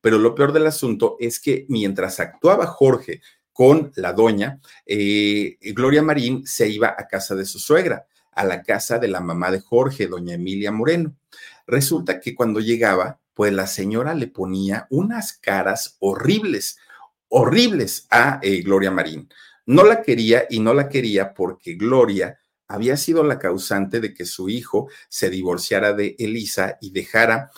Pero 0.00 0.18
lo 0.18 0.34
peor 0.34 0.52
del 0.52 0.66
asunto 0.66 1.14
es 1.20 1.38
que 1.38 1.66
mientras 1.68 2.18
actuaba 2.18 2.66
Jorge 2.66 3.22
con 3.52 3.92
la 3.94 4.12
doña, 4.12 4.60
eh, 4.86 5.56
Gloria 5.72 6.02
Marín 6.02 6.44
se 6.48 6.68
iba 6.68 6.96
a 6.98 7.06
casa 7.06 7.36
de 7.36 7.44
su 7.44 7.60
suegra, 7.60 8.08
a 8.32 8.42
la 8.42 8.64
casa 8.64 8.98
de 8.98 9.06
la 9.06 9.20
mamá 9.20 9.52
de 9.52 9.60
Jorge, 9.60 10.08
doña 10.08 10.34
Emilia 10.34 10.72
Moreno. 10.72 11.14
Resulta 11.64 12.18
que 12.18 12.34
cuando 12.34 12.58
llegaba, 12.58 13.17
pues 13.38 13.52
la 13.52 13.68
señora 13.68 14.14
le 14.14 14.26
ponía 14.26 14.88
unas 14.90 15.32
caras 15.32 15.96
horribles, 16.00 16.76
horribles 17.28 18.08
a 18.10 18.40
eh, 18.42 18.62
Gloria 18.62 18.90
Marín. 18.90 19.28
No 19.64 19.84
la 19.84 20.02
quería 20.02 20.46
y 20.50 20.58
no 20.58 20.74
la 20.74 20.88
quería 20.88 21.34
porque 21.34 21.74
Gloria 21.74 22.40
había 22.66 22.96
sido 22.96 23.22
la 23.22 23.38
causante 23.38 24.00
de 24.00 24.12
que 24.12 24.24
su 24.24 24.48
hijo 24.48 24.88
se 25.08 25.30
divorciara 25.30 25.92
de 25.92 26.16
Elisa 26.18 26.78
y 26.80 26.90
dejara 26.90 27.52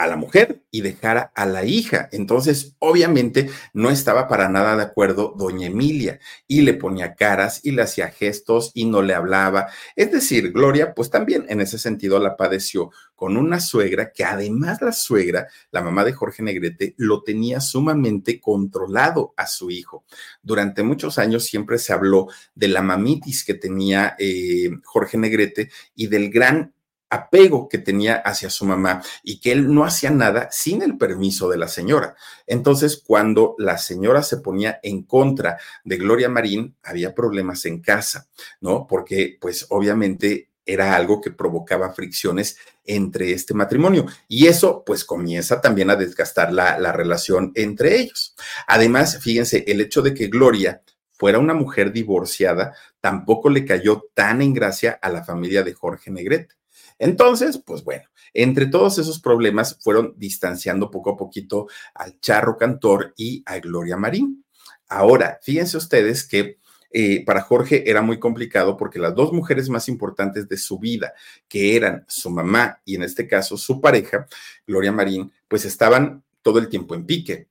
a 0.00 0.06
la 0.06 0.16
mujer 0.16 0.62
y 0.70 0.80
dejara 0.80 1.30
a 1.34 1.44
la 1.44 1.64
hija. 1.64 2.08
Entonces, 2.10 2.74
obviamente, 2.78 3.50
no 3.74 3.90
estaba 3.90 4.28
para 4.28 4.48
nada 4.48 4.74
de 4.76 4.82
acuerdo 4.82 5.34
doña 5.36 5.66
Emilia 5.66 6.20
y 6.48 6.62
le 6.62 6.72
ponía 6.72 7.14
caras 7.14 7.60
y 7.64 7.72
le 7.72 7.82
hacía 7.82 8.08
gestos 8.08 8.70
y 8.72 8.86
no 8.86 9.02
le 9.02 9.12
hablaba. 9.12 9.68
Es 9.96 10.10
decir, 10.10 10.52
Gloria, 10.52 10.94
pues 10.94 11.10
también 11.10 11.44
en 11.50 11.60
ese 11.60 11.78
sentido 11.78 12.18
la 12.18 12.36
padeció 12.36 12.90
con 13.14 13.36
una 13.36 13.60
suegra 13.60 14.12
que 14.12 14.24
además 14.24 14.80
la 14.80 14.92
suegra, 14.92 15.48
la 15.70 15.82
mamá 15.82 16.04
de 16.04 16.14
Jorge 16.14 16.42
Negrete, 16.42 16.94
lo 16.96 17.22
tenía 17.22 17.60
sumamente 17.60 18.40
controlado 18.40 19.34
a 19.36 19.46
su 19.46 19.70
hijo. 19.70 20.04
Durante 20.42 20.82
muchos 20.82 21.18
años 21.18 21.44
siempre 21.44 21.78
se 21.78 21.92
habló 21.92 22.28
de 22.54 22.68
la 22.68 22.80
mamitis 22.80 23.44
que 23.44 23.52
tenía 23.52 24.16
eh, 24.18 24.70
Jorge 24.84 25.18
Negrete 25.18 25.70
y 25.94 26.06
del 26.06 26.30
gran 26.30 26.72
apego 27.10 27.68
que 27.68 27.78
tenía 27.78 28.16
hacia 28.16 28.48
su 28.48 28.64
mamá 28.64 29.02
y 29.22 29.40
que 29.40 29.52
él 29.52 29.72
no 29.72 29.84
hacía 29.84 30.10
nada 30.10 30.48
sin 30.50 30.82
el 30.82 30.96
permiso 30.96 31.50
de 31.50 31.58
la 31.58 31.68
señora. 31.68 32.14
Entonces, 32.46 33.02
cuando 33.04 33.54
la 33.58 33.76
señora 33.78 34.22
se 34.22 34.38
ponía 34.38 34.80
en 34.82 35.02
contra 35.02 35.58
de 35.84 35.96
Gloria 35.96 36.28
Marín, 36.28 36.76
había 36.82 37.14
problemas 37.14 37.66
en 37.66 37.80
casa, 37.80 38.28
¿no? 38.60 38.86
Porque, 38.86 39.36
pues, 39.40 39.66
obviamente 39.68 40.50
era 40.64 40.94
algo 40.94 41.20
que 41.20 41.30
provocaba 41.30 41.92
fricciones 41.92 42.56
entre 42.84 43.32
este 43.32 43.54
matrimonio 43.54 44.06
y 44.28 44.46
eso 44.46 44.84
pues 44.84 45.04
comienza 45.04 45.60
también 45.60 45.90
a 45.90 45.96
desgastar 45.96 46.52
la, 46.52 46.78
la 46.78 46.92
relación 46.92 47.50
entre 47.54 47.98
ellos. 47.98 48.36
Además, 48.66 49.18
fíjense, 49.20 49.64
el 49.66 49.80
hecho 49.80 50.02
de 50.02 50.14
que 50.14 50.28
Gloria 50.28 50.82
fuera 51.12 51.38
una 51.38 51.54
mujer 51.54 51.92
divorciada 51.92 52.74
tampoco 53.00 53.50
le 53.50 53.64
cayó 53.64 54.04
tan 54.14 54.42
en 54.42 54.54
gracia 54.54 54.98
a 55.02 55.10
la 55.10 55.24
familia 55.24 55.62
de 55.62 55.74
Jorge 55.74 56.10
Negrete. 56.10 56.59
Entonces, 57.00 57.58
pues 57.64 57.82
bueno, 57.82 58.04
entre 58.34 58.66
todos 58.66 58.98
esos 58.98 59.20
problemas 59.20 59.78
fueron 59.80 60.12
distanciando 60.18 60.90
poco 60.90 61.10
a 61.10 61.16
poquito 61.16 61.66
al 61.94 62.20
charro 62.20 62.58
cantor 62.58 63.14
y 63.16 63.42
a 63.46 63.58
Gloria 63.58 63.96
Marín. 63.96 64.44
Ahora, 64.86 65.38
fíjense 65.42 65.78
ustedes 65.78 66.28
que 66.28 66.58
eh, 66.92 67.24
para 67.24 67.40
Jorge 67.40 67.88
era 67.88 68.02
muy 68.02 68.18
complicado 68.18 68.76
porque 68.76 68.98
las 68.98 69.14
dos 69.14 69.32
mujeres 69.32 69.70
más 69.70 69.88
importantes 69.88 70.46
de 70.46 70.58
su 70.58 70.78
vida, 70.78 71.14
que 71.48 71.74
eran 71.74 72.04
su 72.06 72.30
mamá 72.30 72.82
y 72.84 72.96
en 72.96 73.02
este 73.04 73.26
caso 73.26 73.56
su 73.56 73.80
pareja, 73.80 74.26
Gloria 74.66 74.92
Marín, 74.92 75.32
pues 75.48 75.64
estaban 75.64 76.22
todo 76.42 76.58
el 76.58 76.68
tiempo 76.68 76.94
en 76.94 77.06
pique. 77.06 77.48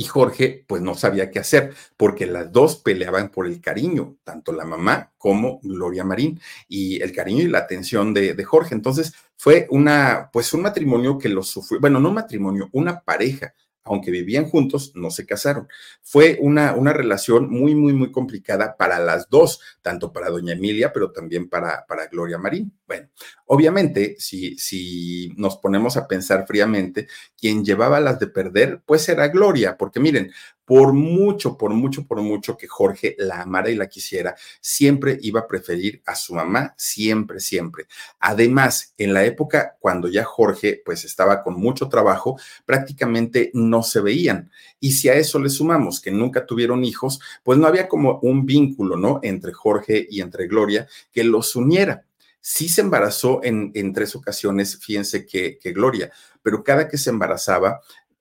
Y 0.00 0.04
Jorge, 0.04 0.64
pues 0.66 0.80
no 0.80 0.94
sabía 0.94 1.30
qué 1.30 1.40
hacer, 1.40 1.74
porque 1.98 2.24
las 2.24 2.50
dos 2.50 2.76
peleaban 2.76 3.28
por 3.28 3.46
el 3.46 3.60
cariño, 3.60 4.16
tanto 4.24 4.50
la 4.50 4.64
mamá 4.64 5.12
como 5.18 5.60
Gloria 5.62 6.04
Marín, 6.04 6.40
y 6.68 7.02
el 7.02 7.12
cariño 7.12 7.42
y 7.42 7.48
la 7.48 7.58
atención 7.58 8.14
de, 8.14 8.32
de 8.32 8.44
Jorge. 8.44 8.74
Entonces 8.74 9.12
fue 9.36 9.66
una, 9.68 10.30
pues 10.32 10.54
un 10.54 10.62
matrimonio 10.62 11.18
que 11.18 11.28
lo 11.28 11.42
sufrió, 11.42 11.80
bueno, 11.80 12.00
no 12.00 12.08
un 12.08 12.14
matrimonio, 12.14 12.70
una 12.72 13.00
pareja 13.00 13.52
aunque 13.84 14.10
vivían 14.10 14.46
juntos, 14.48 14.92
no 14.94 15.10
se 15.10 15.26
casaron. 15.26 15.68
Fue 16.02 16.38
una, 16.40 16.74
una 16.74 16.92
relación 16.92 17.48
muy, 17.50 17.74
muy, 17.74 17.92
muy 17.92 18.12
complicada 18.12 18.76
para 18.76 18.98
las 18.98 19.28
dos, 19.28 19.60
tanto 19.82 20.12
para 20.12 20.30
doña 20.30 20.52
Emilia, 20.52 20.92
pero 20.92 21.12
también 21.12 21.48
para, 21.48 21.86
para 21.86 22.06
Gloria 22.06 22.38
Marín. 22.38 22.72
Bueno, 22.86 23.08
obviamente, 23.46 24.16
si, 24.18 24.58
si 24.58 25.32
nos 25.36 25.56
ponemos 25.56 25.96
a 25.96 26.06
pensar 26.06 26.46
fríamente, 26.46 27.08
quien 27.38 27.64
llevaba 27.64 28.00
las 28.00 28.18
de 28.18 28.26
perder, 28.26 28.82
pues 28.84 29.08
era 29.08 29.28
Gloria, 29.28 29.76
porque 29.76 30.00
miren, 30.00 30.30
por 30.70 30.92
mucho, 30.92 31.58
por 31.58 31.72
mucho, 31.72 32.06
por 32.06 32.22
mucho 32.22 32.56
que 32.56 32.68
Jorge 32.68 33.16
la 33.18 33.42
amara 33.42 33.70
y 33.70 33.74
la 33.74 33.88
quisiera, 33.88 34.36
siempre 34.60 35.18
iba 35.20 35.40
a 35.40 35.48
preferir 35.48 36.00
a 36.06 36.14
su 36.14 36.32
mamá, 36.32 36.74
siempre, 36.78 37.40
siempre. 37.40 37.86
Además, 38.20 38.94
en 38.96 39.12
la 39.12 39.24
época 39.24 39.76
cuando 39.80 40.06
ya 40.06 40.22
Jorge 40.22 40.80
pues 40.84 41.04
estaba 41.04 41.42
con 41.42 41.58
mucho 41.58 41.88
trabajo, 41.88 42.38
prácticamente 42.66 43.50
no 43.52 43.82
se 43.82 44.00
veían. 44.00 44.52
Y 44.78 44.92
si 44.92 45.08
a 45.08 45.14
eso 45.14 45.40
le 45.40 45.50
sumamos 45.50 46.00
que 46.00 46.12
nunca 46.12 46.46
tuvieron 46.46 46.84
hijos, 46.84 47.18
pues 47.42 47.58
no 47.58 47.66
había 47.66 47.88
como 47.88 48.20
un 48.22 48.46
vínculo, 48.46 48.96
¿no? 48.96 49.18
Entre 49.24 49.52
Jorge 49.52 50.06
y 50.08 50.20
entre 50.20 50.46
Gloria 50.46 50.86
que 51.10 51.24
los 51.24 51.56
uniera. 51.56 52.04
Sí 52.40 52.68
se 52.68 52.82
embarazó 52.82 53.40
en, 53.42 53.72
en 53.74 53.92
tres 53.92 54.14
ocasiones, 54.14 54.78
fíjense 54.78 55.26
que, 55.26 55.58
que 55.58 55.72
Gloria, 55.72 56.12
pero 56.44 56.62
cada 56.62 56.86
que 56.86 56.96
se 56.96 57.10
embarazaba, 57.10 57.80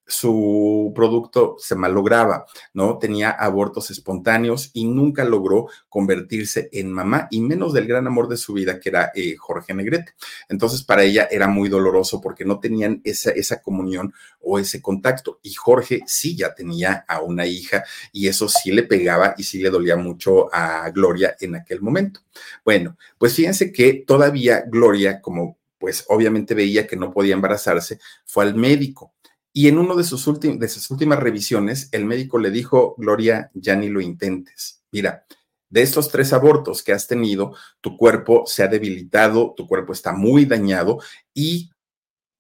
su 0.10 0.92
producto 0.96 1.56
se 1.60 1.76
malograba, 1.76 2.46
¿no? 2.74 2.98
Tenía 2.98 3.30
abortos 3.30 3.92
espontáneos 3.92 4.72
y 4.74 4.86
nunca 4.86 5.24
logró 5.24 5.68
convertirse 5.88 6.70
en 6.74 6.92
mamá, 6.92 7.28
y 7.30 7.42
menos 7.42 7.74
del 7.74 7.88
gran 7.88 8.08
amor 8.08 8.28
de 8.28 8.38
su 8.38 8.54
vida, 8.54 8.80
que 8.80 8.90
era 8.90 9.12
eh, 9.16 9.36
Jorge 9.38 9.74
Negrete. 9.74 10.14
Entonces, 10.50 10.84
para 10.84 11.04
ella 11.04 11.28
era 11.30 11.48
muy 11.48 11.70
doloroso 11.70 12.20
porque 12.20 12.44
no 12.44 12.60
tenían 12.60 13.02
esa, 13.04 13.32
esa 13.32 13.62
comunión 13.62 14.14
o 14.42 14.58
ese 14.60 14.82
contacto. 14.82 15.40
Y 15.44 15.54
Jorge 15.54 16.02
sí 16.08 16.36
ya 16.36 16.56
tenía 16.56 17.06
a 17.08 17.22
una 17.22 17.46
hija 17.46 17.84
y 18.12 18.28
eso 18.28 18.50
sí 18.50 18.72
le 18.72 18.84
pegaba 18.84 19.36
y 19.38 19.44
sí 19.44 19.62
le 19.62 19.70
dolía 19.70 19.96
mucho 19.96 20.54
a 20.54 20.90
Gloria 20.90 21.36
en 21.40 21.56
aquel 21.56 21.82
momento. 21.82 22.22
Bueno, 22.66 22.98
pues 23.18 23.36
fíjense 23.36 23.72
que 23.72 24.04
todavía 24.06 24.64
Gloria, 24.68 25.22
como 25.22 25.60
pues 25.78 26.04
obviamente 26.10 26.54
veía 26.54 26.86
que 26.86 26.98
no 26.98 27.12
podía 27.12 27.36
embarazarse, 27.36 28.00
fue 28.26 28.44
al 28.44 28.56
médico 28.56 29.14
y 29.54 29.68
en 29.68 29.78
uno 29.78 29.96
de 29.96 30.04
sus, 30.04 30.26
de 30.40 30.68
sus 30.68 30.90
últimas 30.92 31.20
revisiones, 31.20 31.90
el 31.92 32.06
médico 32.06 32.38
le 32.38 32.52
dijo, 32.52 32.96
Gloria, 32.98 33.52
ya 33.54 33.76
ni 33.76 33.90
lo 33.90 34.02
intentes. 34.02 34.84
Mira, 34.92 35.26
de 35.70 35.82
estos 35.82 36.10
tres 36.10 36.34
abortos 36.34 36.84
que 36.84 36.94
has 36.94 37.08
tenido, 37.08 37.56
tu 37.82 37.98
cuerpo 37.98 38.44
se 38.46 38.64
ha 38.64 38.68
debilitado, 38.68 39.54
tu 39.56 39.68
cuerpo 39.68 39.94
está 39.94 40.14
muy 40.14 40.46
dañado 40.46 41.00
y 41.34 41.72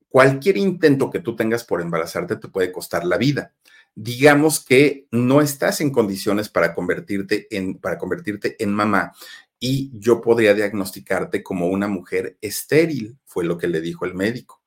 cualquier 0.07 0.57
intento 0.57 1.10
que 1.10 1.20
tú 1.20 1.36
tengas 1.36 1.64
por 1.64 1.82
embarazarte 1.82 2.36
te 2.36 2.47
puede 2.47 2.72
costar 2.72 3.05
la 3.05 3.18
vida. 3.18 3.53
Digamos 3.95 4.64
que 4.64 5.07
no 5.12 5.41
estás 5.41 5.82
en 5.82 5.91
condiciones 5.91 6.49
para 6.49 6.74
convertirte 6.74 7.47
en, 7.55 7.78
para 7.78 7.97
convertirte 7.97 8.55
en 8.64 8.74
mamá 8.74 9.14
y 9.60 9.91
yo 9.93 10.22
podría 10.22 10.53
diagnosticarte 10.53 11.43
como 11.43 11.68
una 11.68 11.88
mujer 11.88 12.38
estéril, 12.41 13.18
fue 13.26 13.43
lo 13.43 13.57
que 13.57 13.68
le 13.68 13.82
dijo 13.82 14.05
el 14.05 14.16
médico. 14.16 14.59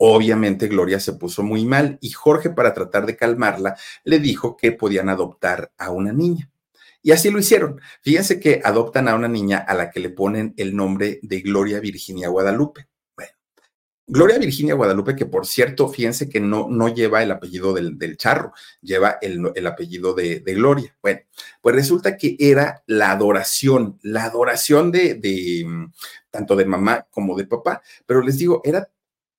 Obviamente 0.00 0.68
Gloria 0.68 1.00
se 1.00 1.14
puso 1.14 1.42
muy 1.42 1.64
mal 1.64 1.98
y 2.00 2.10
Jorge, 2.10 2.50
para 2.50 2.72
tratar 2.72 3.04
de 3.04 3.16
calmarla, 3.16 3.76
le 4.04 4.20
dijo 4.20 4.56
que 4.56 4.70
podían 4.70 5.08
adoptar 5.08 5.72
a 5.76 5.90
una 5.90 6.12
niña. 6.12 6.50
Y 7.02 7.10
así 7.10 7.30
lo 7.30 7.38
hicieron. 7.40 7.80
Fíjense 8.02 8.38
que 8.38 8.60
adoptan 8.64 9.08
a 9.08 9.16
una 9.16 9.28
niña 9.28 9.58
a 9.58 9.74
la 9.74 9.90
que 9.90 10.00
le 10.00 10.10
ponen 10.10 10.54
el 10.56 10.74
nombre 10.76 11.18
de 11.22 11.40
Gloria 11.40 11.80
Virginia 11.80 12.28
Guadalupe. 12.28 12.86
Bueno, 13.16 13.32
Gloria 14.06 14.38
Virginia 14.38 14.74
Guadalupe, 14.74 15.16
que 15.16 15.26
por 15.26 15.46
cierto, 15.46 15.88
fíjense 15.88 16.28
que 16.28 16.38
no, 16.38 16.68
no 16.68 16.88
lleva 16.94 17.22
el 17.22 17.32
apellido 17.32 17.72
del, 17.72 18.16
charro, 18.16 18.52
lleva 18.80 19.18
el, 19.20 19.66
apellido 19.66 20.14
de, 20.14 20.40
Gloria. 20.40 20.96
Bueno, 21.02 21.20
pues 21.60 21.74
resulta 21.74 22.16
que 22.16 22.36
era 22.38 22.84
la 22.86 23.10
adoración, 23.10 23.98
la 24.02 24.24
adoración 24.24 24.92
de, 24.92 25.14
de 25.14 25.66
tanto 26.30 26.54
de 26.54 26.66
mamá 26.66 27.06
como 27.10 27.36
de 27.36 27.46
papá. 27.46 27.82
Pero 28.06 28.22
les 28.22 28.38
digo, 28.38 28.60
era 28.64 28.88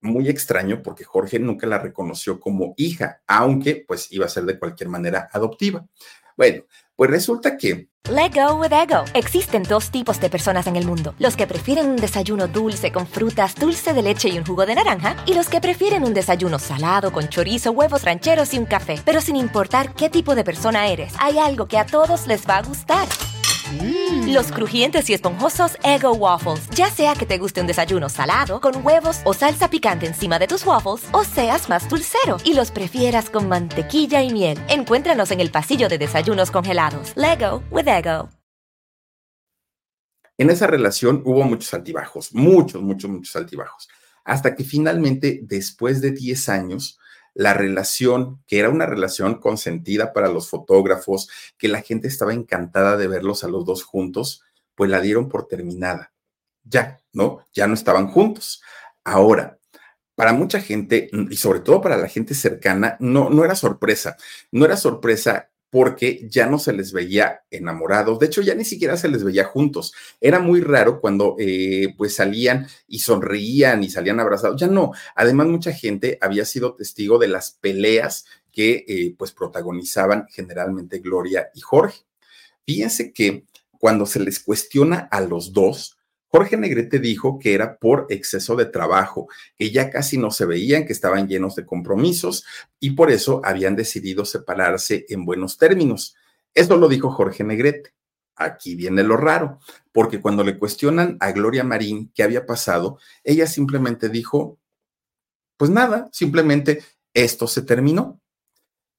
muy 0.01 0.29
extraño 0.29 0.81
porque 0.83 1.03
Jorge 1.03 1.39
nunca 1.39 1.67
la 1.67 1.79
reconoció 1.79 2.39
como 2.39 2.73
hija, 2.77 3.21
aunque 3.27 3.83
pues 3.87 4.11
iba 4.11 4.25
a 4.25 4.29
ser 4.29 4.45
de 4.45 4.57
cualquier 4.57 4.89
manera 4.89 5.29
adoptiva. 5.31 5.85
Bueno, 6.37 6.63
pues 6.95 7.09
resulta 7.09 7.57
que... 7.57 7.89
Let 8.09 8.31
go 8.33 8.55
with 8.55 8.71
ego. 8.71 9.03
Existen 9.13 9.63
dos 9.63 9.91
tipos 9.91 10.19
de 10.19 10.29
personas 10.29 10.67
en 10.67 10.77
el 10.77 10.85
mundo. 10.85 11.13
Los 11.19 11.35
que 11.35 11.47
prefieren 11.47 11.87
un 11.87 11.97
desayuno 11.97 12.47
dulce 12.47 12.91
con 12.91 13.05
frutas, 13.07 13.55
dulce 13.55 13.93
de 13.93 14.01
leche 14.01 14.29
y 14.29 14.37
un 14.37 14.45
jugo 14.45 14.65
de 14.65 14.75
naranja. 14.75 15.15
Y 15.25 15.33
los 15.33 15.49
que 15.49 15.61
prefieren 15.61 16.03
un 16.03 16.13
desayuno 16.13 16.59
salado 16.59 17.11
con 17.11 17.27
chorizo, 17.27 17.71
huevos 17.71 18.03
rancheros 18.03 18.53
y 18.53 18.57
un 18.57 18.65
café. 18.65 18.99
Pero 19.05 19.21
sin 19.21 19.35
importar 19.35 19.93
qué 19.93 20.09
tipo 20.09 20.33
de 20.33 20.43
persona 20.43 20.87
eres, 20.87 21.13
hay 21.19 21.37
algo 21.37 21.67
que 21.67 21.77
a 21.77 21.85
todos 21.85 22.25
les 22.25 22.47
va 22.47 22.57
a 22.57 22.63
gustar. 22.63 23.07
Mm. 23.71 24.33
Los 24.33 24.51
crujientes 24.51 25.09
y 25.09 25.13
esponjosos 25.13 25.77
Ego 25.83 26.13
Waffles. 26.13 26.69
Ya 26.75 26.89
sea 26.89 27.13
que 27.13 27.25
te 27.25 27.37
guste 27.37 27.61
un 27.61 27.67
desayuno 27.67 28.09
salado, 28.09 28.61
con 28.61 28.85
huevos 28.85 29.21
o 29.25 29.33
salsa 29.33 29.69
picante 29.69 30.05
encima 30.05 30.39
de 30.39 30.47
tus 30.47 30.65
waffles, 30.65 31.07
o 31.11 31.23
seas 31.23 31.69
más 31.69 31.89
dulcero 31.89 32.37
y 32.43 32.53
los 32.53 32.71
prefieras 32.71 33.29
con 33.29 33.47
mantequilla 33.47 34.23
y 34.23 34.31
miel. 34.31 34.59
Encuéntranos 34.69 35.31
en 35.31 35.39
el 35.39 35.51
pasillo 35.51 35.89
de 35.89 35.97
desayunos 35.97 36.51
congelados. 36.51 37.13
Lego 37.15 37.63
with 37.71 37.87
Ego. 37.87 38.29
En 40.37 40.49
esa 40.49 40.67
relación 40.67 41.21
hubo 41.25 41.43
muchos 41.43 41.73
altibajos, 41.73 42.33
muchos, 42.33 42.81
muchos, 42.81 43.11
muchos 43.11 43.35
altibajos. 43.35 43.89
Hasta 44.23 44.55
que 44.55 44.63
finalmente, 44.63 45.41
después 45.43 45.99
de 45.99 46.11
10 46.11 46.49
años, 46.49 46.97
la 47.39 47.53
relación, 47.53 48.43
que 48.47 48.59
era 48.59 48.67
una 48.67 48.85
relación 48.85 49.39
consentida 49.39 50.11
para 50.11 50.27
los 50.27 50.49
fotógrafos, 50.49 51.29
que 51.57 51.69
la 51.69 51.81
gente 51.81 52.09
estaba 52.09 52.33
encantada 52.33 52.97
de 52.97 53.07
verlos 53.07 53.45
a 53.45 53.47
los 53.47 53.63
dos 53.63 53.85
juntos, 53.85 54.43
pues 54.75 54.91
la 54.91 54.99
dieron 54.99 55.29
por 55.29 55.47
terminada. 55.47 56.11
Ya, 56.65 56.99
¿no? 57.13 57.39
Ya 57.53 57.65
no 57.65 57.75
estaban 57.75 58.09
juntos. 58.09 58.61
Ahora, 59.05 59.57
para 60.15 60.33
mucha 60.33 60.59
gente, 60.59 61.09
y 61.29 61.37
sobre 61.37 61.61
todo 61.61 61.79
para 61.79 61.95
la 61.95 62.09
gente 62.09 62.33
cercana, 62.33 62.97
no, 62.99 63.29
no 63.29 63.45
era 63.45 63.55
sorpresa. 63.55 64.17
No 64.51 64.65
era 64.65 64.75
sorpresa 64.75 65.49
porque 65.69 66.27
ya 66.29 66.47
no 66.47 66.57
se 66.57 66.73
les 66.73 66.91
veía 66.91 67.43
enamorados, 67.51 68.19
de 68.19 68.25
hecho 68.25 68.41
ya 68.41 68.55
ni 68.55 68.65
siquiera 68.65 68.97
se 68.97 69.07
les 69.07 69.23
veía 69.23 69.45
juntos. 69.45 69.93
Era 70.19 70.39
muy 70.39 70.61
raro 70.61 70.99
cuando 70.99 71.35
eh, 71.37 71.93
pues 71.97 72.15
salían 72.15 72.67
y 72.87 72.99
sonreían 72.99 73.83
y 73.83 73.89
salían 73.89 74.19
abrazados, 74.19 74.59
ya 74.59 74.67
no. 74.67 74.93
Además 75.15 75.47
mucha 75.47 75.71
gente 75.71 76.17
había 76.21 76.45
sido 76.45 76.73
testigo 76.73 77.19
de 77.19 77.27
las 77.27 77.51
peleas 77.51 78.25
que 78.51 78.83
eh, 78.87 79.15
pues 79.17 79.31
protagonizaban 79.31 80.25
generalmente 80.29 80.99
Gloria 80.99 81.49
y 81.53 81.61
Jorge. 81.61 81.99
Fíjense 82.65 83.13
que 83.13 83.45
cuando 83.79 84.05
se 84.05 84.19
les 84.19 84.39
cuestiona 84.39 85.07
a 85.11 85.21
los 85.21 85.53
dos, 85.53 85.98
Jorge 86.31 86.57
Negrete 86.57 86.99
dijo 86.99 87.39
que 87.39 87.55
era 87.55 87.77
por 87.77 88.05
exceso 88.09 88.55
de 88.55 88.65
trabajo, 88.65 89.27
que 89.57 89.71
ya 89.71 89.89
casi 89.89 90.17
no 90.17 90.29
se 90.29 90.45
veían, 90.45 90.85
que 90.85 90.93
estaban 90.93 91.27
llenos 91.27 91.55
de 91.55 91.65
compromisos 91.65 92.45
y 92.79 92.91
por 92.91 93.09
eso 93.09 93.41
habían 93.43 93.75
decidido 93.75 94.25
separarse 94.25 95.05
en 95.09 95.25
buenos 95.25 95.57
términos. 95.57 96.15
Eso 96.53 96.77
lo 96.77 96.87
dijo 96.87 97.11
Jorge 97.11 97.43
Negrete. 97.43 97.93
Aquí 98.35 98.75
viene 98.75 99.03
lo 99.03 99.17
raro, 99.17 99.59
porque 99.91 100.21
cuando 100.21 100.43
le 100.43 100.57
cuestionan 100.57 101.17
a 101.19 101.31
Gloria 101.31 101.63
Marín 101.63 102.11
qué 102.13 102.23
había 102.23 102.45
pasado, 102.45 102.99
ella 103.23 103.47
simplemente 103.47 104.07
dijo, 104.07 104.59
pues 105.57 105.71
nada, 105.71 106.09
simplemente 106.13 106.83
esto 107.13 107.47
se 107.47 107.63
terminó. 107.63 108.21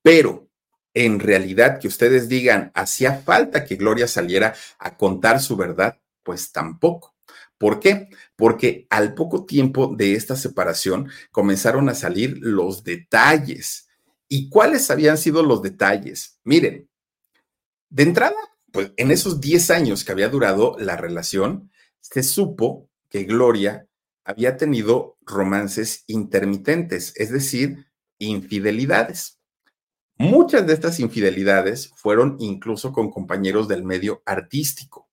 Pero 0.03 0.49
en 0.93 1.21
realidad 1.21 1.79
que 1.79 1.89
ustedes 1.89 2.29
digan, 2.29 2.73
hacía 2.75 3.15
falta 3.15 3.65
que 3.65 3.77
Gloria 3.77 4.09
saliera 4.09 4.55
a 4.79 4.97
contar 4.97 5.41
su 5.41 5.57
verdad, 5.57 5.99
pues 6.23 6.51
tampoco 6.53 7.15
¿Por 7.61 7.79
qué? 7.79 8.09
Porque 8.37 8.87
al 8.89 9.13
poco 9.13 9.45
tiempo 9.45 9.95
de 9.95 10.15
esta 10.15 10.35
separación 10.35 11.11
comenzaron 11.31 11.91
a 11.91 11.95
salir 11.95 12.39
los 12.41 12.85
detalles. 12.85 13.87
¿Y 14.29 14.49
cuáles 14.49 14.91
habían 14.91 15.19
sido 15.19 15.43
los 15.43 15.61
detalles? 15.61 16.41
Miren, 16.43 16.89
de 17.91 18.03
entrada, 18.03 18.39
pues 18.73 18.93
en 18.97 19.11
esos 19.11 19.43
10 19.43 19.73
años 19.73 20.05
que 20.05 20.13
había 20.13 20.31
durado 20.31 20.75
la 20.79 20.97
relación, 20.97 21.71
se 22.01 22.23
supo 22.23 22.89
que 23.11 23.25
Gloria 23.25 23.87
había 24.25 24.57
tenido 24.57 25.19
romances 25.21 26.05
intermitentes, 26.07 27.13
es 27.17 27.31
decir, 27.31 27.85
infidelidades. 28.17 29.39
Muchas 30.17 30.67
de 30.67 30.73
estas 30.73 30.99
infidelidades 30.99 31.93
fueron 31.95 32.37
incluso 32.39 32.91
con 32.91 33.11
compañeros 33.11 33.69
del 33.69 33.85
medio 33.85 34.23
artístico. 34.25 35.10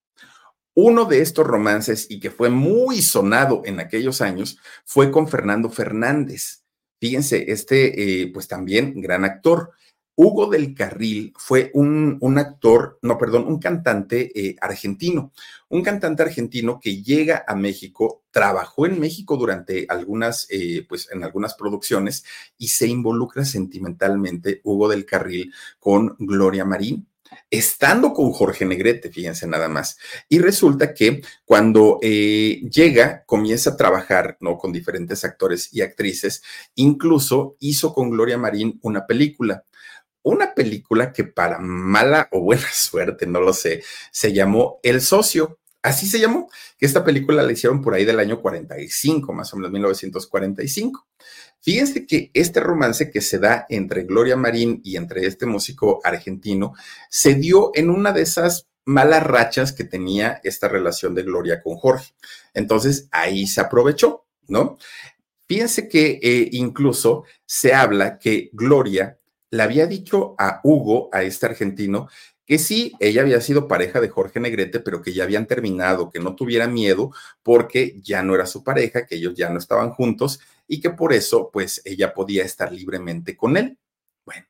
Uno 0.80 1.06
de 1.06 1.22
estos 1.22 1.44
romances 1.44 2.06
y 2.08 2.20
que 2.20 2.30
fue 2.30 2.50
muy 2.50 3.02
sonado 3.02 3.62
en 3.64 3.80
aquellos 3.80 4.20
años 4.20 4.58
fue 4.84 5.10
con 5.10 5.26
Fernando 5.26 5.70
Fernández. 5.70 6.62
Fíjense, 7.00 7.50
este, 7.50 8.22
eh, 8.22 8.30
pues 8.32 8.46
también 8.46 9.00
gran 9.00 9.24
actor. 9.24 9.72
Hugo 10.14 10.46
del 10.46 10.76
Carril 10.76 11.32
fue 11.36 11.72
un, 11.74 12.20
actor, 12.38 13.00
no, 13.02 13.18
perdón, 13.18 13.48
un 13.48 13.58
cantante 13.58 14.30
eh, 14.36 14.54
argentino, 14.60 15.32
un 15.68 15.82
cantante 15.82 16.22
argentino 16.22 16.78
que 16.78 17.02
llega 17.02 17.44
a 17.48 17.56
México, 17.56 18.22
trabajó 18.30 18.86
en 18.86 19.00
México 19.00 19.36
durante 19.36 19.84
algunas, 19.88 20.46
eh, 20.48 20.86
pues 20.88 21.08
en 21.10 21.24
algunas 21.24 21.56
producciones 21.56 22.24
y 22.56 22.68
se 22.68 22.86
involucra 22.86 23.44
sentimentalmente 23.44 24.60
Hugo 24.62 24.88
del 24.88 25.06
Carril 25.06 25.52
con 25.80 26.14
Gloria 26.20 26.64
Marín 26.64 27.08
estando 27.50 28.12
con 28.12 28.32
Jorge 28.32 28.64
Negrete, 28.64 29.10
fíjense 29.10 29.46
nada 29.46 29.68
más. 29.68 29.98
Y 30.28 30.38
resulta 30.38 30.94
que 30.94 31.22
cuando 31.44 31.98
eh, 32.02 32.60
llega, 32.70 33.24
comienza 33.26 33.70
a 33.70 33.76
trabajar, 33.76 34.36
¿no? 34.40 34.58
Con 34.58 34.72
diferentes 34.72 35.24
actores 35.24 35.72
y 35.72 35.82
actrices, 35.82 36.42
incluso 36.74 37.56
hizo 37.60 37.92
con 37.92 38.10
Gloria 38.10 38.38
Marín 38.38 38.78
una 38.82 39.06
película 39.06 39.64
una 40.22 40.54
película 40.54 41.12
que 41.12 41.24
para 41.24 41.58
mala 41.58 42.28
o 42.32 42.40
buena 42.40 42.68
suerte, 42.72 43.26
no 43.26 43.40
lo 43.40 43.52
sé, 43.52 43.82
se 44.10 44.32
llamó 44.32 44.78
El 44.82 45.00
Socio. 45.00 45.58
Así 45.80 46.06
se 46.06 46.18
llamó, 46.18 46.50
que 46.76 46.86
esta 46.86 47.04
película 47.04 47.42
la 47.42 47.52
hicieron 47.52 47.80
por 47.80 47.94
ahí 47.94 48.04
del 48.04 48.18
año 48.18 48.42
45, 48.42 49.32
más 49.32 49.54
o 49.54 49.56
menos 49.56 49.70
1945. 49.70 51.06
Fíjense 51.60 52.06
que 52.06 52.30
este 52.34 52.60
romance 52.60 53.10
que 53.10 53.20
se 53.20 53.38
da 53.38 53.66
entre 53.68 54.04
Gloria 54.04 54.36
Marín 54.36 54.80
y 54.84 54.96
entre 54.96 55.26
este 55.26 55.46
músico 55.46 56.00
argentino 56.04 56.74
se 57.10 57.34
dio 57.34 57.72
en 57.74 57.90
una 57.90 58.12
de 58.12 58.22
esas 58.22 58.68
malas 58.84 59.22
rachas 59.22 59.72
que 59.72 59.84
tenía 59.84 60.40
esta 60.44 60.66
relación 60.68 61.14
de 61.14 61.22
Gloria 61.22 61.62
con 61.62 61.76
Jorge. 61.76 62.14
Entonces 62.54 63.08
ahí 63.10 63.46
se 63.46 63.60
aprovechó, 63.60 64.24
¿no? 64.46 64.78
Fíjense 65.46 65.88
que 65.88 66.18
eh, 66.22 66.48
incluso 66.52 67.24
se 67.44 67.74
habla 67.74 68.18
que 68.18 68.50
Gloria 68.52 69.18
le 69.50 69.62
había 69.62 69.86
dicho 69.86 70.34
a 70.38 70.60
Hugo, 70.62 71.08
a 71.12 71.22
este 71.22 71.46
argentino, 71.46 72.08
que 72.46 72.58
sí, 72.58 72.94
ella 72.98 73.20
había 73.20 73.42
sido 73.42 73.68
pareja 73.68 74.00
de 74.00 74.08
Jorge 74.08 74.40
Negrete, 74.40 74.80
pero 74.80 75.02
que 75.02 75.12
ya 75.12 75.24
habían 75.24 75.46
terminado, 75.46 76.10
que 76.10 76.18
no 76.18 76.34
tuviera 76.34 76.66
miedo 76.66 77.12
porque 77.42 78.00
ya 78.02 78.22
no 78.22 78.34
era 78.34 78.46
su 78.46 78.64
pareja, 78.64 79.04
que 79.04 79.16
ellos 79.16 79.34
ya 79.36 79.50
no 79.50 79.58
estaban 79.58 79.90
juntos 79.90 80.40
y 80.68 80.80
que 80.80 80.90
por 80.90 81.12
eso, 81.12 81.50
pues, 81.50 81.82
ella 81.84 82.14
podía 82.14 82.44
estar 82.44 82.70
libremente 82.70 83.36
con 83.36 83.56
él. 83.56 83.78
Bueno, 84.24 84.46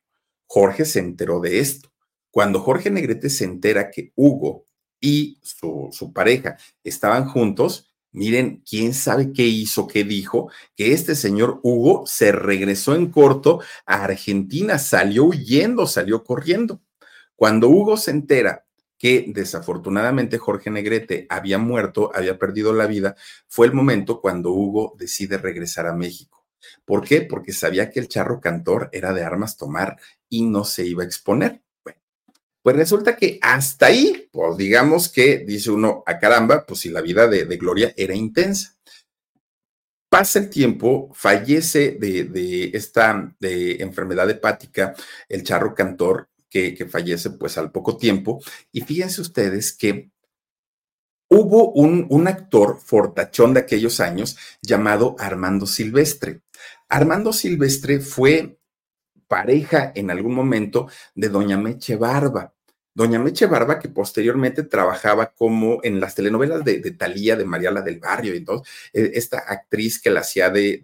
Jorge 0.47 0.85
se 0.85 0.99
enteró 0.99 1.41
de 1.41 1.61
esto. 1.61 1.91
Cuando 2.31 2.61
Jorge 2.61 2.91
Negrete 2.91 3.31
se 3.31 3.45
entera 3.45 3.91
que 3.91 4.13
Hugo 4.17 4.67
y 5.01 5.39
su, 5.43 6.13
pareja 6.13 6.59
estaban 6.85 7.29
juntos, 7.29 7.87
Miren, 8.11 8.63
quién 8.69 8.95
sabe 8.95 9.33
qué 9.35 9.43
hizo, 9.43 9.87
qué 9.87 10.03
dijo, 10.03 10.51
que 10.75 10.93
este 10.93 11.15
señor 11.15 11.61
Hugo 11.63 12.07
se 12.07 12.33
regresó 12.33 12.95
en 12.95 13.11
corto 13.11 13.61
a 13.85 14.03
Argentina, 14.05 14.79
salió 14.79 15.27
huyendo, 15.27 15.87
salió 15.87 16.25
corriendo. 16.25 16.81
Cuando 17.37 17.69
Hugo 17.69 17.99
se 17.99 18.11
entera 18.13 18.67
que 18.99 19.27
desafortunadamente 19.29 20.39
Jorge 20.39 20.71
Negrete 20.71 21.27
había 21.31 21.59
muerto, 21.59 22.11
había 22.15 22.39
perdido 22.39 22.73
la 22.73 22.87
vida, 22.87 23.17
fue 23.47 23.67
el 23.67 23.73
momento 23.73 24.21
cuando 24.21 24.51
Hugo 24.51 24.95
decide 24.99 25.39
regresar 25.39 25.87
a 25.87 25.95
México. 25.95 26.45
¿Por 26.85 27.05
qué? 27.05 27.23
Porque 27.23 27.53
sabía 27.53 27.91
que 27.91 28.01
el 28.01 28.09
charro 28.09 28.41
cantor 28.41 28.91
era 28.93 29.13
de 29.13 29.23
armas 29.23 29.57
tomar 29.57 29.97
y 30.29 30.45
no 30.45 30.65
se 30.65 30.85
iba 30.85 31.05
a 31.05 31.07
exponer. 31.07 31.63
Pues 32.63 32.77
resulta 32.77 33.17
que 33.17 33.39
hasta 33.41 33.87
ahí, 33.87 34.29
pues 34.33 34.57
digamos 34.57 35.09
que 35.09 35.39
dice 35.39 35.71
uno, 35.71 36.03
a 36.07 36.19
caramba, 36.19 36.67
pues 36.67 36.81
si 36.81 36.91
la 36.91 37.01
vida 37.01 37.27
de, 37.27 37.45
Gloria 37.57 37.95
era 37.97 38.15
intensa. 38.15 38.77
Pasa 40.11 40.39
el 40.39 40.51
tiempo, 40.51 41.11
fallece 41.15 41.93
de, 41.93 42.71
esta 42.75 43.35
de 43.39 43.77
enfermedad 43.77 44.29
hepática 44.29 44.95
el 45.29 45.45
charro 45.45 45.75
cantor, 45.75 46.29
que, 46.51 46.87
fallece 46.91 47.31
pues 47.31 47.59
al 47.59 47.71
poco 47.71 47.97
tiempo. 47.97 48.43
Y 48.73 48.83
fíjense 48.83 49.21
ustedes 49.21 49.73
que 49.73 50.11
hubo 51.29 51.73
un, 51.73 52.07
un 52.11 52.29
actor 52.29 52.79
fortachón 52.81 53.55
de 53.55 53.61
aquellos 53.61 54.01
años 54.01 54.37
llamado 54.63 55.17
Armando 55.19 55.67
Silvestre. 55.67 56.43
Armando 56.89 57.33
Silvestre 57.33 58.01
fue 58.01 58.59
pareja 59.29 59.93
en 59.95 60.11
algún 60.11 60.35
momento 60.35 60.89
de 61.15 61.29
doña 61.29 61.59
Meche 61.59 61.97
Barba. 61.97 62.55
Doña 62.99 63.21
Meche 63.21 63.47
Barba, 63.47 63.79
que 63.79 63.89
posteriormente 63.89 64.65
trabajaba 64.65 65.33
como 65.33 65.79
en 65.85 66.01
las 66.01 66.17
telenovelas 66.17 66.65
de, 66.65 66.81
de 66.81 66.91
Talía, 66.91 67.37
de 67.37 67.45
Mariala 67.45 67.81
del 67.81 68.01
Barrio, 68.01 68.35
y 68.35 68.39
entonces, 68.39 68.69
esta 68.93 69.39
actriz 69.39 70.01
que 70.01 70.11
la 70.11 70.21
hacía 70.21 70.51
de, 70.51 70.83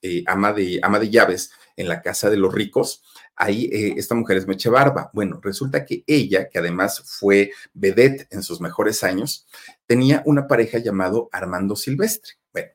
eh, 0.00 0.24
ama 0.28 0.52
de 0.52 0.78
ama 0.80 1.00
de 1.00 1.10
llaves 1.10 1.50
en 1.76 1.88
la 1.88 2.02
casa 2.02 2.30
de 2.30 2.36
los 2.36 2.54
ricos, 2.54 3.02
ahí 3.36 3.68
eh, 3.72 3.94
esta 3.96 4.14
mujer 4.14 4.36
es 4.36 4.46
Meche 4.46 4.68
Barba. 4.68 5.10
Bueno, 5.12 5.40
resulta 5.42 5.84
que 5.84 6.04
ella, 6.06 6.48
que 6.48 6.58
además 6.58 7.02
fue 7.04 7.50
vedette 7.72 8.26
en 8.30 8.42
sus 8.42 8.60
mejores 8.60 9.02
años, 9.04 9.46
tenía 9.86 10.22
una 10.26 10.46
pareja 10.46 10.78
llamado 10.78 11.28
Armando 11.32 11.76
Silvestre. 11.76 12.34
Bueno, 12.52 12.70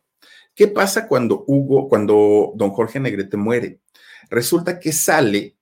¿qué 0.53 0.67
pasa 0.67 1.07
cuando 1.07 1.43
Hugo, 1.47 1.87
cuando 1.87 2.51
don 2.55 2.71
Jorge 2.71 2.99
Negrete 2.99 3.37
muere? 3.37 3.79
Resulta 4.29 4.79
que 4.79 4.91
sale 4.91 5.55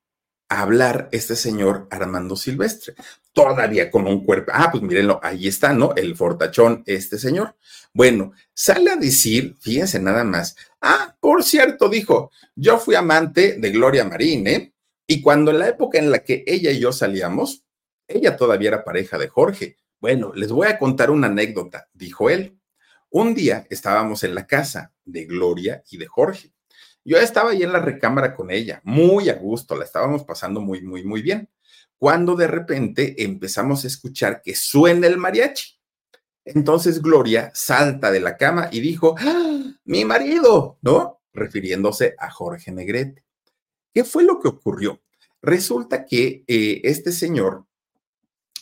a 0.49 0.61
hablar 0.61 1.09
este 1.11 1.35
señor 1.35 1.87
Armando 1.91 2.35
Silvestre, 2.35 2.95
todavía 3.33 3.91
con 3.91 4.07
un 4.07 4.23
cuerpo. 4.25 4.51
Ah, 4.53 4.69
pues 4.71 4.81
mírenlo, 4.81 5.19
ahí 5.21 5.47
está, 5.47 5.73
¿no? 5.73 5.93
El 5.95 6.15
fortachón, 6.15 6.83
este 6.85 7.17
señor. 7.17 7.55
Bueno, 7.93 8.31
sale 8.53 8.91
a 8.91 8.95
decir, 8.95 9.57
fíjense 9.59 9.99
nada 9.99 10.23
más. 10.23 10.55
Ah, 10.81 11.15
por 11.19 11.43
cierto, 11.43 11.89
dijo, 11.89 12.31
yo 12.55 12.77
fui 12.77 12.95
amante 12.95 13.57
de 13.59 13.71
Gloria 13.71 14.05
Marín, 14.05 14.47
¿eh? 14.47 14.73
Y 15.07 15.21
cuando 15.21 15.51
en 15.51 15.59
la 15.59 15.69
época 15.69 15.97
en 15.97 16.11
la 16.11 16.19
que 16.19 16.43
ella 16.45 16.71
y 16.71 16.79
yo 16.79 16.91
salíamos, 16.91 17.63
ella 18.07 18.37
todavía 18.37 18.69
era 18.69 18.83
pareja 18.83 19.17
de 19.17 19.29
Jorge. 19.29 19.77
Bueno, 19.99 20.33
les 20.35 20.51
voy 20.51 20.67
a 20.67 20.77
contar 20.77 21.09
una 21.09 21.27
anécdota, 21.27 21.89
dijo 21.93 22.29
él. 22.29 22.59
Un 23.09 23.33
día 23.33 23.65
estábamos 23.69 24.23
en 24.23 24.35
la 24.35 24.45
casa 24.45 24.93
de 25.05 25.25
Gloria 25.25 25.83
y 25.89 25.97
de 25.97 26.07
Jorge 26.07 26.51
yo 27.07 27.17
estaba 27.17 27.51
ahí 27.51 27.63
en 27.63 27.71
la 27.71 27.79
recámara 27.79 28.35
con 28.35 28.51
ella, 28.51 28.81
muy 28.83 29.29
a 29.29 29.35
gusto, 29.35 29.77
la 29.77 29.85
estábamos 29.85 30.25
pasando 30.25 30.59
muy, 30.59 30.81
muy, 30.81 31.05
muy 31.05 31.21
bien, 31.21 31.49
cuando 31.97 32.35
de 32.35 32.47
repente 32.47 33.23
empezamos 33.23 33.85
a 33.85 33.87
escuchar 33.87 34.41
que 34.41 34.55
suena 34.55 35.07
el 35.07 35.17
mariachi. 35.17 35.79
Entonces 36.43 37.01
Gloria 37.01 37.49
salta 37.53 38.11
de 38.11 38.19
la 38.19 38.35
cama 38.35 38.67
y 38.73 38.81
dijo, 38.81 39.15
¡Ah, 39.19 39.73
mi 39.85 40.03
marido, 40.03 40.79
¿no? 40.81 41.21
Refiriéndose 41.31 42.13
a 42.19 42.29
Jorge 42.29 42.73
Negrete. 42.73 43.23
¿Qué 43.97 44.03
fue 44.03 44.23
lo 44.23 44.39
que 44.39 44.47
ocurrió? 44.47 45.01
Resulta 45.41 46.05
que 46.05 46.43
eh, 46.45 46.81
este 46.83 47.11
señor, 47.11 47.65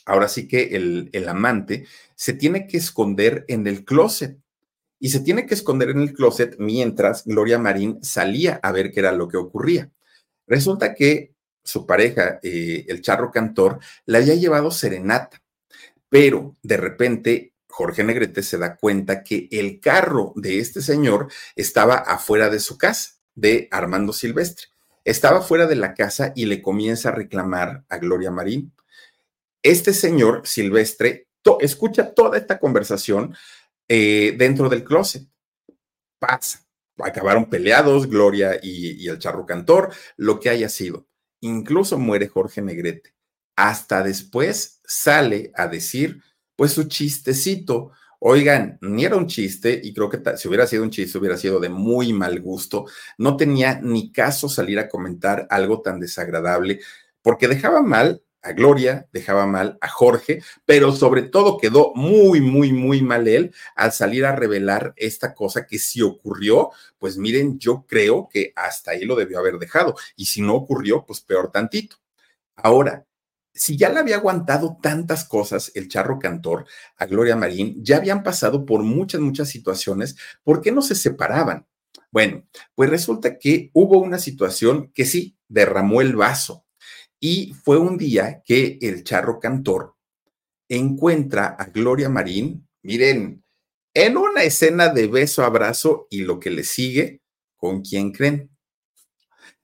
ahora 0.06 0.30
sí 0.30 0.48
que 0.48 0.78
el, 0.78 1.10
el 1.12 1.28
amante, 1.28 1.88
se 2.16 2.32
tiene 2.32 2.68
que 2.68 2.78
esconder 2.78 3.44
en 3.50 3.68
el 3.68 3.84
closet 3.84 4.40
y 4.98 5.10
se 5.10 5.20
tiene 5.20 5.46
que 5.46 5.54
esconder 5.54 5.90
en 5.90 6.00
el 6.00 6.14
closet 6.14 6.56
mientras 6.58 7.26
Gloria 7.26 7.60
Marín 7.60 8.02
salía 8.02 8.62
a 8.64 8.72
ver 8.72 8.94
qué 8.94 9.02
era 9.02 9.12
lo 9.12 9.28
que 9.28 9.36
ocurría. 9.36 9.92
Resulta 10.48 10.96
que 10.96 11.34
su 11.66 11.86
pareja, 11.86 12.40
eh, 12.42 12.86
el 12.88 13.02
charro 13.02 13.30
cantor, 13.30 13.80
le 14.06 14.20
había 14.20 14.36
llevado 14.36 14.72
serenata, 14.72 15.44
pero 16.08 16.56
de 16.64 16.78
repente 16.78 17.52
Jorge 17.68 18.06
Negrete 18.06 18.42
se 18.42 18.58
da 18.58 18.78
cuenta 18.78 19.22
que 19.22 19.50
el 19.52 19.82
carro 19.82 20.32
de 20.38 20.60
este 20.60 20.82
señor 20.82 21.30
estaba 21.58 21.96
afuera 21.96 22.50
de 22.50 22.62
su 22.62 22.78
casa, 22.78 23.16
de 23.34 23.68
Armando 23.70 24.14
Silvestre. 24.14 24.68
Estaba 25.06 25.41
fuera 25.41 25.68
de 25.68 25.76
la 25.76 25.93
casa 25.93 26.34
y 26.36 26.47
le 26.47 26.62
comienza 26.62 27.10
a 27.10 27.12
reclamar 27.14 27.86
a 27.89 27.97
Gloria 27.97 28.32
Marín. 28.32 28.74
Este 29.64 29.93
señor 29.93 30.41
Silvestre 30.45 31.28
escucha 31.62 32.14
toda 32.14 32.38
esta 32.38 32.60
conversación, 32.60 33.36
eh, 33.88 34.34
dentro 34.38 34.68
del 34.68 34.84
closet. 34.84 35.28
Pasa. 36.20 36.66
Acabaron 36.97 37.49
peleados 37.49 38.08
Gloria 38.08 38.60
y, 38.62 39.08
el 39.08 39.20
charro 39.20 39.45
cantor, 39.45 39.93
lo 40.18 40.39
que 40.39 40.49
haya 40.49 40.70
sido. 40.70 41.08
Incluso 41.41 41.99
muere 41.99 42.28
Jorge 42.28 42.62
Negrete. 42.62 43.14
Hasta 43.56 44.01
después 44.01 44.82
sale 44.86 45.51
a 45.56 45.68
decir, 45.68 46.24
pues 46.56 46.72
su 46.72 46.86
chistecito 46.86 47.91
Oigan, 48.28 48.80
ni 48.82 49.05
era 49.05 49.17
un 49.17 49.28
chiste 49.28 49.80
y 49.84 49.93
creo 49.93 50.09
que 50.09 50.19
si 50.36 50.47
hubiera 50.47 50.65
sido 50.65 50.82
un 50.82 50.89
chiste 50.89 51.19
hubiera 51.19 51.38
sido 51.38 51.59
de 51.59 51.69
muy 51.69 52.11
mal 52.11 52.41
gusto. 52.41 52.86
No 53.19 53.38
tenía 53.38 53.80
ni 53.84 54.11
caso 54.11 54.49
salir 54.49 54.80
a 54.80 54.89
comentar 54.89 55.45
algo 55.51 55.84
tan 55.84 55.99
desagradable 55.99 56.80
porque 57.21 57.47
dejaba 57.47 57.84
mal 57.84 58.23
a 58.41 58.53
Gloria, 58.53 59.07
dejaba 59.11 59.45
mal 59.45 59.78
a 59.80 59.88
Jorge, 59.89 60.41
pero 60.65 60.91
sobre 60.91 61.21
todo 61.21 61.59
quedó 61.59 61.93
muy, 61.93 62.41
muy, 62.41 62.73
muy 62.73 63.03
mal 63.03 63.28
él 63.28 63.53
al 63.76 63.91
salir 63.91 64.26
a 64.26 64.36
revelar 64.36 64.95
esta 64.97 65.36
cosa 65.36 65.67
que 65.67 65.78
si 65.78 66.01
ocurrió, 66.01 66.71
pues 66.97 67.19
miren, 67.19 67.59
yo 67.59 67.86
creo 67.88 68.28
que 68.28 68.53
hasta 68.55 68.89
ahí 68.89 69.05
lo 69.05 69.15
debió 69.15 69.38
haber 69.38 69.59
dejado 69.59 69.93
y 70.15 70.26
si 70.26 70.41
no 70.41 70.55
ocurrió, 70.55 71.05
pues 71.05 71.21
peor 71.21 71.51
tantito. 71.51 71.97
Ahora, 72.55 73.05
si 73.56 73.78
ya 73.78 73.89
le 73.89 73.99
había 73.99 74.18
aguantado 74.18 74.78
tantas 74.82 75.24
cosas 75.24 75.72
el 75.76 75.88
charro 75.88 76.20
cantor 76.20 76.66
a 76.97 77.06
Gloria 77.06 77.38
Marín, 77.38 77.84
ya 77.84 77.97
habían 77.97 78.22
pasado 78.22 78.66
por 78.66 78.84
muchas, 78.84 79.22
muchas 79.22 79.49
situaciones, 79.49 80.18
¿por 80.43 80.62
qué 80.62 80.72
no 80.74 80.82
se 80.82 80.93
separaban? 80.93 81.66
Bueno, 82.12 82.45
pues 82.76 82.89
resulta 82.89 83.39
que 83.39 83.72
hubo 83.74 83.97
una 83.99 84.20
situación 84.20 84.91
que 84.93 85.06
sí 85.06 85.38
derramó 85.47 86.01
el 86.01 86.16
vaso 86.16 86.66
y 87.20 87.53
fue 87.64 87.78
un 87.78 87.97
día 87.97 88.41
que 88.45 88.78
el 88.82 89.03
charro 89.03 89.39
cantor 89.39 89.95
encuentra 90.68 91.47
a 91.47 91.66
Gloria 91.66 92.10
Marín, 92.10 92.68
miren, 92.84 93.43
en 93.93 94.18
una 94.18 94.43
escena 94.43 94.89
de 94.89 95.08
beso, 95.08 95.45
abrazo 95.45 96.08
y 96.10 96.24
lo 96.24 96.39
que 96.39 96.49
le 96.49 96.66
sigue, 96.66 97.22
¿con 97.56 97.82
quién 97.82 98.12
creen? 98.12 98.49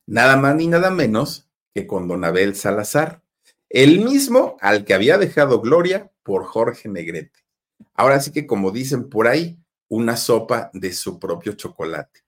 Nada 0.05 0.37
más 0.37 0.55
ni 0.55 0.67
nada 0.67 0.91
menos 0.91 1.49
que 1.73 1.85
con 1.85 2.07
Don 2.07 2.23
Abel 2.23 2.55
Salazar, 2.55 3.20
el 3.73 4.03
mismo 4.03 4.57
al 4.61 4.85
que 4.85 4.93
había 4.93 5.17
dejado 5.17 5.61
Gloria 5.61 6.11
por 6.23 6.45
Jorge 6.45 6.89
Negrete. 6.89 7.39
Ahora 7.93 8.19
sí 8.19 8.31
que 8.31 8.45
como 8.45 8.71
dicen 8.71 9.09
por 9.09 9.27
ahí, 9.27 9.57
una 9.87 10.15
sopa 10.15 10.69
de 10.73 10.93
su 10.93 11.19
propio 11.19 11.53
chocolate. 11.53 12.21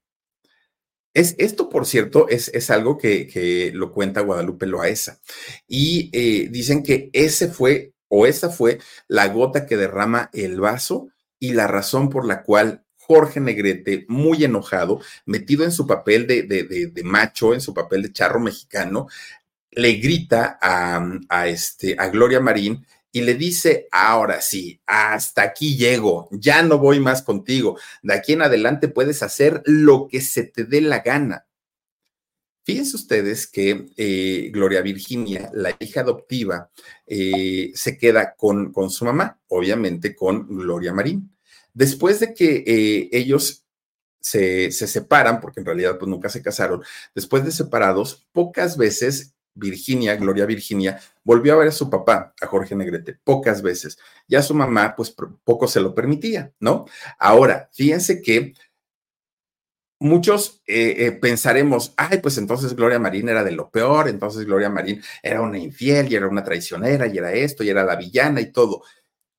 Es, 1.14 1.36
esto, 1.38 1.70
por 1.70 1.86
cierto, 1.86 2.28
es, 2.28 2.50
es 2.50 2.72
algo 2.72 2.98
que, 2.98 3.72
lo 3.74 3.92
cuenta 3.92 4.22
Guadalupe 4.22 4.66
Loaesa. 4.66 5.22
Y 5.68 6.10
eh, 6.12 6.50
dicen 6.50 6.84
que 6.84 7.10
ese 7.14 7.48
fue 7.48 7.94
o 8.08 8.26
esa 8.26 8.50
fue 8.50 8.80
la 9.08 9.28
gota 9.28 9.66
que 9.66 9.78
derrama 9.78 10.30
el 10.34 10.60
vaso 10.60 11.10
y 11.40 11.54
la 11.54 11.68
razón 11.68 12.10
por 12.10 12.26
la 12.26 12.44
cual 12.44 12.84
Jorge 12.98 13.40
Negrete, 13.40 14.06
muy 14.08 14.44
enojado, 14.44 15.02
metido 15.26 15.64
en 15.66 15.72
su 15.72 15.86
papel 15.88 16.26
de, 16.26 16.44
de, 16.44 17.04
macho, 17.04 17.54
en 17.54 17.60
su 17.60 17.74
papel 17.74 18.04
de 18.04 18.14
charro 18.14 18.40
mexicano, 18.40 19.08
le 19.76 19.94
grita 19.94 20.58
a, 20.62 21.48
este, 21.48 21.96
a 21.98 22.08
Gloria 22.10 22.40
Marín 22.40 22.86
y 23.12 23.22
le 23.22 23.36
dice, 23.36 23.88
ahora 23.92 24.42
sí, 24.42 24.82
hasta 24.88 25.44
aquí 25.44 25.78
llego, 25.78 26.28
ya 26.32 26.64
no 26.64 26.80
voy 26.80 27.00
más 27.00 27.22
contigo, 27.22 27.78
de 28.02 28.16
aquí 28.16 28.34
en 28.34 28.42
adelante 28.42 28.88
puedes 28.88 29.22
hacer 29.22 29.62
lo 29.66 30.08
que 30.08 30.20
se 30.20 30.44
te 30.44 30.64
dé 30.64 30.82
la 30.82 31.00
gana. 31.00 31.46
Fíjense 32.66 32.96
ustedes 32.96 33.46
que 33.46 33.88
eh, 33.98 34.50
Gloria 34.52 34.82
Virginia, 34.82 35.52
la 35.54 35.76
hija 35.80 36.02
adoptiva, 36.02 36.72
eh, 37.06 37.72
se 37.76 37.98
queda 37.98 38.36
con, 38.36 38.72
con, 38.72 38.90
su 38.90 39.06
mamá, 39.06 39.40
obviamente 39.48 40.16
con 40.16 40.48
Gloria 40.48 40.94
Marín. 40.94 41.36
Después 41.74 42.20
de 42.20 42.34
que 42.34 42.64
eh, 42.66 43.10
ellos 43.12 43.66
se, 44.22 44.72
se, 44.72 44.88
separan, 44.88 45.42
porque 45.42 45.60
en 45.60 45.66
realidad 45.66 46.00
pues 46.00 46.10
nunca 46.10 46.30
se 46.30 46.42
casaron, 46.42 46.82
después 47.14 47.44
de 47.44 47.52
separados, 47.52 48.26
pocas 48.32 48.78
veces 48.78 49.33
Virginia, 49.56 50.16
Gloria 50.16 50.46
Virginia, 50.46 51.00
volvió 51.24 51.54
a 51.54 51.58
ver 51.58 51.68
a 51.70 51.72
su 51.72 51.90
papá, 51.90 52.34
a 52.42 52.48
Jorge 52.48 52.76
Negrete, 52.76 53.18
pocas 53.24 53.62
veces. 53.62 53.98
Ya 54.28 54.42
su 54.42 54.54
mamá, 54.54 54.96
pues 54.96 55.16
poco 55.44 55.68
se 55.68 55.82
lo 55.82 55.94
permitía, 55.94 56.52
¿no? 56.60 56.86
Ahora, 57.20 57.70
fíjense 57.74 58.22
que 58.22 58.54
muchos 60.00 60.62
eh, 60.68 60.96
eh, 60.98 61.12
pensaremos, 61.14 61.94
ay, 61.96 62.20
pues 62.20 62.38
entonces 62.38 62.76
Gloria 62.76 63.00
Marín 63.00 63.30
era 63.30 63.44
de 63.44 63.52
lo 63.54 63.70
peor, 63.70 64.10
entonces 64.10 64.46
Gloria 64.46 64.70
Marín 64.70 65.02
era 65.22 65.42
una 65.42 65.58
infiel 65.58 66.12
y 66.12 66.16
era 66.16 66.28
una 66.28 66.44
traicionera 66.44 67.08
y 67.08 67.18
era 67.18 67.32
esto 67.32 67.64
y 67.64 67.70
era 67.70 67.86
la 67.86 67.96
villana 67.96 68.42
y 68.42 68.52
todo. 68.52 68.84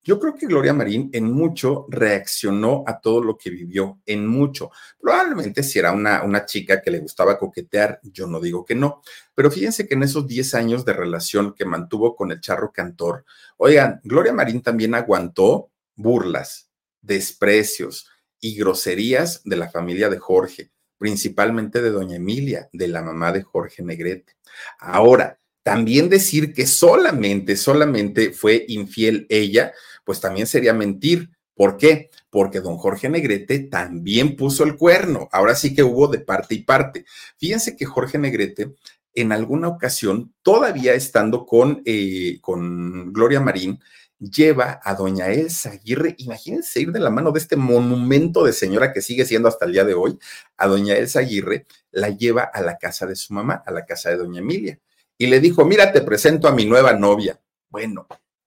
Yo 0.05 0.21
creo 0.21 0.35
que 0.35 0.47
Gloria 0.47 0.75
Marín 0.75 1.09
en 1.15 1.33
mucho 1.33 1.87
reaccionó 1.89 2.85
a 2.87 3.01
todo 3.01 3.23
lo 3.23 3.39
que 3.39 3.49
vivió, 3.49 4.01
en 4.05 4.27
mucho. 4.27 4.71
Probablemente 5.01 5.63
si 5.63 5.79
era 5.79 5.93
una, 5.93 6.23
una 6.23 6.45
chica 6.45 6.83
que 6.83 6.91
le 6.91 6.99
gustaba 6.99 7.39
coquetear, 7.39 8.01
yo 8.03 8.27
no 8.27 8.39
digo 8.39 8.67
que 8.67 8.75
no, 8.75 9.01
pero 9.35 9.51
fíjense 9.51 9.89
que 9.89 9.95
en 9.95 10.03
esos 10.03 10.27
10 10.27 10.55
años 10.55 10.85
de 10.85 10.93
relación 10.93 11.55
que 11.55 11.65
mantuvo 11.65 12.15
con 12.15 12.31
el 12.33 12.41
charro 12.41 12.71
cantor, 12.71 13.25
oigan, 13.57 14.01
Gloria 14.05 14.35
Marín 14.35 14.61
también 14.61 14.95
aguantó 14.95 15.71
burlas, 15.97 16.71
desprecios 17.01 18.11
y 18.41 18.57
groserías 18.57 19.41
de 19.45 19.57
la 19.57 19.71
familia 19.71 20.11
de 20.11 20.19
Jorge, 20.19 20.71
principalmente 20.99 21.81
de 21.81 21.91
doña 21.91 22.17
Emilia, 22.17 22.69
de 22.75 22.89
la 22.89 23.01
mamá 23.01 23.33
de 23.33 23.43
Jorge 23.43 23.83
Negrete. 23.83 24.37
Ahora, 24.79 25.39
también 25.65 26.09
decir 26.09 26.53
que 26.53 26.69
solamente, 26.69 27.57
solamente 27.57 28.33
fue 28.33 28.65
infiel 28.69 29.27
ella, 29.31 29.73
pues 30.05 30.21
también 30.21 30.47
sería 30.47 30.75
mentir. 30.75 31.31
¿Por 31.55 31.79
qué? 31.79 32.11
Porque 32.31 32.61
don 32.61 32.77
Jorge 32.77 33.09
Negrete 33.09 33.61
también 33.61 34.37
puso 34.37 34.62
el 34.65 34.77
cuerno. 34.77 35.29
Ahora 35.33 35.55
sí 35.55 35.75
que 35.75 35.83
hubo 35.83 36.07
de 36.09 36.19
parte 36.19 36.55
y 36.55 36.62
parte. 36.62 37.07
Fíjense 37.39 37.77
que 37.77 37.87
Jorge 37.87 38.19
Negrete 38.19 38.75
en 39.15 39.33
alguna 39.33 39.69
ocasión, 39.69 40.35
todavía 40.43 40.95
estando 40.95 41.47
con, 41.47 41.83
eh, 41.87 42.39
con 42.41 43.12
Gloria 43.12 43.41
Marín, 43.41 43.81
lleva 44.19 44.81
a 44.83 44.95
doña 44.95 45.29
Elsa 45.29 45.71
Aguirre, 45.71 46.15
imagínense 46.19 46.81
ir 46.81 46.93
de 46.93 47.01
la 47.01 47.11
mano 47.11 47.33
de 47.33 47.39
este 47.39 47.57
monumento 47.57 48.45
de 48.45 48.53
señora 48.53 48.93
que 48.93 49.03
sigue 49.03 49.25
siendo 49.25 49.49
hasta 49.49 49.65
el 49.65 49.73
día 49.73 49.85
de 49.85 49.95
hoy, 49.95 50.19
a 50.57 50.67
doña 50.67 50.97
Elsa 50.97 51.21
Aguirre, 51.21 51.67
la 51.91 52.11
lleva 52.11 52.43
a 52.43 52.61
la 52.61 52.77
casa 52.77 53.07
de 53.07 53.17
su 53.17 53.33
mamá, 53.33 53.62
a 53.65 53.71
la 53.71 53.85
casa 53.85 54.11
de 54.11 54.17
doña 54.17 54.41
Emilia, 54.41 54.79
y 55.19 55.27
le 55.27 55.41
dijo, 55.41 55.65
mira, 55.65 55.93
te 55.93 56.01
presento 56.01 56.49
a 56.49 56.53
mi 56.53 56.65
nueva 56.65 56.93
novia. 56.93 57.41
Bueno, 57.69 58.07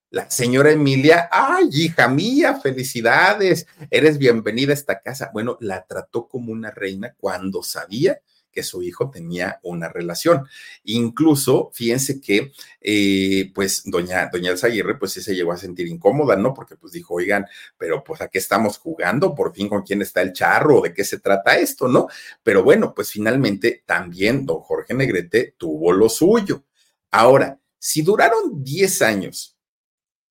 la 0.09 0.30
señora 0.30 0.72
Emilia, 0.72 1.30
ay, 1.32 1.70
hija 1.72 2.07
mía, 2.07 2.59
felicidades, 2.61 3.68
eres 3.89 4.18
bienvenida 4.18 4.72
a 4.72 4.76
esta 4.76 5.01
casa. 5.01 5.32
Bueno, 5.34 5.57
la 5.59 5.86
trató 5.86 6.28
como 6.28 6.51
una 6.51 6.72
reina 6.72 7.13
cuando 7.18 7.63
sabía 7.63 8.22
que 8.58 8.64
su 8.64 8.82
hijo 8.82 9.12
tenía 9.12 9.60
una 9.62 9.88
relación. 9.88 10.47
Incluso, 10.84 11.70
fíjense 11.76 12.20
que, 12.20 12.53
eh, 12.82 13.51
pues, 13.53 13.84
doña, 13.86 14.30
doña 14.34 14.49
Elsa 14.49 14.66
Aguirre, 14.66 14.97
pues 14.97 15.12
sí 15.12 15.22
se 15.22 15.36
llegó 15.36 15.51
a 15.51 15.58
sentir 15.58 15.88
incómoda, 15.88 16.36
¿no? 16.36 16.55
Porque, 16.55 16.76
pues, 16.76 16.91
dijo, 16.91 17.14
oigan, 17.14 17.45
pero 17.78 18.03
pues, 18.03 18.20
¿a 18.22 18.30
qué 18.30 18.39
estamos 18.39 18.80
jugando? 18.80 19.36
Por 19.36 19.53
fin, 19.53 19.70
¿con 19.70 19.84
quién 19.84 20.01
está 20.01 20.24
el 20.24 20.34
charro? 20.34 20.82
¿De 20.82 20.91
qué 20.91 21.03
se 21.03 21.20
trata 21.20 21.55
esto, 21.58 21.88
no? 21.88 22.08
Pero 22.41 22.64
bueno, 22.64 22.95
pues, 22.95 23.12
finalmente, 23.12 23.84
también 23.86 24.43
don 24.43 24.62
Jorge 24.62 24.95
Negrete 24.95 25.53
tuvo 25.55 25.91
lo 25.91 26.10
suyo. 26.10 26.64
Ahora, 27.12 27.60
si 27.78 28.01
duraron 28.01 28.64
10 28.64 29.01
años 29.03 29.53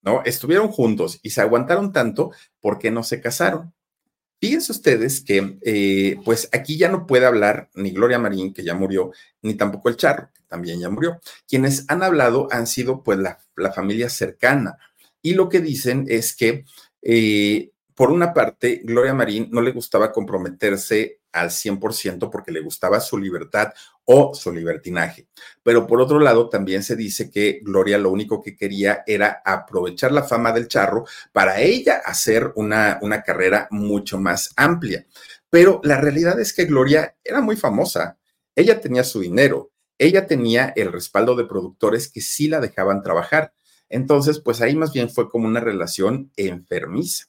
¿no? 0.07 0.21
Estuvieron 0.23 0.69
juntos 0.69 1.19
y 1.21 1.31
se 1.31 1.41
aguantaron 1.41 1.91
tanto, 1.91 2.31
¿por 2.61 2.79
qué 2.79 2.91
no 2.91 3.03
se 3.03 3.19
casaron? 3.19 3.73
Fíjense 4.39 4.71
ustedes 4.71 5.21
que, 5.21 5.57
eh, 5.63 6.17
pues 6.23 6.47
aquí 6.51 6.77
ya 6.77 6.89
no 6.89 7.07
puede 7.07 7.25
hablar 7.25 7.69
ni 7.73 7.89
Gloria 7.91 8.19
Marín, 8.19 8.53
que 8.53 8.63
ya 8.63 8.75
murió, 8.75 9.11
ni 9.41 9.55
tampoco 9.55 9.89
el 9.89 9.97
Charro, 9.97 10.29
que 10.33 10.41
también 10.47 10.79
ya 10.79 10.89
murió. 10.89 11.19
Quienes 11.47 11.85
han 11.87 12.03
hablado 12.03 12.47
han 12.51 12.67
sido, 12.67 13.03
pues, 13.03 13.17
la, 13.17 13.39
familia 13.73 14.09
cercana. 14.09 14.77
Y 15.23 15.33
lo 15.33 15.49
que 15.49 15.59
dicen 15.59 16.05
es 16.07 16.35
que, 16.35 16.65
eh, 17.01 17.71
por 17.95 18.11
una 18.11 18.33
parte, 18.33 18.81
Gloria 18.83 19.15
Marín 19.15 19.49
no 19.51 19.61
le 19.61 19.71
gustaba 19.71 20.11
comprometerse 20.11 21.19
al 21.39 21.49
100% 21.49 22.29
porque 22.29 22.51
le 22.51 22.61
gustaba 22.61 22.99
su 22.99 23.17
libertad 23.17 23.73
o 24.05 24.33
su 24.33 24.51
libertinaje. 24.51 25.27
Pero 25.63 25.85
por 25.85 26.01
otro 26.01 26.19
lado, 26.19 26.49
también 26.49 26.83
se 26.83 26.95
dice 26.95 27.29
que 27.29 27.59
Gloria 27.63 27.97
lo 27.97 28.11
único 28.11 28.41
que 28.41 28.55
quería 28.55 29.03
era 29.05 29.41
aprovechar 29.43 30.11
la 30.11 30.23
fama 30.23 30.51
del 30.51 30.67
charro 30.67 31.05
para 31.31 31.59
ella 31.59 32.01
hacer 32.05 32.53
una, 32.55 32.99
una 33.01 33.21
carrera 33.21 33.67
mucho 33.71 34.17
más 34.17 34.53
amplia. 34.55 35.05
Pero 35.49 35.81
la 35.83 35.99
realidad 35.99 36.39
es 36.39 36.53
que 36.53 36.65
Gloria 36.65 37.15
era 37.23 37.41
muy 37.41 37.55
famosa. 37.55 38.17
Ella 38.55 38.79
tenía 38.81 39.03
su 39.03 39.19
dinero, 39.19 39.71
ella 39.97 40.27
tenía 40.27 40.73
el 40.75 40.91
respaldo 40.91 41.35
de 41.35 41.45
productores 41.45 42.09
que 42.11 42.21
sí 42.21 42.47
la 42.47 42.59
dejaban 42.59 43.01
trabajar. 43.01 43.53
Entonces, 43.89 44.39
pues 44.39 44.61
ahí 44.61 44.75
más 44.75 44.93
bien 44.93 45.09
fue 45.09 45.29
como 45.29 45.47
una 45.47 45.59
relación 45.59 46.31
enfermiza. 46.35 47.25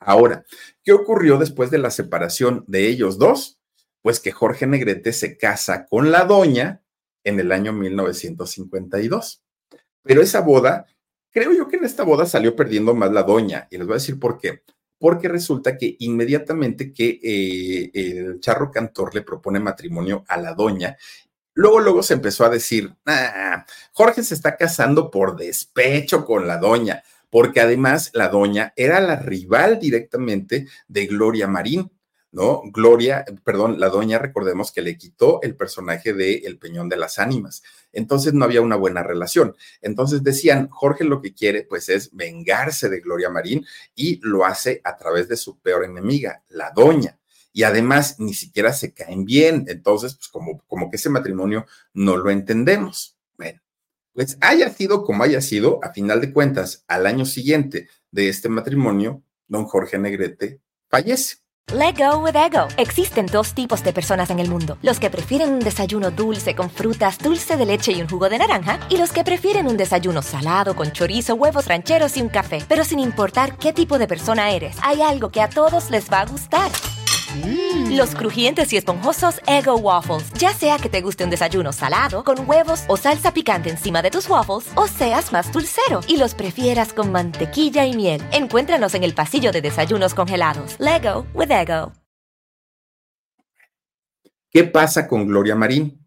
Ahora, 0.00 0.44
¿qué 0.84 0.92
ocurrió 0.92 1.38
después 1.38 1.70
de 1.70 1.78
la 1.78 1.90
separación 1.90 2.64
de 2.66 2.88
ellos 2.88 3.18
dos? 3.18 3.58
Pues 4.02 4.20
que 4.20 4.32
Jorge 4.32 4.66
Negrete 4.66 5.12
se 5.12 5.36
casa 5.36 5.86
con 5.86 6.10
la 6.10 6.24
doña 6.24 6.82
en 7.24 7.40
el 7.40 7.52
año 7.52 7.72
1952. 7.72 9.42
Pero 10.02 10.22
esa 10.22 10.40
boda, 10.40 10.86
creo 11.30 11.52
yo 11.52 11.68
que 11.68 11.76
en 11.76 11.84
esta 11.84 12.04
boda 12.04 12.26
salió 12.26 12.54
perdiendo 12.54 12.94
más 12.94 13.12
la 13.12 13.24
doña. 13.24 13.66
Y 13.70 13.78
les 13.78 13.86
voy 13.86 13.94
a 13.94 14.02
decir 14.02 14.18
por 14.18 14.38
qué. 14.38 14.62
Porque 14.98 15.28
resulta 15.28 15.76
que 15.76 15.96
inmediatamente 15.98 16.92
que 16.92 17.20
eh, 17.22 17.90
el 17.94 18.40
charro 18.40 18.70
cantor 18.70 19.14
le 19.14 19.22
propone 19.22 19.60
matrimonio 19.60 20.24
a 20.28 20.36
la 20.38 20.54
doña, 20.54 20.96
luego, 21.54 21.80
luego 21.80 22.02
se 22.02 22.14
empezó 22.14 22.44
a 22.44 22.50
decir, 22.50 22.96
ah, 23.06 23.64
Jorge 23.92 24.22
se 24.22 24.34
está 24.34 24.56
casando 24.56 25.10
por 25.10 25.36
despecho 25.36 26.24
con 26.24 26.48
la 26.48 26.58
doña 26.58 27.02
porque 27.30 27.60
además 27.60 28.10
la 28.14 28.28
doña 28.28 28.72
era 28.76 29.00
la 29.00 29.16
rival 29.16 29.78
directamente 29.78 30.66
de 30.86 31.06
Gloria 31.06 31.46
Marín. 31.46 31.90
¿no? 32.30 32.60
Gloria, 32.66 33.24
perdón, 33.42 33.80
la 33.80 33.88
doña, 33.88 34.18
recordemos 34.18 34.70
que 34.70 34.82
le 34.82 34.98
quitó 34.98 35.40
el 35.42 35.56
personaje 35.56 36.12
de 36.12 36.34
El 36.44 36.58
Peñón 36.58 36.90
de 36.90 36.98
las 36.98 37.18
Ánimas. 37.18 37.62
Entonces 37.90 38.34
no 38.34 38.44
había 38.44 38.60
una 38.60 38.76
buena 38.76 39.02
relación. 39.02 39.56
Entonces 39.80 40.22
decían, 40.22 40.68
Jorge 40.68 41.04
lo 41.04 41.22
que 41.22 41.32
quiere 41.32 41.62
pues 41.62 41.88
es 41.88 42.14
vengarse 42.14 42.90
de 42.90 43.00
Gloria 43.00 43.30
Marín 43.30 43.64
y 43.94 44.20
lo 44.22 44.44
hace 44.44 44.82
a 44.84 44.96
través 44.98 45.28
de 45.28 45.38
su 45.38 45.58
peor 45.58 45.84
enemiga, 45.84 46.42
la 46.48 46.70
doña 46.70 47.18
y 47.58 47.64
además 47.64 48.20
ni 48.20 48.34
siquiera 48.34 48.72
se 48.72 48.92
caen 48.92 49.24
bien. 49.24 49.64
Entonces, 49.66 50.14
pues 50.14 50.28
como, 50.28 50.60
como 50.68 50.90
que 50.90 50.96
ese 50.96 51.10
matrimonio 51.10 51.66
no 51.92 52.16
lo 52.16 52.30
entendemos. 52.30 53.17
Pues 54.18 54.36
haya 54.40 54.68
sido 54.70 55.04
como 55.04 55.22
haya 55.22 55.40
sido, 55.40 55.78
a 55.80 55.92
final 55.92 56.20
de 56.20 56.32
cuentas, 56.32 56.82
al 56.88 57.06
año 57.06 57.24
siguiente 57.24 57.86
de 58.10 58.28
este 58.28 58.48
matrimonio, 58.48 59.22
don 59.46 59.64
Jorge 59.64 59.96
Negrete 59.96 60.60
fallece. 60.90 61.36
Let 61.72 61.94
go 61.96 62.18
with 62.18 62.34
ego. 62.34 62.66
Existen 62.78 63.26
dos 63.26 63.54
tipos 63.54 63.84
de 63.84 63.92
personas 63.92 64.30
en 64.30 64.40
el 64.40 64.48
mundo: 64.48 64.76
los 64.82 64.98
que 64.98 65.08
prefieren 65.08 65.52
un 65.52 65.60
desayuno 65.60 66.10
dulce 66.10 66.56
con 66.56 66.68
frutas, 66.68 67.18
dulce 67.18 67.56
de 67.56 67.66
leche 67.66 67.92
y 67.92 68.00
un 68.00 68.08
jugo 68.08 68.28
de 68.28 68.38
naranja, 68.38 68.80
y 68.90 68.96
los 68.96 69.12
que 69.12 69.22
prefieren 69.22 69.68
un 69.68 69.76
desayuno 69.76 70.20
salado 70.20 70.74
con 70.74 70.90
chorizo, 70.90 71.36
huevos 71.36 71.68
rancheros 71.68 72.16
y 72.16 72.20
un 72.20 72.28
café. 72.28 72.64
Pero 72.68 72.82
sin 72.82 72.98
importar 72.98 73.56
qué 73.56 73.72
tipo 73.72 74.00
de 74.00 74.08
persona 74.08 74.50
eres, 74.50 74.78
hay 74.82 75.00
algo 75.00 75.30
que 75.30 75.42
a 75.42 75.48
todos 75.48 75.90
les 75.90 76.10
va 76.10 76.22
a 76.22 76.26
gustar. 76.26 76.72
Mm. 77.34 77.96
Los 77.96 78.14
crujientes 78.14 78.72
y 78.72 78.76
esponjosos 78.76 79.40
Ego 79.46 79.76
Waffles. 79.76 80.32
Ya 80.34 80.52
sea 80.52 80.78
que 80.78 80.88
te 80.88 81.00
guste 81.00 81.24
un 81.24 81.30
desayuno 81.30 81.72
salado, 81.72 82.24
con 82.24 82.48
huevos 82.48 82.84
o 82.88 82.96
salsa 82.96 83.32
picante 83.32 83.70
encima 83.70 84.02
de 84.02 84.10
tus 84.10 84.28
waffles, 84.28 84.70
o 84.74 84.86
seas 84.86 85.32
más 85.32 85.52
dulcero 85.52 86.00
y 86.08 86.16
los 86.16 86.34
prefieras 86.34 86.92
con 86.92 87.12
mantequilla 87.12 87.84
y 87.86 87.96
miel. 87.96 88.22
Encuéntranos 88.32 88.94
en 88.94 89.04
el 89.04 89.14
pasillo 89.14 89.52
de 89.52 89.60
desayunos 89.60 90.14
congelados. 90.14 90.76
Lego 90.78 91.26
with 91.34 91.50
Ego. 91.50 91.92
¿Qué 94.50 94.64
pasa 94.64 95.06
con 95.06 95.26
Gloria 95.26 95.54
Marín? 95.54 96.06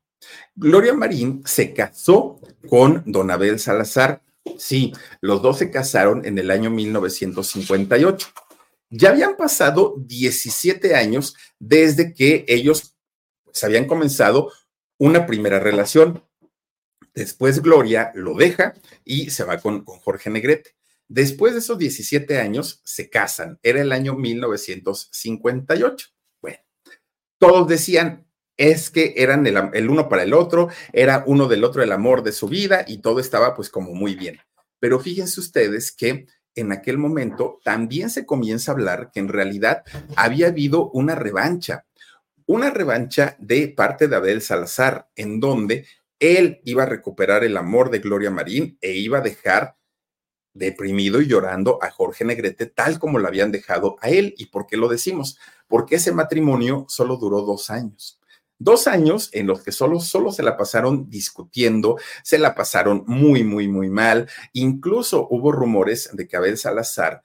Gloria 0.55 0.93
Marín 0.93 1.43
se 1.45 1.73
casó 1.73 2.39
con 2.69 3.03
Don 3.05 3.29
Abel 3.31 3.59
Salazar. 3.59 4.21
Sí, 4.57 4.93
los 5.21 5.41
dos 5.41 5.59
se 5.59 5.69
casaron 5.69 6.25
en 6.25 6.37
el 6.39 6.49
año 6.49 6.69
1958. 6.71 8.27
Ya 8.93 9.09
habían 9.11 9.37
pasado 9.37 9.95
17 9.97 10.95
años 10.95 11.37
desde 11.59 12.13
que 12.13 12.43
ellos 12.49 12.97
pues, 13.45 13.63
habían 13.63 13.85
comenzado 13.85 14.51
una 14.97 15.25
primera 15.25 15.59
relación. 15.59 16.25
Después 17.13 17.61
Gloria 17.61 18.11
lo 18.15 18.35
deja 18.35 18.73
y 19.05 19.29
se 19.29 19.45
va 19.45 19.59
con, 19.59 19.85
Jorge 19.85 20.29
Negrete. 20.29 20.75
Después 21.07 21.53
de 21.53 21.59
esos 21.59 21.77
17 21.77 22.37
años 22.37 22.81
se 22.83 23.09
casan. 23.09 23.59
Era 23.63 23.81
el 23.81 23.93
año 23.93 24.13
1958. 24.15 26.09
Bueno, 26.41 26.57
todos 27.37 27.69
decían, 27.69 28.27
es 28.57 28.89
que 28.89 29.13
eran 29.15 29.47
el, 29.47 29.57
el, 29.73 29.89
uno 29.89 30.09
para 30.09 30.23
el 30.23 30.33
otro, 30.33 30.67
era 30.91 31.23
uno 31.25 31.47
del 31.47 31.63
otro 31.63 31.81
el 31.81 31.93
amor 31.93 32.23
de 32.23 32.33
su 32.33 32.49
vida 32.49 32.83
y 32.85 32.97
todo 33.01 33.21
estaba 33.21 33.55
pues 33.55 33.69
como 33.69 33.93
muy 33.93 34.15
bien. 34.15 34.37
Pero 34.79 34.99
fíjense 34.99 35.39
ustedes 35.39 35.93
que 35.93 36.27
en 36.55 36.71
aquel 36.71 36.97
momento 36.97 37.59
también 37.63 38.09
se 38.09 38.25
comienza 38.25 38.71
a 38.71 38.75
hablar 38.75 39.11
que 39.13 39.19
en 39.19 39.27
realidad 39.27 39.83
había 40.15 40.47
habido 40.47 40.89
una 40.91 41.15
revancha, 41.15 41.85
una 42.45 42.69
revancha 42.69 43.35
de 43.39 43.67
parte 43.69 44.07
de 44.07 44.15
Abel 44.15 44.41
Salazar, 44.41 45.09
en 45.15 45.39
donde 45.39 45.85
él 46.19 46.61
iba 46.65 46.83
a 46.83 46.87
recuperar 46.87 47.43
el 47.43 47.57
amor 47.57 47.89
de 47.89 47.99
Gloria 47.99 48.29
Marín 48.29 48.77
e 48.81 48.91
iba 48.91 49.19
a 49.19 49.21
dejar 49.21 49.75
deprimido 50.53 51.21
y 51.21 51.27
llorando 51.27 51.79
a 51.81 51.89
Jorge 51.89 52.25
Negrete 52.25 52.67
tal 52.67 52.99
como 52.99 53.19
lo 53.19 53.27
habían 53.27 53.51
dejado 53.51 53.97
a 54.01 54.09
él. 54.09 54.35
¿Y 54.37 54.47
por 54.47 54.67
qué 54.67 54.77
lo 54.77 54.87
decimos? 54.87 55.39
Porque 55.67 55.95
ese 55.95 56.11
matrimonio 56.11 56.85
solo 56.89 57.17
duró 57.17 57.41
dos 57.41 57.69
años. 57.69 58.20
Dos 58.63 58.85
años 58.85 59.31
en 59.33 59.47
los 59.47 59.63
que 59.63 59.71
solo, 59.71 59.99
solo 59.99 60.31
se 60.31 60.43
la 60.43 60.55
pasaron 60.55 61.09
discutiendo, 61.09 61.97
se 62.23 62.37
la 62.37 62.53
pasaron 62.53 63.03
muy, 63.07 63.43
muy, 63.43 63.67
muy 63.67 63.89
mal. 63.89 64.29
Incluso 64.53 65.27
hubo 65.31 65.51
rumores 65.51 66.11
de 66.13 66.27
que 66.27 66.37
Abel 66.37 66.59
Salazar 66.59 67.23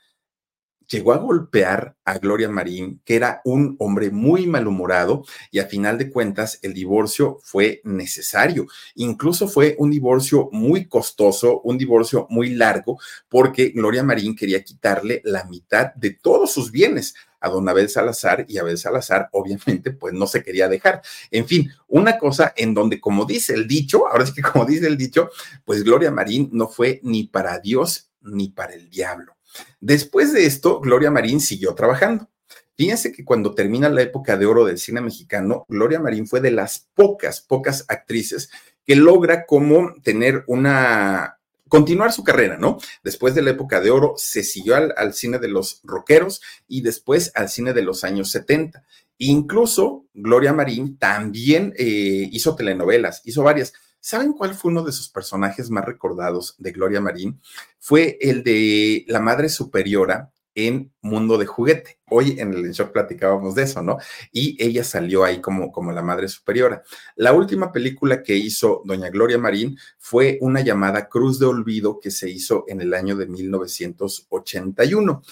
llegó 0.88 1.12
a 1.12 1.18
golpear 1.18 1.94
a 2.06 2.16
Gloria 2.16 2.48
Marín, 2.48 3.02
que 3.04 3.16
era 3.16 3.42
un 3.44 3.76
hombre 3.80 4.10
muy 4.10 4.46
malhumorado 4.46 5.24
y 5.50 5.58
a 5.58 5.66
final 5.66 5.98
de 5.98 6.10
cuentas 6.10 6.58
el 6.62 6.72
divorcio 6.72 7.38
fue 7.42 7.82
necesario. 7.84 8.66
Incluso 8.94 9.46
fue 9.46 9.76
un 9.78 9.90
divorcio 9.90 10.48
muy 10.52 10.86
costoso, 10.88 11.60
un 11.64 11.76
divorcio 11.76 12.26
muy 12.30 12.54
largo, 12.54 12.98
porque 13.28 13.70
Gloria 13.74 14.02
Marín 14.02 14.34
quería 14.34 14.64
quitarle 14.64 15.20
la 15.22 15.44
mitad 15.44 15.92
de 15.96 16.12
todos 16.12 16.50
sus 16.50 16.70
bienes 16.70 17.14
a 17.46 17.50
don 17.50 17.68
Abel 17.68 17.88
Salazar 17.88 18.44
y 18.48 18.58
Abel 18.58 18.78
Salazar 18.78 19.28
obviamente 19.32 19.92
pues 19.92 20.12
no 20.14 20.26
se 20.26 20.42
quería 20.42 20.68
dejar. 20.68 21.02
En 21.30 21.46
fin, 21.46 21.70
una 21.88 22.18
cosa 22.18 22.52
en 22.56 22.74
donde 22.74 23.00
como 23.00 23.24
dice 23.24 23.54
el 23.54 23.66
dicho, 23.66 24.08
ahora 24.08 24.24
es 24.24 24.32
que 24.32 24.42
como 24.42 24.64
dice 24.64 24.86
el 24.86 24.96
dicho, 24.96 25.30
pues 25.64 25.82
Gloria 25.82 26.10
Marín 26.10 26.50
no 26.52 26.68
fue 26.68 27.00
ni 27.02 27.24
para 27.24 27.58
Dios 27.58 28.10
ni 28.20 28.48
para 28.48 28.74
el 28.74 28.90
diablo. 28.90 29.36
Después 29.80 30.32
de 30.32 30.46
esto, 30.46 30.80
Gloria 30.80 31.10
Marín 31.10 31.40
siguió 31.40 31.74
trabajando. 31.74 32.28
Fíjense 32.76 33.10
que 33.10 33.24
cuando 33.24 33.54
termina 33.54 33.88
la 33.88 34.02
época 34.02 34.36
de 34.36 34.44
oro 34.44 34.66
del 34.66 34.78
cine 34.78 35.00
mexicano, 35.00 35.64
Gloria 35.68 35.98
Marín 35.98 36.26
fue 36.26 36.40
de 36.40 36.50
las 36.50 36.88
pocas, 36.94 37.40
pocas 37.40 37.86
actrices 37.88 38.50
que 38.84 38.96
logra 38.96 39.46
como 39.46 39.94
tener 40.02 40.44
una 40.46 41.38
continuar 41.68 42.12
su 42.12 42.24
carrera, 42.24 42.56
¿no? 42.58 42.78
Después 43.02 43.34
de 43.34 43.42
la 43.42 43.50
época 43.50 43.80
de 43.80 43.90
oro, 43.90 44.14
se 44.16 44.42
siguió 44.42 44.76
al, 44.76 45.14
cine 45.14 45.38
de 45.38 45.48
los 45.48 45.80
rockeros 45.84 46.40
y 46.68 46.82
después 46.82 47.32
al 47.34 47.48
cine 47.48 47.72
de 47.72 47.82
los 47.82 48.04
años 48.04 48.30
70. 48.30 48.84
Incluso 49.18 50.06
Gloria 50.14 50.52
Marín 50.52 50.98
también 50.98 51.72
eh, 51.76 52.28
hizo 52.30 52.54
telenovelas, 52.54 53.22
hizo 53.24 53.42
varias. 53.42 53.72
¿Saben 54.00 54.34
cuál 54.34 54.54
fue 54.54 54.70
uno 54.70 54.84
de 54.84 54.92
sus 54.92 55.08
personajes 55.08 55.70
más 55.70 55.84
recordados 55.84 56.54
de 56.58 56.70
Gloria 56.70 57.00
Marín? 57.00 57.40
Fue 57.78 58.18
el 58.20 58.44
de 58.44 59.04
la 59.08 59.20
Madre 59.20 59.48
Superiora 59.48 60.30
en 60.56 60.92
Mundo 61.02 61.38
de 61.38 61.46
Juguete. 61.46 62.00
Hoy 62.08 62.40
en 62.40 62.52
el 62.52 62.72
show 62.72 62.90
platicábamos 62.90 63.54
de 63.54 63.62
eso, 63.62 63.82
¿no? 63.82 63.98
Y 64.32 64.56
ella 64.58 64.82
salió 64.82 65.22
ahí 65.22 65.40
como, 65.40 65.70
como 65.70 65.92
la 65.92 66.02
madre 66.02 66.26
superiora. 66.28 66.82
La 67.14 67.32
última 67.32 67.70
película 67.70 68.22
que 68.22 68.34
hizo 68.34 68.82
doña 68.84 69.10
Gloria 69.10 69.38
Marín 69.38 69.78
fue 69.98 70.38
una 70.40 70.62
llamada 70.62 71.08
Cruz 71.08 71.38
de 71.38 71.46
Olvido 71.46 72.00
que 72.00 72.10
se 72.10 72.28
hizo 72.28 72.64
en 72.66 72.80
el 72.80 72.94
año 72.94 73.14
de 73.16 73.26
1981. 73.26 75.22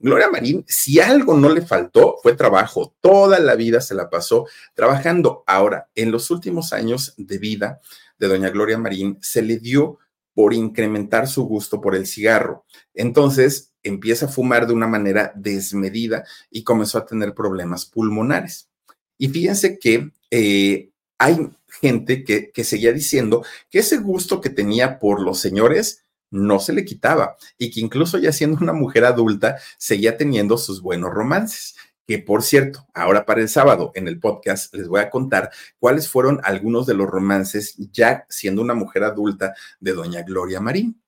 Gloria 0.00 0.30
Marín, 0.30 0.64
si 0.68 1.00
algo 1.00 1.36
no 1.36 1.48
le 1.48 1.62
faltó, 1.62 2.18
fue 2.22 2.34
trabajo. 2.34 2.94
Toda 3.00 3.40
la 3.40 3.56
vida 3.56 3.80
se 3.80 3.96
la 3.96 4.08
pasó 4.08 4.46
trabajando. 4.74 5.42
Ahora, 5.44 5.88
en 5.96 6.12
los 6.12 6.30
últimos 6.30 6.72
años 6.72 7.14
de 7.16 7.38
vida 7.38 7.80
de 8.16 8.28
doña 8.28 8.50
Gloria 8.50 8.78
Marín, 8.78 9.18
se 9.20 9.42
le 9.42 9.58
dio 9.58 9.98
por 10.34 10.54
incrementar 10.54 11.26
su 11.26 11.46
gusto 11.46 11.80
por 11.80 11.96
el 11.96 12.06
cigarro. 12.06 12.64
Entonces 12.94 13.72
empieza 13.82 14.26
a 14.26 14.28
fumar 14.28 14.66
de 14.66 14.72
una 14.72 14.86
manera 14.86 15.32
desmedida 15.34 16.24
y 16.50 16.64
comenzó 16.64 16.98
a 16.98 17.06
tener 17.06 17.34
problemas 17.34 17.86
pulmonares. 17.86 18.68
Y 19.16 19.28
fíjense 19.28 19.78
que 19.78 20.12
eh, 20.30 20.90
hay 21.18 21.50
gente 21.80 22.24
que, 22.24 22.50
que 22.50 22.64
seguía 22.64 22.92
diciendo 22.92 23.44
que 23.70 23.80
ese 23.80 23.98
gusto 23.98 24.40
que 24.40 24.50
tenía 24.50 24.98
por 24.98 25.20
los 25.20 25.40
señores 25.40 26.04
no 26.30 26.60
se 26.60 26.72
le 26.72 26.84
quitaba 26.84 27.36
y 27.56 27.70
que 27.70 27.80
incluso 27.80 28.18
ya 28.18 28.32
siendo 28.32 28.58
una 28.60 28.72
mujer 28.72 29.04
adulta 29.04 29.56
seguía 29.78 30.16
teniendo 30.16 30.58
sus 30.58 30.82
buenos 30.82 31.10
romances 31.12 31.74
que 32.08 32.18
por 32.18 32.42
cierto, 32.42 32.86
ahora 32.94 33.26
para 33.26 33.42
el 33.42 33.50
sábado 33.50 33.92
en 33.94 34.08
el 34.08 34.18
podcast 34.18 34.74
les 34.74 34.88
voy 34.88 35.02
a 35.02 35.10
contar 35.10 35.50
cuáles 35.78 36.08
fueron 36.08 36.40
algunos 36.42 36.86
de 36.86 36.94
los 36.94 37.06
romances 37.06 37.74
ya 37.92 38.24
siendo 38.30 38.62
una 38.62 38.72
mujer 38.72 39.04
adulta 39.04 39.54
de 39.78 39.92
doña 39.92 40.22
Gloria 40.22 40.58
Marín. 40.58 41.02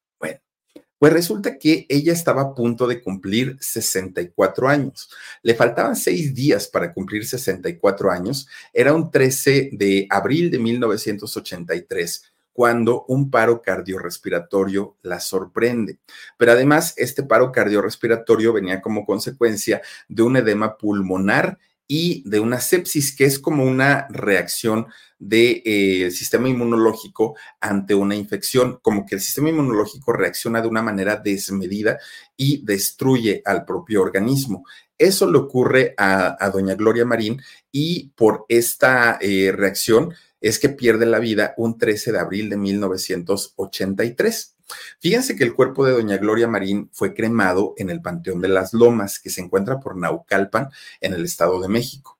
Pues 1.01 1.15
resulta 1.15 1.57
que 1.57 1.87
ella 1.89 2.13
estaba 2.13 2.43
a 2.43 2.55
punto 2.55 2.87
de 2.87 3.01
cumplir 3.01 3.57
64 3.59 4.69
años. 4.69 5.09
Le 5.43 5.55
faltaban 5.55 5.97
seis 5.97 6.35
días 6.35 6.69
para 6.69 6.93
cumplir 6.93 7.25
64 7.25 8.11
años. 8.11 8.47
Era 8.75 8.93
un 8.93 9.11
13 9.11 9.71
de 9.73 10.07
abril 10.11 10.51
de 10.51 10.59
1983 10.59 12.31
cuando 12.53 13.07
un 13.09 13.31
paro 13.31 13.63
cardiorrespiratorio 13.63 14.99
la 15.01 15.21
sorprende. 15.21 15.97
Pero 16.37 16.53
además, 16.53 16.93
este 16.99 17.23
paro 17.23 17.51
cardiorrespiratorio 17.51 18.53
venía 18.53 18.83
como 18.83 19.07
consecuencia 19.07 19.81
de 20.07 20.23
un 20.23 20.37
edema 20.37 20.77
pulmonar 20.77 21.59
y 21.93 22.23
de 22.25 22.39
una 22.39 22.61
sepsis, 22.61 23.17
que 23.17 23.25
es 23.25 23.41
como 23.41 23.65
una 23.65 24.07
reacción 24.11 24.87
del 25.19 25.61
eh, 25.65 26.13
sistema 26.13 26.49
inmunológico 26.49 27.35
ante 27.61 27.97
una 27.97 28.15
infección, 28.15 28.79
como 28.81 29.05
que 29.05 29.17
el 29.17 29.21
sistema 29.21 29.49
inmunológico 29.49 30.13
reacciona 30.13 30.63
de 30.63 30.69
una 30.69 30.83
manera 30.83 31.17
desmedida 31.17 31.99
y 32.37 32.65
destruye 32.65 33.43
al 33.45 33.65
propio 33.65 34.03
organismo. 34.03 34.65
Eso 34.97 35.29
le 35.29 35.39
ocurre 35.39 35.95
a, 35.99 36.49
doña 36.55 36.77
Gloria 36.77 37.05
Marín 37.05 37.43
y 37.73 38.11
por 38.11 38.45
esta 38.49 39.19
eh, 39.21 39.51
reacción 39.53 40.15
es 40.41 40.61
que 40.61 40.69
pierde 40.69 41.07
la 41.07 41.19
vida 41.19 41.55
un 41.57 41.77
13 41.77 42.13
de 42.13 42.21
abril 42.21 42.51
de 42.51 42.57
1983. 42.57 44.55
Fíjense 45.01 45.37
que 45.37 45.45
el 45.45 45.55
cuerpo 45.55 45.85
de 45.85 45.93
doña 45.93 46.17
Gloria 46.19 46.49
Marín 46.49 46.91
fue 46.93 47.15
cremado 47.15 47.75
en 47.77 47.91
el 47.91 48.01
Panteón 48.01 48.41
de 48.41 48.49
las 48.49 48.73
Lomas, 48.75 49.19
que 49.19 49.31
se 49.31 49.41
encuentra 49.41 49.81
por 49.81 49.97
Naucalpan, 49.97 50.69
en 51.01 51.15
el 51.15 51.25
Estado 51.25 51.61
de 51.61 51.69
México. 51.69 52.19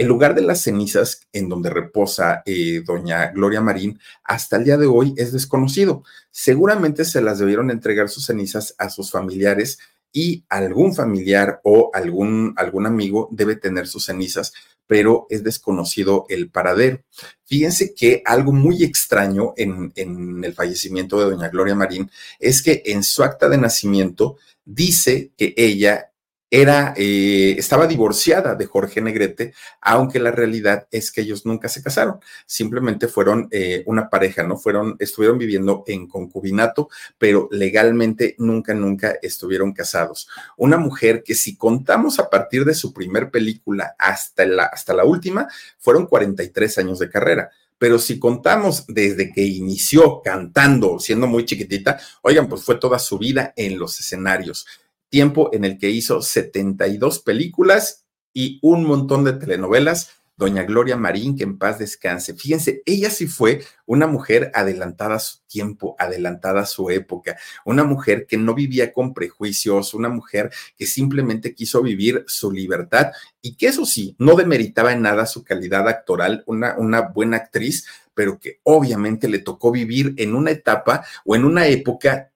El 0.00 0.06
lugar 0.06 0.34
de 0.34 0.40
las 0.40 0.62
cenizas 0.62 1.28
en 1.32 1.50
donde 1.50 1.68
reposa 1.68 2.42
eh, 2.46 2.82
doña 2.86 3.32
Gloria 3.32 3.60
Marín 3.60 4.00
hasta 4.24 4.56
el 4.56 4.64
día 4.64 4.78
de 4.78 4.86
hoy 4.86 5.12
es 5.18 5.30
desconocido. 5.30 6.04
Seguramente 6.30 7.04
se 7.04 7.20
las 7.20 7.38
debieron 7.38 7.70
entregar 7.70 8.08
sus 8.08 8.24
cenizas 8.24 8.74
a 8.78 8.88
sus 8.88 9.10
familiares 9.10 9.78
y 10.12 10.44
algún 10.48 10.94
familiar 10.94 11.60
o 11.64 11.90
algún, 11.92 12.54
algún 12.56 12.86
amigo 12.86 13.28
debe 13.30 13.56
tener 13.56 13.86
sus 13.86 14.06
cenizas, 14.06 14.52
pero 14.90 15.28
es 15.30 15.44
desconocido 15.44 16.26
el 16.28 16.50
paradero. 16.50 17.04
Fíjense 17.44 17.94
que 17.94 18.22
algo 18.24 18.52
muy 18.52 18.82
extraño 18.82 19.54
en, 19.56 19.92
en 19.94 20.42
el 20.42 20.52
fallecimiento 20.52 21.16
de 21.16 21.26
doña 21.26 21.48
Gloria 21.48 21.76
Marín 21.76 22.10
es 22.40 22.60
que 22.60 22.82
en 22.86 23.04
su 23.04 23.22
acta 23.22 23.48
de 23.48 23.56
nacimiento 23.56 24.38
dice 24.64 25.30
que 25.36 25.54
ella 25.56 26.09
era, 26.50 26.94
eh, 26.96 27.54
estaba 27.58 27.86
divorciada 27.86 28.56
de 28.56 28.66
Jorge 28.66 29.00
Negrete, 29.00 29.54
aunque 29.80 30.18
la 30.18 30.32
realidad 30.32 30.88
es 30.90 31.12
que 31.12 31.20
ellos 31.20 31.46
nunca 31.46 31.68
se 31.68 31.82
casaron, 31.82 32.18
simplemente 32.44 33.06
fueron 33.06 33.46
eh, 33.52 33.84
una 33.86 34.10
pareja, 34.10 34.42
¿no? 34.42 34.56
Fueron, 34.56 34.96
estuvieron 34.98 35.38
viviendo 35.38 35.84
en 35.86 36.08
concubinato, 36.08 36.88
pero 37.18 37.48
legalmente 37.52 38.34
nunca, 38.38 38.74
nunca 38.74 39.16
estuvieron 39.22 39.72
casados. 39.72 40.28
Una 40.56 40.76
mujer 40.76 41.22
que 41.22 41.36
si 41.36 41.56
contamos 41.56 42.18
a 42.18 42.28
partir 42.28 42.64
de 42.64 42.74
su 42.74 42.92
primer 42.92 43.30
película 43.30 43.94
hasta 43.96 44.44
la, 44.44 44.64
hasta 44.64 44.92
la 44.92 45.04
última, 45.04 45.46
fueron 45.78 46.06
43 46.06 46.78
años 46.78 46.98
de 46.98 47.10
carrera 47.10 47.50
pero 47.78 47.98
si 47.98 48.18
contamos 48.18 48.84
desde 48.88 49.32
que 49.32 49.42
inició 49.42 50.20
cantando, 50.20 50.98
siendo 50.98 51.26
muy 51.26 51.46
chiquitita, 51.46 51.98
oigan, 52.20 52.46
pues 52.46 52.62
fue 52.62 52.74
toda 52.74 52.98
su 52.98 53.16
vida 53.16 53.54
en 53.56 53.78
los 53.78 53.98
escenarios 53.98 54.66
tiempo 55.10 55.50
en 55.52 55.64
el 55.64 55.78
que 55.78 55.90
hizo 55.90 56.22
72 56.22 57.18
películas 57.18 58.06
y 58.32 58.58
un 58.62 58.84
montón 58.84 59.24
de 59.24 59.34
telenovelas. 59.34 60.12
Doña 60.36 60.62
Gloria 60.62 60.96
Marín, 60.96 61.36
que 61.36 61.44
en 61.44 61.58
paz 61.58 61.78
descanse. 61.78 62.32
Fíjense, 62.32 62.82
ella 62.86 63.10
sí 63.10 63.26
fue 63.26 63.62
una 63.84 64.06
mujer 64.06 64.50
adelantada 64.54 65.16
a 65.16 65.18
su 65.18 65.40
tiempo, 65.46 65.96
adelantada 65.98 66.62
a 66.62 66.66
su 66.66 66.88
época, 66.88 67.36
una 67.66 67.84
mujer 67.84 68.26
que 68.26 68.38
no 68.38 68.54
vivía 68.54 68.94
con 68.94 69.12
prejuicios, 69.12 69.92
una 69.92 70.08
mujer 70.08 70.50
que 70.78 70.86
simplemente 70.86 71.54
quiso 71.54 71.82
vivir 71.82 72.24
su 72.26 72.50
libertad 72.50 73.12
y 73.42 73.56
que 73.56 73.66
eso 73.66 73.84
sí, 73.84 74.16
no 74.18 74.34
demeritaba 74.34 74.94
en 74.94 75.02
nada 75.02 75.26
su 75.26 75.44
calidad 75.44 75.86
actoral, 75.86 76.42
una, 76.46 76.74
una 76.78 77.02
buena 77.02 77.36
actriz, 77.36 77.86
pero 78.14 78.38
que 78.38 78.60
obviamente 78.62 79.28
le 79.28 79.40
tocó 79.40 79.70
vivir 79.70 80.14
en 80.16 80.34
una 80.34 80.52
etapa 80.52 81.04
o 81.26 81.36
en 81.36 81.44
una 81.44 81.66
época 81.66 82.30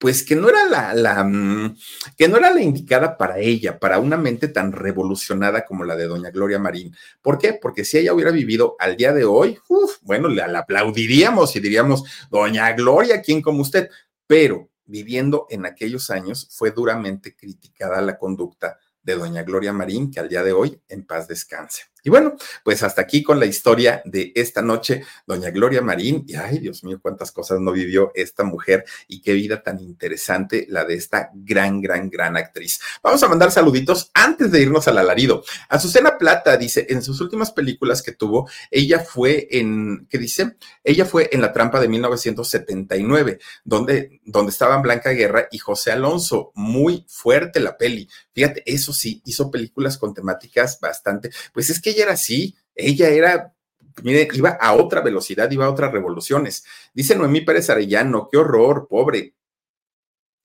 pues 0.00 0.22
que 0.22 0.34
no 0.34 0.48
era 0.48 0.64
la, 0.64 0.94
la, 0.94 1.22
mm, 1.22 1.76
que 2.16 2.26
no 2.26 2.38
era 2.38 2.50
la 2.50 2.62
indicada 2.62 3.18
para 3.18 3.38
ella, 3.38 3.78
para 3.78 3.98
una 3.98 4.16
mente 4.16 4.48
tan 4.48 4.72
revolucionada 4.72 5.66
como 5.66 5.84
la 5.84 5.94
de 5.94 6.06
doña 6.06 6.30
Gloria 6.30 6.58
Marín. 6.58 6.96
¿Por 7.20 7.36
qué? 7.36 7.52
Porque 7.52 7.84
si 7.84 7.98
ella 7.98 8.14
hubiera 8.14 8.30
vivido 8.30 8.76
al 8.78 8.96
día 8.96 9.12
de 9.12 9.26
hoy, 9.26 9.58
bueno, 10.00 10.28
le, 10.28 10.48
la 10.48 10.60
aplaudiríamos 10.60 11.54
y 11.54 11.60
diríamos, 11.60 12.04
doña 12.30 12.72
Gloria, 12.72 13.20
¿quién 13.20 13.42
como 13.42 13.60
usted? 13.60 13.90
Pero 14.26 14.70
viviendo 14.86 15.46
en 15.50 15.66
aquellos 15.66 16.08
años 16.08 16.48
fue 16.50 16.70
duramente 16.70 17.36
criticada 17.36 18.00
la 18.00 18.16
conducta 18.16 18.78
de 19.02 19.16
doña 19.16 19.42
Gloria 19.42 19.74
Marín, 19.74 20.10
que 20.10 20.18
al 20.18 20.30
día 20.30 20.42
de 20.42 20.52
hoy 20.52 20.80
en 20.88 21.04
paz 21.04 21.28
descanse. 21.28 21.89
Y 22.02 22.10
bueno, 22.10 22.36
pues 22.64 22.82
hasta 22.82 23.02
aquí 23.02 23.22
con 23.22 23.38
la 23.38 23.46
historia 23.46 24.02
de 24.04 24.32
esta 24.34 24.62
noche, 24.62 25.04
doña 25.26 25.50
Gloria 25.50 25.82
Marín. 25.82 26.24
Y 26.26 26.34
ay, 26.34 26.58
Dios 26.58 26.84
mío, 26.84 26.98
cuántas 27.00 27.32
cosas 27.32 27.60
no 27.60 27.72
vivió 27.72 28.12
esta 28.14 28.44
mujer 28.44 28.84
y 29.08 29.20
qué 29.20 29.32
vida 29.32 29.62
tan 29.62 29.80
interesante 29.80 30.66
la 30.68 30.84
de 30.84 30.94
esta 30.94 31.30
gran, 31.34 31.80
gran, 31.80 32.08
gran 32.10 32.36
actriz. 32.36 32.80
Vamos 33.02 33.22
a 33.22 33.28
mandar 33.28 33.50
saluditos 33.50 34.10
antes 34.14 34.50
de 34.50 34.62
irnos 34.62 34.88
al 34.88 34.98
alarido. 34.98 35.42
Azucena 35.68 36.18
Plata 36.18 36.56
dice, 36.56 36.86
en 36.88 37.02
sus 37.02 37.20
últimas 37.20 37.52
películas 37.52 38.02
que 38.02 38.12
tuvo, 38.12 38.48
ella 38.70 39.00
fue 39.00 39.48
en, 39.50 40.06
¿qué 40.08 40.18
dice? 40.18 40.56
Ella 40.84 41.04
fue 41.04 41.28
en 41.32 41.40
La 41.40 41.52
Trampa 41.52 41.80
de 41.80 41.88
1979, 41.88 43.38
donde, 43.64 44.20
donde 44.24 44.50
estaban 44.50 44.82
Blanca 44.82 45.10
Guerra 45.10 45.48
y 45.50 45.58
José 45.58 45.92
Alonso. 45.92 46.52
Muy 46.54 47.04
fuerte 47.08 47.60
la 47.60 47.76
peli. 47.76 48.08
Fíjate, 48.32 48.62
eso 48.66 48.92
sí, 48.92 49.22
hizo 49.24 49.50
películas 49.50 49.98
con 49.98 50.14
temáticas 50.14 50.78
bastante, 50.80 51.30
pues 51.52 51.70
es 51.70 51.80
que 51.80 51.89
ella 51.90 52.04
era 52.04 52.12
así, 52.12 52.56
ella 52.74 53.08
era 53.08 53.54
mire, 54.02 54.28
iba 54.32 54.50
a 54.50 54.74
otra 54.74 55.00
velocidad, 55.00 55.50
iba 55.50 55.66
a 55.66 55.70
otras 55.70 55.92
revoluciones. 55.92 56.64
Dice 56.94 57.16
Noemí 57.16 57.42
Pérez 57.42 57.70
Arellano, 57.70 58.28
qué 58.30 58.38
horror, 58.38 58.86
pobre. 58.88 59.34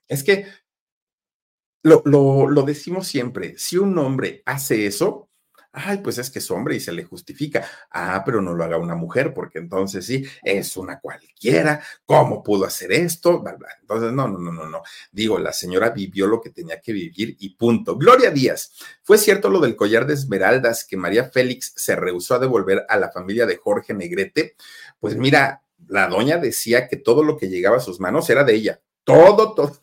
Es 0.07 0.23
que 0.23 0.45
lo, 1.83 2.01
lo, 2.05 2.47
lo, 2.47 2.63
decimos 2.63 3.07
siempre, 3.07 3.57
si 3.57 3.77
un 3.77 3.97
hombre 3.97 4.41
hace 4.45 4.87
eso, 4.87 5.29
ay, 5.75 5.97
pues 5.97 6.17
es 6.17 6.29
que 6.29 6.39
es 6.39 6.49
hombre 6.49 6.75
y 6.75 6.79
se 6.79 6.91
le 6.91 7.03
justifica. 7.03 7.65
Ah, 7.91 8.23
pero 8.25 8.41
no 8.41 8.53
lo 8.53 8.63
haga 8.63 8.77
una 8.77 8.95
mujer, 8.95 9.33
porque 9.33 9.59
entonces 9.59 10.05
sí, 10.05 10.25
es 10.43 10.77
una 10.77 10.99
cualquiera. 10.99 11.81
¿Cómo 12.05 12.41
pudo 12.41 12.65
hacer 12.65 12.91
esto? 12.93 13.43
Entonces, 13.81 14.13
no, 14.13 14.27
no, 14.27 14.39
no, 14.39 14.51
no, 14.51 14.69
no. 14.69 14.81
Digo, 15.11 15.37
la 15.37 15.51
señora 15.51 15.89
vivió 15.89 16.27
lo 16.27 16.41
que 16.41 16.49
tenía 16.49 16.79
que 16.79 16.93
vivir 16.93 17.35
y 17.39 17.49
punto. 17.55 17.97
Gloria 17.97 18.31
Díaz, 18.31 18.71
¿fue 19.03 19.17
cierto 19.17 19.49
lo 19.49 19.59
del 19.59 19.75
collar 19.75 20.07
de 20.07 20.13
esmeraldas 20.13 20.85
que 20.85 20.97
María 20.97 21.25
Félix 21.25 21.73
se 21.75 21.95
rehusó 21.95 22.35
a 22.35 22.39
devolver 22.39 22.85
a 22.87 22.97
la 22.97 23.11
familia 23.11 23.45
de 23.45 23.57
Jorge 23.57 23.93
Negrete? 23.93 24.55
Pues 24.99 25.17
mira, 25.17 25.61
la 25.87 26.07
doña 26.07 26.37
decía 26.37 26.87
que 26.87 26.95
todo 26.95 27.23
lo 27.23 27.37
que 27.37 27.49
llegaba 27.49 27.77
a 27.77 27.81
sus 27.81 27.99
manos 27.99 28.29
era 28.29 28.43
de 28.43 28.55
ella 28.55 28.81
todo, 29.15 29.53
todo, 29.53 29.79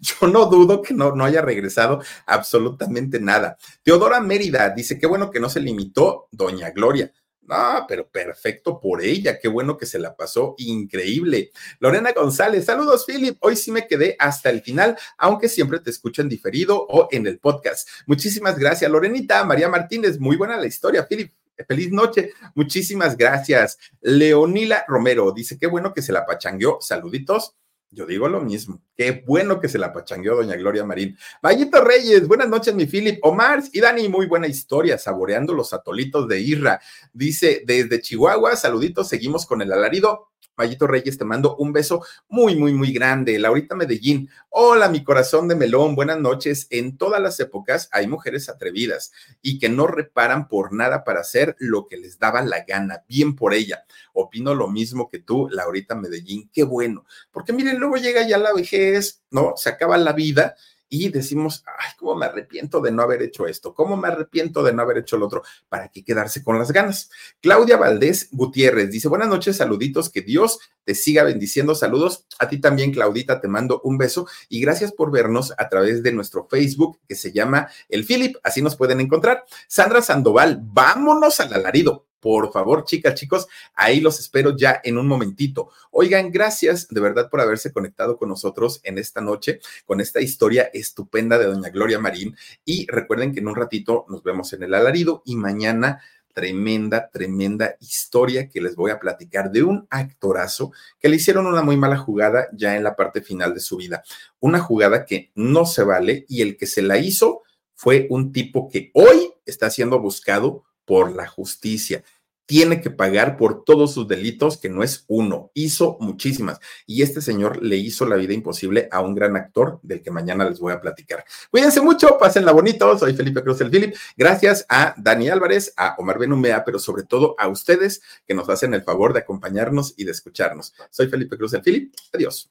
Yo 0.00 0.28
no 0.28 0.46
dudo 0.46 0.80
que 0.80 0.94
no, 0.94 1.12
no 1.12 1.24
haya 1.24 1.42
regresado 1.42 2.00
absolutamente 2.24 3.20
nada. 3.20 3.58
Teodora 3.82 4.20
Mérida 4.20 4.70
dice, 4.70 4.98
qué 4.98 5.06
bueno 5.06 5.30
que 5.30 5.40
no 5.40 5.50
se 5.50 5.60
limitó 5.60 6.28
Doña 6.30 6.70
Gloria. 6.70 7.12
No, 7.42 7.86
pero 7.88 8.06
perfecto 8.08 8.78
por 8.78 9.02
ella. 9.02 9.40
Qué 9.40 9.48
bueno 9.48 9.76
que 9.76 9.86
se 9.86 9.98
la 9.98 10.14
pasó 10.14 10.54
increíble. 10.58 11.50
Lorena 11.80 12.12
González, 12.12 12.66
saludos, 12.66 13.06
Philip. 13.06 13.38
Hoy 13.40 13.56
sí 13.56 13.72
me 13.72 13.86
quedé 13.88 14.14
hasta 14.18 14.50
el 14.50 14.60
final, 14.62 14.96
aunque 15.16 15.48
siempre 15.48 15.80
te 15.80 15.90
escucho 15.90 16.22
en 16.22 16.28
diferido 16.28 16.86
o 16.88 17.08
en 17.10 17.26
el 17.26 17.38
podcast. 17.38 17.88
Muchísimas 18.06 18.58
gracias, 18.58 18.90
Lorenita. 18.90 19.42
María 19.44 19.68
Martínez, 19.68 20.20
muy 20.20 20.36
buena 20.36 20.58
la 20.58 20.66
historia, 20.66 21.08
Philip. 21.08 21.32
Feliz 21.66 21.90
noche. 21.90 22.34
Muchísimas 22.54 23.16
gracias. 23.16 23.78
Leonila 24.00 24.84
Romero 24.86 25.32
dice, 25.32 25.58
qué 25.58 25.66
bueno 25.66 25.92
que 25.92 26.02
se 26.02 26.12
la 26.12 26.24
pachangueó. 26.24 26.78
Saluditos 26.80 27.56
yo 27.90 28.06
digo 28.06 28.28
lo 28.28 28.40
mismo. 28.40 28.82
Qué 28.96 29.22
bueno 29.26 29.60
que 29.60 29.68
se 29.68 29.78
la 29.78 29.92
pachangueó 29.92 30.36
doña 30.36 30.56
Gloria 30.56 30.84
Marín. 30.84 31.16
Vallito 31.42 31.82
Reyes, 31.82 32.28
buenas 32.28 32.48
noches, 32.48 32.74
mi 32.74 32.86
Philip. 32.86 33.18
Omar 33.22 33.62
y 33.72 33.80
Dani, 33.80 34.08
muy 34.08 34.26
buena 34.26 34.46
historia, 34.46 34.98
saboreando 34.98 35.54
los 35.54 35.72
atolitos 35.72 36.28
de 36.28 36.40
Irra. 36.40 36.80
Dice, 37.12 37.62
desde 37.66 38.00
Chihuahua, 38.00 38.56
saluditos, 38.56 39.08
seguimos 39.08 39.46
con 39.46 39.62
el 39.62 39.72
alarido. 39.72 40.28
Mayito 40.58 40.88
Reyes, 40.88 41.16
te 41.16 41.24
mando 41.24 41.56
un 41.56 41.72
beso 41.72 42.04
muy, 42.28 42.56
muy, 42.56 42.74
muy 42.74 42.92
grande. 42.92 43.38
Laurita 43.38 43.76
Medellín, 43.76 44.28
hola, 44.50 44.88
mi 44.88 45.04
corazón 45.04 45.46
de 45.46 45.54
melón, 45.54 45.94
buenas 45.94 46.18
noches. 46.18 46.66
En 46.70 46.98
todas 46.98 47.22
las 47.22 47.38
épocas 47.38 47.88
hay 47.92 48.08
mujeres 48.08 48.48
atrevidas 48.48 49.12
y 49.40 49.60
que 49.60 49.68
no 49.68 49.86
reparan 49.86 50.48
por 50.48 50.72
nada 50.72 51.04
para 51.04 51.20
hacer 51.20 51.54
lo 51.60 51.86
que 51.86 51.96
les 51.96 52.18
daba 52.18 52.42
la 52.42 52.64
gana. 52.64 53.04
Bien 53.08 53.36
por 53.36 53.54
ella. 53.54 53.84
Opino 54.12 54.54
lo 54.54 54.66
mismo 54.68 55.08
que 55.08 55.20
tú, 55.20 55.48
Laurita 55.48 55.94
Medellín, 55.94 56.50
qué 56.52 56.64
bueno. 56.64 57.04
Porque 57.30 57.52
miren, 57.52 57.78
luego 57.78 57.96
llega 57.96 58.26
ya 58.26 58.36
la 58.36 58.52
vejez, 58.52 59.22
¿no? 59.30 59.52
Se 59.56 59.68
acaba 59.68 59.96
la 59.96 60.12
vida 60.12 60.56
y 60.88 61.10
decimos, 61.10 61.64
ay, 61.66 61.92
cómo 61.98 62.14
me 62.14 62.26
arrepiento 62.26 62.80
de 62.80 62.90
no 62.90 63.02
haber 63.02 63.22
hecho 63.22 63.46
esto, 63.46 63.74
cómo 63.74 63.96
me 63.96 64.08
arrepiento 64.08 64.62
de 64.62 64.72
no 64.72 64.82
haber 64.82 64.98
hecho 64.98 65.16
lo 65.16 65.26
otro, 65.26 65.42
para 65.68 65.88
qué 65.88 66.04
quedarse 66.04 66.42
con 66.42 66.58
las 66.58 66.72
ganas. 66.72 67.10
Claudia 67.40 67.76
Valdés 67.76 68.28
Gutiérrez 68.32 68.90
dice, 68.90 69.08
buenas 69.08 69.28
noches, 69.28 69.56
saluditos, 69.56 70.08
que 70.08 70.22
Dios 70.22 70.58
te 70.84 70.94
siga 70.94 71.22
bendiciendo, 71.22 71.74
saludos. 71.74 72.26
A 72.38 72.48
ti 72.48 72.58
también, 72.60 72.92
Claudita, 72.92 73.40
te 73.40 73.48
mando 73.48 73.80
un 73.84 73.98
beso 73.98 74.26
y 74.48 74.60
gracias 74.60 74.92
por 74.92 75.10
vernos 75.10 75.52
a 75.58 75.68
través 75.68 76.02
de 76.02 76.12
nuestro 76.12 76.46
Facebook 76.48 76.98
que 77.06 77.14
se 77.14 77.32
llama 77.32 77.68
El 77.88 78.04
Philip, 78.04 78.36
así 78.42 78.62
nos 78.62 78.76
pueden 78.76 79.00
encontrar. 79.00 79.44
Sandra 79.66 80.02
Sandoval, 80.02 80.60
vámonos 80.62 81.40
al 81.40 81.52
alarido. 81.52 82.07
Por 82.20 82.52
favor, 82.52 82.84
chicas, 82.84 83.14
chicos, 83.14 83.46
ahí 83.74 84.00
los 84.00 84.18
espero 84.18 84.56
ya 84.56 84.80
en 84.82 84.98
un 84.98 85.06
momentito. 85.06 85.70
Oigan, 85.90 86.30
gracias 86.32 86.88
de 86.88 87.00
verdad 87.00 87.30
por 87.30 87.40
haberse 87.40 87.72
conectado 87.72 88.18
con 88.18 88.28
nosotros 88.28 88.80
en 88.82 88.98
esta 88.98 89.20
noche, 89.20 89.60
con 89.86 90.00
esta 90.00 90.20
historia 90.20 90.70
estupenda 90.72 91.38
de 91.38 91.46
doña 91.46 91.70
Gloria 91.70 91.98
Marín. 91.98 92.36
Y 92.64 92.86
recuerden 92.88 93.32
que 93.32 93.40
en 93.40 93.48
un 93.48 93.56
ratito 93.56 94.04
nos 94.08 94.22
vemos 94.22 94.52
en 94.52 94.64
el 94.64 94.74
alarido 94.74 95.22
y 95.24 95.36
mañana 95.36 96.00
tremenda, 96.38 97.10
tremenda 97.10 97.74
historia 97.80 98.48
que 98.48 98.60
les 98.60 98.76
voy 98.76 98.92
a 98.92 99.00
platicar 99.00 99.50
de 99.50 99.64
un 99.64 99.88
actorazo 99.90 100.70
que 101.00 101.08
le 101.08 101.16
hicieron 101.16 101.48
una 101.48 101.62
muy 101.62 101.76
mala 101.76 101.96
jugada 101.96 102.48
ya 102.52 102.76
en 102.76 102.84
la 102.84 102.94
parte 102.94 103.22
final 103.22 103.54
de 103.54 103.60
su 103.60 103.76
vida. 103.76 104.04
Una 104.38 104.60
jugada 104.60 105.04
que 105.04 105.32
no 105.34 105.66
se 105.66 105.82
vale 105.82 106.26
y 106.28 106.42
el 106.42 106.56
que 106.56 106.66
se 106.66 106.82
la 106.82 106.98
hizo 106.98 107.42
fue 107.74 108.06
un 108.10 108.30
tipo 108.32 108.68
que 108.68 108.92
hoy 108.94 109.32
está 109.46 109.68
siendo 109.70 109.98
buscado 109.98 110.64
por 110.88 111.14
la 111.14 111.28
justicia. 111.28 112.02
tiene 112.46 112.80
que 112.80 112.88
pagar 112.88 113.36
por 113.36 113.62
todos 113.62 113.92
sus 113.92 114.08
delitos, 114.08 114.56
que 114.56 114.70
no 114.70 114.82
es 114.82 115.04
uno, 115.06 115.50
hizo 115.52 115.98
muchísimas. 116.00 116.60
Y 116.86 117.02
este 117.02 117.20
señor 117.20 117.62
le 117.62 117.76
hizo 117.76 118.06
la 118.06 118.16
vida 118.16 118.32
imposible 118.32 118.88
a 118.90 119.02
un 119.02 119.14
gran 119.14 119.36
actor 119.36 119.80
del 119.82 120.00
que 120.00 120.10
mañana 120.10 120.48
les 120.48 120.58
voy 120.58 120.72
a 120.72 120.80
platicar. 120.80 121.26
Cuídense 121.50 121.82
mucho, 121.82 122.16
pásenla 122.18 122.52
bonito. 122.52 122.98
Soy 122.98 123.14
Felipe 123.14 123.42
Cruz 123.42 123.60
el 123.60 123.68
Philip. 123.70 123.94
Gracias 124.16 124.64
a 124.70 124.94
Dani 124.96 125.28
Álvarez, 125.28 125.74
a 125.76 125.94
Omar 125.98 126.18
Benumea, 126.18 126.64
pero 126.64 126.78
sobre 126.78 127.02
todo 127.02 127.34
a 127.38 127.48
ustedes 127.48 128.00
que 128.26 128.32
nos 128.32 128.48
hacen 128.48 128.72
el 128.72 128.82
favor 128.82 129.12
de 129.12 129.18
acompañarnos 129.18 129.92
y 129.98 130.04
de 130.04 130.12
escucharnos. 130.12 130.72
Soy 130.88 131.08
Felipe 131.08 131.36
Cruz 131.36 131.52
el 131.52 131.60
Philip. 131.60 131.92
Adiós. 132.14 132.50